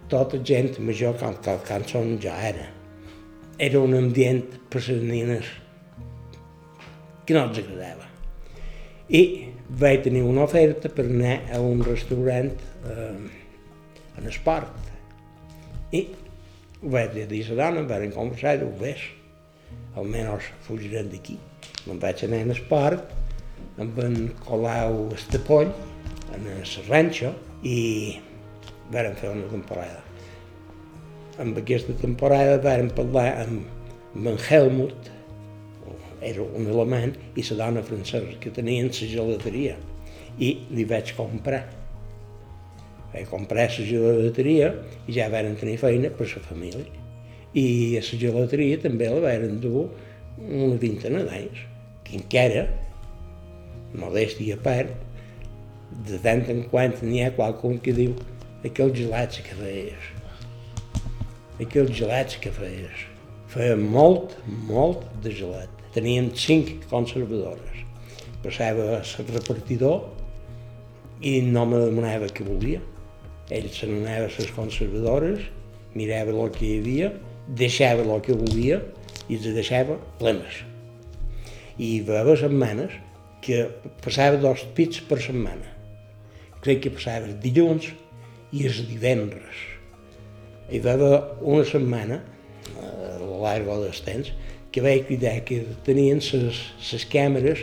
tota 0.09 0.38
gent 0.38 0.78
major 0.78 1.16
com 1.18 1.34
que 1.42 1.52
el 1.52 1.62
cançó 1.66 2.02
ja 2.22 2.34
era. 2.48 2.66
Era 3.59 3.80
un 3.80 3.94
ambient 3.94 4.44
per 4.70 4.82
les 4.86 5.02
nines 5.02 5.48
que 7.26 7.34
no 7.34 7.46
els 7.48 7.59
agradava. 7.59 8.07
I 9.09 9.22
vaig 9.80 10.04
tenir 10.04 10.22
una 10.26 10.44
oferta 10.44 10.90
per 10.92 11.07
anar 11.07 11.40
a 11.54 11.61
un 11.62 11.82
restaurant 11.84 12.52
eh, 12.86 13.16
en 14.18 14.28
esport. 14.30 14.92
I 15.92 16.07
ho 16.82 16.92
vaig 16.92 17.14
dir 17.16 17.42
a 17.46 17.54
la 17.54 17.70
dona, 17.70 17.82
em 17.82 17.90
van 17.90 18.14
conversar, 18.14 18.59
ho 18.62 18.70
ves, 18.80 19.02
almenys 19.96 20.50
fugirem 20.66 21.11
d'aquí. 21.11 21.38
Me'n 21.86 22.00
vaig 22.02 22.22
anar 22.26 22.44
en 22.44 22.54
esport, 22.54 23.11
amb 23.82 23.98
en 24.02 24.16
Colau 24.44 25.07
Estapoll, 25.16 25.72
en 26.36 26.48
el 26.52 26.64
ranxo, 26.88 27.32
i 27.62 27.78
varen 28.93 29.16
fer 29.18 29.30
una 29.30 29.49
temporada. 29.51 30.03
en 31.39 31.53
aquesta 31.57 31.93
temporada 32.01 32.57
vam 32.64 32.89
parlar 32.97 33.26
amb, 33.43 33.64
amb 34.14 34.28
en 34.30 34.39
Helmut, 34.41 35.11
era 36.24 36.43
un 36.43 36.68
alemany, 36.72 37.12
i 37.37 37.45
la 37.51 37.57
dona 37.61 37.82
francesa, 37.84 38.39
que 38.41 38.51
tenien 38.51 38.89
la 38.89 39.09
gelateria. 39.11 39.76
I 40.39 40.53
li 40.72 40.84
vaig 40.89 41.12
comprar. 41.16 41.62
Vaig 43.12 43.28
comprar 43.28 43.68
la 43.68 43.84
gelateria 43.91 44.72
i 45.07 45.16
ja 45.16 45.28
van 45.32 45.57
tenir 45.61 45.76
feina 45.80 46.11
per 46.11 46.28
la 46.32 46.43
família. 46.49 47.05
I 47.53 47.97
a 48.01 48.03
la 48.05 48.20
gelateria 48.24 48.80
també 48.80 49.11
la 49.12 49.20
van 49.20 49.61
dur 49.61 49.87
una 50.39 50.76
vintena 50.80 51.22
d'anys, 51.24 51.61
que 52.05 52.16
encara, 52.16 52.66
modèstia 53.97 54.57
a 54.57 54.62
part, 54.64 54.91
de 56.09 56.18
tant 56.24 56.43
en 56.53 56.64
quant 56.72 56.97
n'hi 57.05 57.22
ha 57.24 57.30
qualcun 57.37 57.78
que 57.80 57.95
diu 57.97 58.16
aquells 58.64 58.96
gelats 58.98 59.42
que 59.44 59.57
feies, 59.59 60.09
aquells 61.61 61.92
gelats 61.96 62.38
que 62.40 62.52
feies. 62.52 63.07
Feia 63.52 63.76
molt, 63.78 64.34
molt 64.68 65.04
de 65.24 65.32
gelat. 65.32 65.70
Tenien 65.94 66.28
cinc 66.36 66.84
conservadores. 66.90 67.84
Passava 68.42 68.98
el 69.00 69.30
repartidor 69.32 70.02
i 71.24 71.38
no 71.40 71.64
me 71.70 71.80
demanava 71.86 72.28
què 72.28 72.44
volia. 72.44 72.82
Ell 73.54 73.68
se 73.72 73.88
n'anava 73.88 74.26
a 74.26 74.32
les 74.34 74.50
conservadores, 74.52 75.46
mirava 75.94 76.34
el 76.34 76.52
que 76.52 76.66
hi 76.66 76.78
havia, 76.80 77.12
deixava 77.48 78.04
el 78.04 78.20
que 78.26 78.36
volia 78.36 78.82
i 79.28 79.38
els 79.38 79.46
deixava 79.57 79.96
plenes. 80.20 80.64
I 81.78 81.96
hi 81.96 82.16
haver 82.18 82.36
setmanes 82.40 82.92
que 83.44 83.62
passava 84.02 84.40
dos 84.42 84.64
pits 84.74 85.00
per 85.07 85.20
setmana. 85.22 85.72
Crec 86.64 86.82
que 86.82 86.92
passava 86.92 87.30
dilluns 87.44 87.92
i 88.53 88.66
els 88.68 88.82
divendres. 88.88 89.64
Hi 90.70 90.80
va 90.82 90.97
haver 90.97 91.12
una 91.42 91.64
setmana, 91.66 92.20
a 92.76 93.18
lo 93.22 93.40
largo 93.42 93.80
dels 93.82 94.03
temps, 94.07 94.32
que 94.70 94.82
vaig 94.84 95.07
cridar 95.09 95.38
que 95.49 95.62
tenien 95.86 96.20
les 96.20 97.07
càmeres 97.11 97.62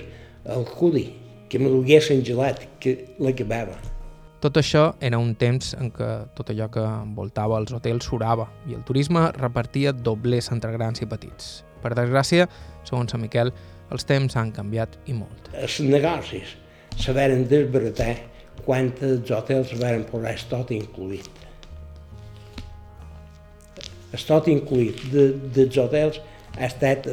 al 0.50 0.66
cudi, 0.66 1.12
que 1.50 1.60
me 1.60 1.70
duguessin 1.70 2.24
gelat, 2.26 2.64
que 2.80 2.98
l'acabava. 3.20 3.76
Tot 4.44 4.58
això 4.60 4.90
era 5.00 5.20
un 5.22 5.36
temps 5.40 5.72
en 5.80 5.92
què 5.96 6.08
tot 6.36 6.50
allò 6.52 6.66
que 6.72 6.82
envoltava 6.84 7.60
els 7.62 7.72
hotels 7.72 8.10
surava 8.10 8.50
i 8.68 8.76
el 8.76 8.82
turisme 8.84 9.30
repartia 9.38 9.94
doblers 9.96 10.50
entre 10.52 10.74
grans 10.74 11.00
i 11.00 11.08
petits. 11.08 11.62
Per 11.80 11.94
desgràcia, 11.96 12.50
segons 12.84 13.14
Sant 13.14 13.24
Miquel, 13.24 13.54
els 13.94 14.04
temps 14.10 14.36
han 14.36 14.52
canviat 14.52 14.98
i 15.08 15.16
molt. 15.16 15.48
Els 15.54 15.80
negocis 15.86 16.58
se 17.00 17.16
varen 17.16 17.46
desbaratar 17.48 18.16
quan 18.66 18.92
els 19.04 19.32
hotels 19.32 19.74
varen 19.80 20.06
posar 20.10 20.36
tot 20.52 20.72
incluït. 20.76 21.30
El 24.14 24.26
tot 24.30 24.48
incluït 24.52 25.00
de, 25.14 25.30
dels 25.56 25.80
hotels 25.82 26.20
ha 26.54 26.68
estat, 26.68 27.10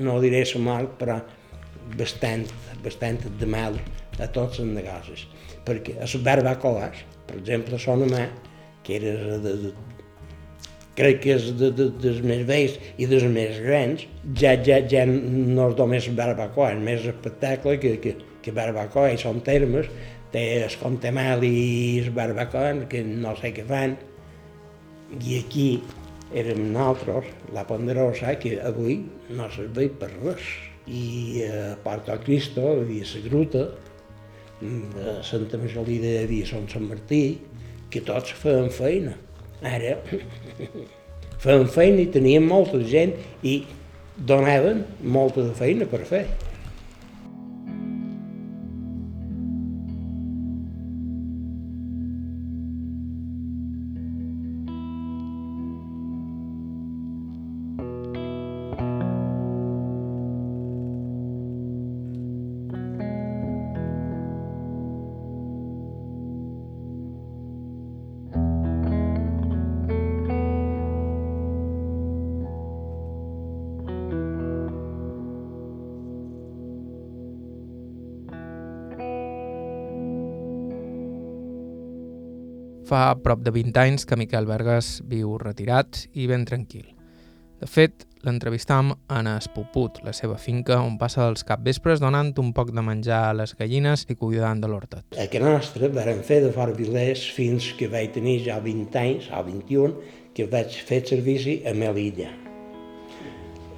no 0.00 0.16
diré 0.22 0.44
la 0.54 0.62
mal, 0.64 0.88
però 1.00 1.18
bastant, 1.98 2.46
bastant 2.84 3.20
de 3.40 3.48
mal 3.48 3.76
a 4.18 4.30
tots 4.32 4.62
els 4.62 4.72
negocis. 4.72 5.26
Perquè 5.66 5.98
les 6.00 6.16
barbacoes, 6.24 7.04
per 7.28 7.36
exemple, 7.36 7.76
a 7.76 7.82
Sonamà, 7.82 8.24
que 8.84 8.96
era 8.96 9.38
de, 9.44 9.54
de, 9.66 9.72
crec 10.98 11.20
que 11.22 11.34
és 11.36 11.50
de, 11.58 11.70
de, 11.76 11.88
dels 12.02 12.22
més 12.26 12.42
vells 12.48 12.78
i 12.98 13.06
dels 13.10 13.26
més 13.30 13.60
grans, 13.62 14.06
ja, 14.40 14.54
ja, 14.66 14.80
ja 14.90 15.04
no 15.08 15.68
és 15.68 15.76
només 15.78 16.08
barbacoa, 16.18 16.72
és 16.74 16.82
més 16.88 17.06
espectacle 17.12 17.76
que, 17.82 17.94
que, 18.02 18.16
que 18.48 18.56
barbacoa, 18.56 19.12
i 19.12 19.20
són 19.20 19.42
termes, 19.44 19.88
té 20.32 20.44
el 20.64 20.76
contemal 20.80 21.44
i 21.44 22.00
el 22.02 22.10
barbacoa, 22.16 22.74
que 22.90 23.04
no 23.04 23.36
sé 23.38 23.52
què 23.56 23.64
fan, 23.68 23.96
i 25.20 25.38
aquí 25.38 25.68
érem 26.36 26.72
nosaltres, 26.72 27.28
la 27.56 27.64
Ponderosa, 27.68 28.34
que 28.40 28.58
avui 28.60 29.00
no 29.32 29.48
serveix 29.52 29.94
per 30.00 30.10
res. 30.18 30.48
I 30.88 31.44
a 31.44 31.62
Porto 31.84 32.16
Cristo, 32.24 32.64
havia 32.80 33.04
la 33.04 33.22
gruta, 33.28 33.64
de 34.60 35.22
Santa 35.22 35.58
hi 35.60 35.98
havia 36.24 36.46
Sant 36.46 36.68
Sant 36.68 36.88
Martí, 36.88 37.38
que 37.90 38.00
tots 38.00 38.32
feien 38.32 38.70
feina. 38.70 39.14
Ara 39.62 39.96
feien 41.44 41.68
feina 41.68 42.02
i 42.02 42.10
tenien 42.12 42.44
molta 42.46 42.80
gent 42.84 43.14
i 43.42 43.62
donaven 44.18 44.84
molta 45.02 45.42
de 45.46 45.54
feina 45.54 45.86
per 45.86 46.04
fer. 46.04 46.26
Fa 82.88 83.18
prop 83.20 83.42
de 83.44 83.52
20 83.52 83.76
anys 83.82 84.06
que 84.08 84.16
Miquel 84.16 84.46
Bergas 84.48 85.02
viu 85.04 85.34
retirat 85.36 86.06
i 86.16 86.24
ben 86.30 86.46
tranquil. 86.48 86.86
De 87.60 87.66
fet, 87.68 88.06
l'entrevistam 88.24 88.94
en 89.12 89.26
Espuput, 89.28 89.98
la 90.06 90.14
seva 90.16 90.38
finca, 90.40 90.78
on 90.80 90.94
passa 90.96 91.26
els 91.28 91.44
capvespres 91.44 92.00
donant 92.00 92.30
un 92.40 92.54
poc 92.56 92.70
de 92.72 92.80
menjar 92.86 93.18
a 93.26 93.34
les 93.36 93.52
gallines 93.58 94.06
i 94.08 94.16
cuidant 94.16 94.62
de 94.62 94.70
l'hortet. 94.72 95.04
A 95.20 95.26
que 95.28 95.42
nostra 95.42 95.90
vam 95.92 96.22
fer 96.24 96.38
de 96.46 96.52
fora 96.54 96.72
Vilés 96.78 97.26
fins 97.36 97.66
que 97.76 97.90
vaig 97.92 98.14
tenir 98.14 98.38
ja 98.46 98.56
20 98.64 98.96
anys, 99.02 99.26
o 99.36 99.42
21, 99.44 99.92
que 100.32 100.46
vaig 100.48 100.78
fer 100.88 101.02
servici 101.10 101.58
a 101.68 101.74
Melilla. 101.76 102.30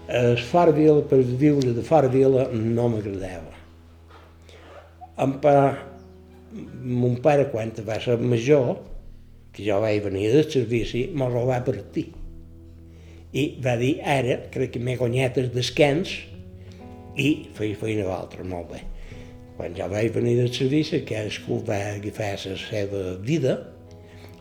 El 0.06 0.38
fora 0.52 0.76
Vila, 0.76 1.02
per 1.02 1.18
viure 1.24 1.74
de 1.74 1.82
fora 1.82 2.12
Vila, 2.14 2.46
no 2.54 2.86
m'agradava. 2.94 3.58
En 5.18 5.34
pare, 5.42 5.74
mon 6.78 7.18
pare, 7.26 7.48
quan 7.50 7.74
va 7.90 7.98
ser 7.98 8.14
major, 8.22 8.78
que 9.52 9.64
jo 9.66 9.80
vaig 9.82 10.02
venir 10.04 10.30
del 10.32 10.48
servici, 10.50 11.06
me'l 11.14 11.36
va 11.48 11.60
partir. 11.66 12.06
I 13.30 13.44
va 13.62 13.76
dir, 13.78 13.96
ara, 14.02 14.40
crec 14.50 14.74
que 14.74 14.82
m'he 14.82 14.96
guanyat 14.98 15.38
el 15.38 15.50
descans 15.54 16.16
i 17.18 17.28
feia 17.54 17.78
feina 17.78 18.06
d'altre, 18.08 18.46
molt 18.46 18.72
bé. 18.72 18.80
Quan 19.58 19.76
jo 19.76 19.86
vaig 19.92 20.10
venir 20.14 20.36
del 20.38 20.52
servici, 20.54 21.02
cadascú 21.06 21.60
va 21.66 21.78
agafar 21.94 22.32
la 22.46 22.56
seva 22.58 23.02
vida 23.22 23.58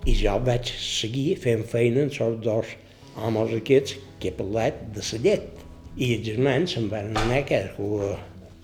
i 0.08 0.16
jo 0.16 0.38
vaig 0.46 0.72
seguir 0.80 1.36
fent 1.44 1.66
feina 1.68 2.06
amb 2.08 2.22
els 2.26 2.42
dos 2.46 2.76
homes 3.20 3.56
aquests 3.58 3.98
que 4.20 4.32
he 4.32 4.38
parlat 4.38 4.86
de 4.96 5.06
la 5.12 5.24
llet. 5.26 5.66
I 6.00 6.14
els 6.16 6.28
germans 6.30 6.76
se'n 6.78 6.90
van 6.90 7.12
anar 7.18 7.44
cadascú 7.50 7.98
a, 8.08 8.14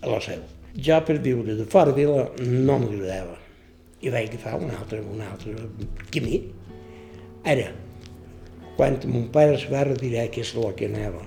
la 0.06 0.22
seu. 0.24 0.46
Jo 0.76 1.02
per 1.08 1.18
viure 1.24 1.58
de 1.58 1.66
fora 1.72 1.96
vila 1.96 2.30
no 2.40 2.80
m'agradava 2.80 3.45
i 4.06 4.12
vaig 4.14 4.30
agafar 4.30 4.60
un 4.62 4.70
altre, 4.70 5.02
un 5.02 5.22
altre 5.26 5.56
camí. 6.14 6.42
Ara, 7.50 7.72
quan 8.78 9.00
mon 9.10 9.30
pare 9.34 9.56
es 9.58 9.66
va 9.72 9.86
retirar, 9.88 10.28
que 10.34 10.44
és 10.46 10.52
el 10.54 10.74
que 10.78 10.90
anava, 10.92 11.24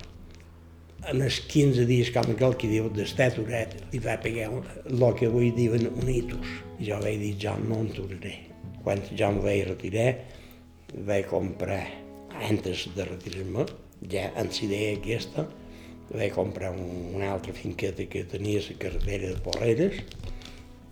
en 1.09 1.23
els 1.25 1.39
15 1.51 1.85
dies, 1.89 2.11
com 2.15 2.31
aquell 2.31 2.55
que 2.59 2.69
diu, 2.71 2.87
d'estar 2.95 3.29
aturat, 3.33 3.75
li 3.91 3.99
va 4.03 4.15
pegar 4.23 4.49
el 4.51 5.05
que 5.19 5.27
avui 5.27 5.51
diuen 5.55 5.89
un 5.89 6.11
hitus. 6.11 6.53
I 6.79 6.91
jo 6.91 6.99
vaig 7.03 7.19
dir, 7.19 7.33
jo 7.43 7.55
no 7.65 7.81
en 7.83 7.89
tornaré. 7.95 8.35
Quan 8.83 9.01
jo 9.09 9.31
em 9.31 9.39
vaig 9.43 9.63
retirar, 9.67 10.11
vaig 11.09 11.27
comprar, 11.31 11.81
antes 12.49 12.85
de 12.95 13.07
retirar-me, 13.09 13.65
ja 14.11 14.29
en 14.39 14.51
idea 14.63 14.93
aquesta, 14.95 15.47
vaig 16.13 16.31
comprar 16.35 16.71
un, 16.71 17.11
una 17.17 17.33
altra 17.33 17.53
finqueta 17.53 18.07
que 18.07 18.23
tenia 18.23 18.63
la 18.69 18.77
carretera 18.79 19.33
de 19.33 19.43
Porreres 19.43 19.99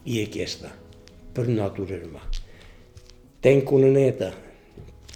i 0.06 0.20
aquesta 0.26 0.74
per 1.38 1.46
no 1.52 1.68
aturar-me. 1.70 2.24
Tenc 3.46 3.72
una 3.78 3.92
neta 3.94 4.32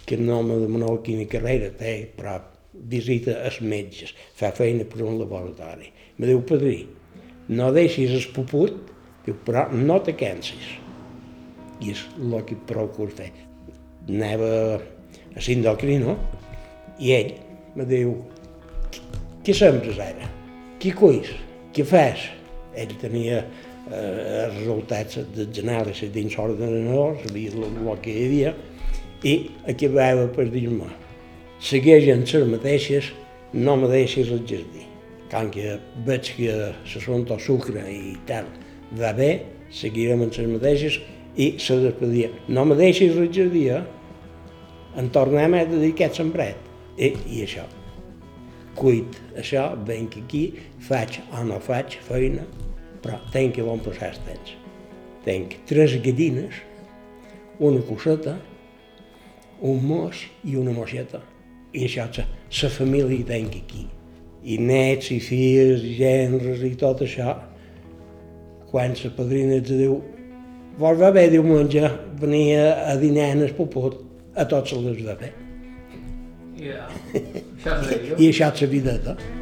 que 0.06 0.18
no 0.20 0.38
me 0.46 0.60
demanava 0.62 1.00
quina 1.02 1.26
carrera 1.30 1.72
té, 1.74 1.94
però 2.14 2.36
visita 2.92 3.34
els 3.46 3.58
metges, 3.66 4.12
fa 4.38 4.52
feina 4.54 4.86
per 4.88 5.02
un 5.02 5.18
laboratori. 5.18 5.90
Me 6.18 6.28
diu, 6.30 6.44
padrí, 6.46 6.84
no 7.50 7.72
deixis 7.74 8.14
el 8.14 8.28
puput, 8.36 8.76
diu, 9.26 9.36
però 9.46 9.66
no 9.74 9.98
te 10.06 10.14
cansis. 10.18 10.76
I 11.82 11.90
és 11.90 12.04
el 12.20 12.36
que 12.46 12.58
procuro 12.68 13.10
fer. 13.18 13.32
Anava 14.06 14.52
a 14.78 15.42
l'endocrino 15.42 16.14
i 17.02 17.10
ell 17.16 17.34
me 17.74 17.88
diu, 17.88 18.14
què 19.42 19.54
sembres 19.58 19.98
ara? 19.98 20.30
Què 20.82 20.94
cuis? 20.94 21.34
Què 21.74 21.86
fas? 21.88 22.28
Ell 22.78 22.94
tenia 23.00 23.42
eh, 23.92 24.44
els 24.46 24.58
resultats 24.58 25.20
dels 25.36 25.62
anàlisis 25.62 26.12
dins 26.14 26.36
l'ordenador, 26.38 27.18
sabia 27.26 27.52
el, 27.52 27.90
que 28.02 28.14
hi 28.14 28.24
havia, 28.26 28.54
i 29.22 29.34
acabava 29.70 30.26
per 30.34 30.48
dir-me, 30.50 30.88
segueixen 31.62 32.24
les 32.26 32.48
mateixes, 32.56 33.12
no 33.52 33.76
me 33.76 33.90
deixis 33.92 34.32
el 34.32 34.42
jardí. 34.48 34.86
Quan 35.30 35.48
que 35.52 35.78
veig 36.06 36.32
que 36.36 36.54
s'assumpta 36.88 37.38
el 37.38 37.40
sucre 37.40 37.84
i 37.88 38.16
tal 38.28 38.48
va 38.98 39.12
bé, 39.16 39.30
seguirem 39.72 40.24
amb 40.26 40.36
les 40.36 40.48
mateixes 40.50 40.98
i 41.36 41.54
se 41.62 41.78
despedia. 41.80 42.28
No 42.48 42.66
me 42.68 42.76
deixis 42.76 43.16
el 43.16 43.30
jardí, 43.32 43.68
eh? 43.72 43.82
En 45.00 45.08
tornem 45.12 45.54
a 45.56 45.62
dedicar 45.64 46.10
aquest 46.10 46.20
sembrat. 46.20 46.68
I, 46.98 47.14
I 47.32 47.46
això. 47.46 47.64
Cuit 48.76 49.16
això, 49.40 49.70
venc 49.88 50.18
aquí, 50.20 50.42
faig 50.84 51.22
o 51.32 51.44
no 51.48 51.58
faig 51.64 51.96
feina, 52.04 52.44
però 53.02 53.18
tenc 53.34 53.56
que 53.56 53.66
bon 53.66 53.82
procés 53.82 54.20
tens. 54.26 54.54
Tenc 55.26 55.58
tres 55.68 55.96
gallines, 56.02 56.54
una 57.62 57.82
coseta, 57.86 58.36
un 59.62 59.82
mos 59.86 60.24
i 60.44 60.56
una 60.58 60.74
moixeta. 60.74 61.22
I 61.72 61.86
això 61.86 62.08
és 62.10 62.62
la 62.62 62.70
família 62.70 63.18
que 63.18 63.28
tenc 63.28 63.58
aquí. 63.60 63.86
I 64.42 64.58
nets 64.58 65.12
i 65.14 65.20
filles 65.22 65.84
i 65.86 65.94
gendres 66.00 66.64
i 66.66 66.74
tot 66.78 67.04
això. 67.06 67.36
Quan 68.72 68.96
la 68.98 69.12
padrina 69.16 69.60
ens 69.60 69.70
diu 69.70 70.00
vol 70.78 70.96
va 70.96 71.10
bé 71.12 71.28
diumenge 71.30 71.90
venir 72.20 72.56
a 72.62 72.96
dinar 72.96 73.30
en 73.36 73.44
el 73.46 73.54
popot, 73.56 73.98
a 74.34 74.46
tots 74.48 74.72
se 74.72 74.80
les 74.80 75.04
va 75.06 75.16
bé. 75.20 75.32
Yeah. 76.56 76.88
I 78.18 78.28
això 78.30 78.48
és 78.52 78.62
la 78.62 78.68
videta. 78.70 79.16
I 79.18 79.41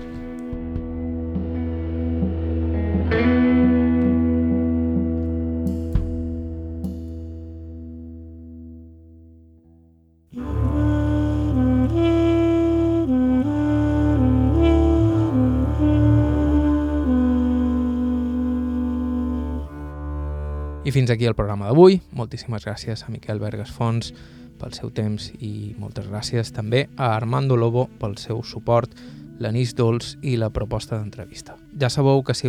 fins 21.11 21.17
aquí 21.17 21.27
el 21.27 21.35
programa 21.35 21.67
d'avui. 21.67 21.97
Moltíssimes 22.15 22.63
gràcies 22.63 23.01
a 23.03 23.11
Miquel 23.11 23.41
Bergas 23.43 23.73
Fons 23.75 24.13
pel 24.61 24.75
seu 24.77 24.93
temps 24.95 25.25
i 25.43 25.75
moltes 25.75 26.07
gràcies 26.07 26.53
també 26.55 26.85
a 26.97 27.17
Armando 27.17 27.57
Lobo 27.59 27.89
pel 27.99 28.15
seu 28.21 28.45
suport, 28.47 28.93
l'anís 29.43 29.73
dolç 29.75 30.13
i 30.23 30.37
la 30.39 30.53
proposta 30.55 31.01
d'entrevista. 31.01 31.57
Ja 31.81 31.91
sabeu 31.91 32.23
que 32.23 32.37
si 32.39 32.47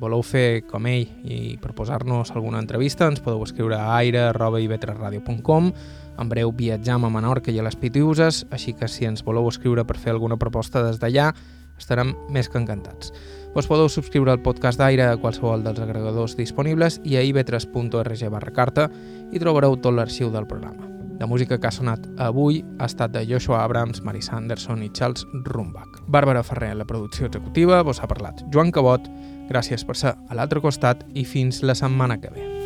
voleu 0.00 0.24
fer 0.26 0.64
com 0.66 0.88
ell 0.90 1.06
i 1.22 1.56
proposar-nos 1.62 2.32
alguna 2.34 2.58
entrevista 2.58 3.06
ens 3.06 3.22
podeu 3.22 3.44
escriure 3.46 3.78
a 3.78 3.94
aire.ivetresradio.com 4.00 5.70
en 6.18 6.28
breu 6.28 6.50
viatjam 6.50 7.06
a 7.06 7.12
Menorca 7.14 7.54
i 7.54 7.60
a 7.60 7.68
les 7.68 7.78
Pitiuses, 7.78 8.42
així 8.50 8.74
que 8.74 8.88
si 8.88 9.06
ens 9.06 9.22
voleu 9.22 9.46
escriure 9.46 9.86
per 9.86 10.00
fer 10.02 10.16
alguna 10.16 10.40
proposta 10.40 10.82
des 10.82 10.98
d'allà 10.98 11.30
estarem 11.78 12.16
més 12.28 12.50
que 12.50 12.58
encantats. 12.58 13.14
Vos 13.54 13.66
podeu 13.66 13.88
subscriure 13.90 14.30
al 14.30 14.42
podcast 14.44 14.78
d'Aire 14.78 15.08
a 15.10 15.16
qualsevol 15.18 15.64
dels 15.64 15.80
agregadors 15.82 16.36
disponibles 16.38 17.00
i 17.02 17.16
a 17.18 17.24
ib3.org 17.26 18.22
barra 18.30 18.52
carta 18.54 18.86
i 19.34 19.42
trobareu 19.42 19.74
tot 19.74 19.96
l'arxiu 19.96 20.30
del 20.30 20.46
programa. 20.46 20.86
La 21.18 21.26
música 21.26 21.58
que 21.58 21.66
ha 21.66 21.74
sonat 21.74 22.06
avui 22.22 22.62
ha 22.78 22.86
estat 22.86 23.10
de 23.12 23.24
Joshua 23.26 23.64
Abrams, 23.64 24.04
Marissa 24.06 24.38
Anderson 24.38 24.86
i 24.86 24.92
Charles 24.94 25.26
Rumbach. 25.50 25.98
Bàrbara 26.06 26.44
Ferrer, 26.46 26.76
la 26.78 26.86
producció 26.86 27.26
executiva, 27.26 27.82
vos 27.82 28.00
ha 28.00 28.08
parlat 28.08 28.40
Joan 28.54 28.70
Cabot, 28.70 29.10
gràcies 29.50 29.84
per 29.84 29.98
ser 29.98 30.14
a 30.14 30.38
l'altre 30.38 30.62
costat 30.62 31.02
i 31.12 31.26
fins 31.26 31.64
la 31.66 31.74
setmana 31.74 32.22
que 32.22 32.30
ve. 32.30 32.59